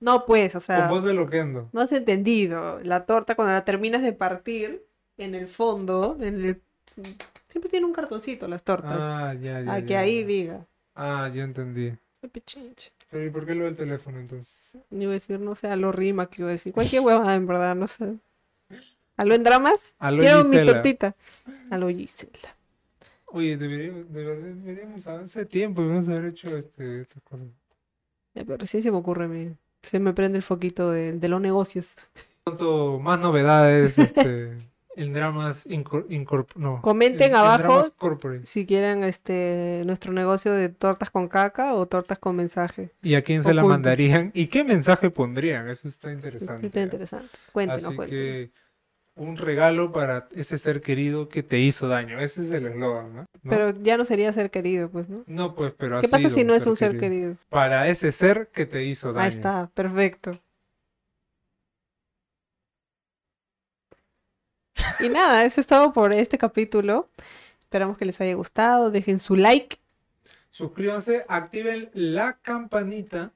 No, 0.00 0.26
pues, 0.26 0.54
o 0.54 0.60
sea, 0.60 0.80
Con 0.80 0.88
voz 0.90 1.04
de 1.04 1.14
loquendo. 1.14 1.68
no 1.72 1.80
has 1.80 1.92
entendido. 1.92 2.80
La 2.82 3.04
torta, 3.04 3.34
cuando 3.34 3.52
la 3.52 3.64
terminas 3.64 4.02
de 4.02 4.12
partir, 4.12 4.84
en 5.16 5.34
el 5.34 5.48
fondo, 5.48 6.16
en 6.20 6.44
el... 6.44 6.62
siempre 7.48 7.68
tiene 7.70 7.86
un 7.86 7.92
cartoncito 7.92 8.46
las 8.46 8.62
tortas. 8.62 8.96
Ah, 8.96 9.34
ya, 9.34 9.60
ya, 9.60 9.72
a 9.74 9.80
que 9.82 9.88
ya, 9.88 10.00
ahí 10.00 10.20
ya. 10.20 10.26
diga. 10.26 10.66
Ah, 10.94 11.30
ya 11.32 11.42
entendí. 11.42 11.92
Pero 13.10 13.24
¿y 13.24 13.30
por 13.30 13.46
qué 13.46 13.54
lo 13.54 13.64
del 13.64 13.76
teléfono 13.76 14.18
entonces? 14.18 14.72
Yo 14.90 15.02
iba 15.02 15.10
a 15.10 15.14
decir, 15.14 15.40
no 15.40 15.54
sé, 15.54 15.68
a 15.68 15.76
lo 15.76 15.92
rima 15.92 16.28
que 16.28 16.42
iba 16.42 16.48
a 16.48 16.52
decir. 16.52 16.72
Cualquier 16.72 17.02
huevada, 17.02 17.34
en 17.34 17.46
verdad, 17.46 17.74
no 17.74 17.86
sé. 17.86 18.16
¿Aló 19.16 19.34
en 19.34 19.42
dramas? 19.42 19.94
Quiero 19.98 20.44
mi 20.44 20.64
tortita. 20.64 21.16
Aló 21.70 21.88
Gisela. 21.88 22.54
Oye, 23.26 23.56
deberíamos, 23.56 24.10
debe- 24.12 24.54
deberíamos 24.54 25.06
hace 25.06 25.44
tiempo 25.44 25.82
debemos 25.82 26.08
haber 26.08 26.26
hecho 26.26 26.56
este, 26.56 27.02
estas 27.02 27.22
cosas. 27.22 27.46
Ya, 28.34 28.44
pero 28.44 28.56
recién 28.58 28.82
se 28.82 28.90
me 28.90 28.96
ocurre 28.98 29.24
a 29.24 29.28
mí. 29.28 29.54
Se 29.82 29.98
me 30.00 30.12
prende 30.12 30.38
el 30.38 30.42
foquito 30.44 30.90
de, 30.90 31.12
de 31.12 31.28
los 31.28 31.40
negocios. 31.40 31.96
Pronto 32.44 32.98
más 32.98 33.18
novedades, 33.20 33.98
este, 33.98 34.56
en 34.96 35.12
dramas 35.12 35.66
no, 36.56 36.80
Comenten 36.82 37.28
en- 37.28 37.30
en 37.30 37.36
abajo 37.36 37.86
si 38.42 38.66
quieren 38.66 39.04
este 39.04 39.82
nuestro 39.86 40.12
negocio 40.12 40.52
de 40.52 40.68
tortas 40.70 41.10
con 41.10 41.28
caca 41.28 41.74
o 41.74 41.86
tortas 41.86 42.18
con 42.18 42.34
mensaje. 42.36 42.90
¿Y 43.02 43.14
a 43.14 43.22
quién 43.22 43.42
se 43.42 43.54
la 43.54 43.62
mandarían? 43.62 44.32
¿Y 44.34 44.48
qué 44.48 44.64
mensaje 44.64 45.10
pondrían? 45.10 45.68
Eso 45.68 45.86
está 45.88 46.12
interesante. 46.12 46.66
Está 46.66 46.80
interesante. 46.80 47.28
Cuéntenos, 47.52 47.84
Así 47.84 47.96
cuéntenos. 47.96 48.10
que 48.10 48.50
un 49.18 49.36
regalo 49.36 49.92
para 49.92 50.28
ese 50.34 50.58
ser 50.58 50.80
querido 50.80 51.28
que 51.28 51.42
te 51.42 51.58
hizo 51.58 51.88
daño. 51.88 52.20
Ese 52.20 52.42
es 52.42 52.50
el 52.52 52.66
eslogan, 52.66 53.14
¿no? 53.14 53.26
¿No? 53.42 53.50
Pero 53.50 53.70
ya 53.82 53.96
no 53.96 54.04
sería 54.04 54.32
ser 54.32 54.50
querido, 54.50 54.88
pues, 54.88 55.08
¿no? 55.08 55.24
No, 55.26 55.54
pues, 55.54 55.74
pero 55.76 55.98
ha 55.98 56.00
¿Qué 56.00 56.08
pasa 56.08 56.28
sido 56.28 56.34
si 56.34 56.44
no 56.44 56.54
es 56.54 56.66
un 56.66 56.76
ser 56.76 56.98
querido? 56.98 57.36
Para 57.50 57.88
ese 57.88 58.12
ser 58.12 58.48
que 58.48 58.66
te 58.66 58.84
hizo 58.84 59.12
daño. 59.12 59.24
Ahí 59.24 59.28
está, 59.28 59.70
perfecto. 59.74 60.38
Y 65.00 65.08
nada, 65.08 65.44
eso 65.44 65.60
es 65.60 65.66
todo 65.66 65.92
por 65.92 66.12
este 66.12 66.38
capítulo. 66.38 67.08
Esperamos 67.60 67.98
que 67.98 68.04
les 68.04 68.20
haya 68.20 68.34
gustado. 68.34 68.90
Dejen 68.90 69.18
su 69.18 69.36
like. 69.36 69.78
Suscríbanse, 70.50 71.24
activen 71.28 71.90
la 71.92 72.38
campanita 72.40 73.32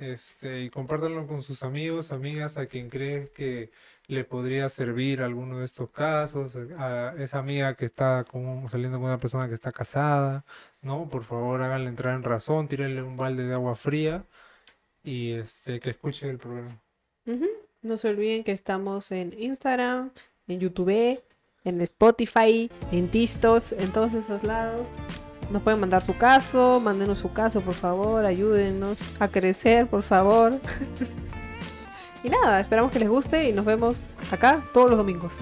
este, 0.00 0.62
y 0.62 0.70
compártanlo 0.70 1.26
con 1.26 1.42
sus 1.42 1.62
amigos, 1.62 2.10
amigas, 2.10 2.56
a 2.56 2.66
quien 2.66 2.88
creen 2.88 3.28
que 3.34 3.70
le 4.10 4.24
podría 4.24 4.68
servir 4.68 5.22
alguno 5.22 5.60
de 5.60 5.64
estos 5.64 5.88
casos, 5.90 6.58
a 6.76 7.14
esa 7.18 7.38
amiga 7.38 7.74
que 7.74 7.84
está 7.84 8.26
saliendo 8.66 8.98
con 8.98 9.06
una 9.06 9.18
persona 9.18 9.46
que 9.46 9.54
está 9.54 9.70
casada, 9.70 10.44
¿no? 10.82 11.08
Por 11.08 11.22
favor, 11.22 11.62
háganle 11.62 11.88
entrar 11.88 12.16
en 12.16 12.24
razón, 12.24 12.66
tírenle 12.66 13.02
un 13.02 13.16
balde 13.16 13.46
de 13.46 13.54
agua 13.54 13.76
fría 13.76 14.24
y 15.04 15.32
este, 15.32 15.78
que 15.78 15.90
escuche 15.90 16.28
el 16.28 16.38
programa. 16.38 16.80
No 17.82 17.96
se 17.96 18.08
olviden 18.08 18.42
que 18.42 18.50
estamos 18.50 19.12
en 19.12 19.32
Instagram, 19.38 20.10
en 20.48 20.58
YouTube, 20.58 21.22
en 21.62 21.80
Spotify, 21.80 22.68
en 22.90 23.10
Tistos, 23.12 23.70
en 23.72 23.92
todos 23.92 24.14
esos 24.14 24.42
lados. 24.42 24.82
Nos 25.52 25.62
pueden 25.62 25.78
mandar 25.78 26.02
su 26.02 26.18
caso, 26.18 26.80
mándenos 26.80 27.20
su 27.20 27.32
caso, 27.32 27.60
por 27.60 27.74
favor, 27.74 28.24
ayúdennos 28.24 28.98
a 29.20 29.28
crecer, 29.28 29.86
por 29.86 30.02
favor. 30.02 30.52
y 32.22 32.28
nada, 32.28 32.60
esperamos 32.60 32.92
que 32.92 32.98
les 32.98 33.08
guste 33.08 33.48
y 33.48 33.52
nos 33.52 33.64
vemos 33.64 34.00
acá 34.30 34.62
todos 34.72 34.90
los 34.90 34.98
domingos. 34.98 35.38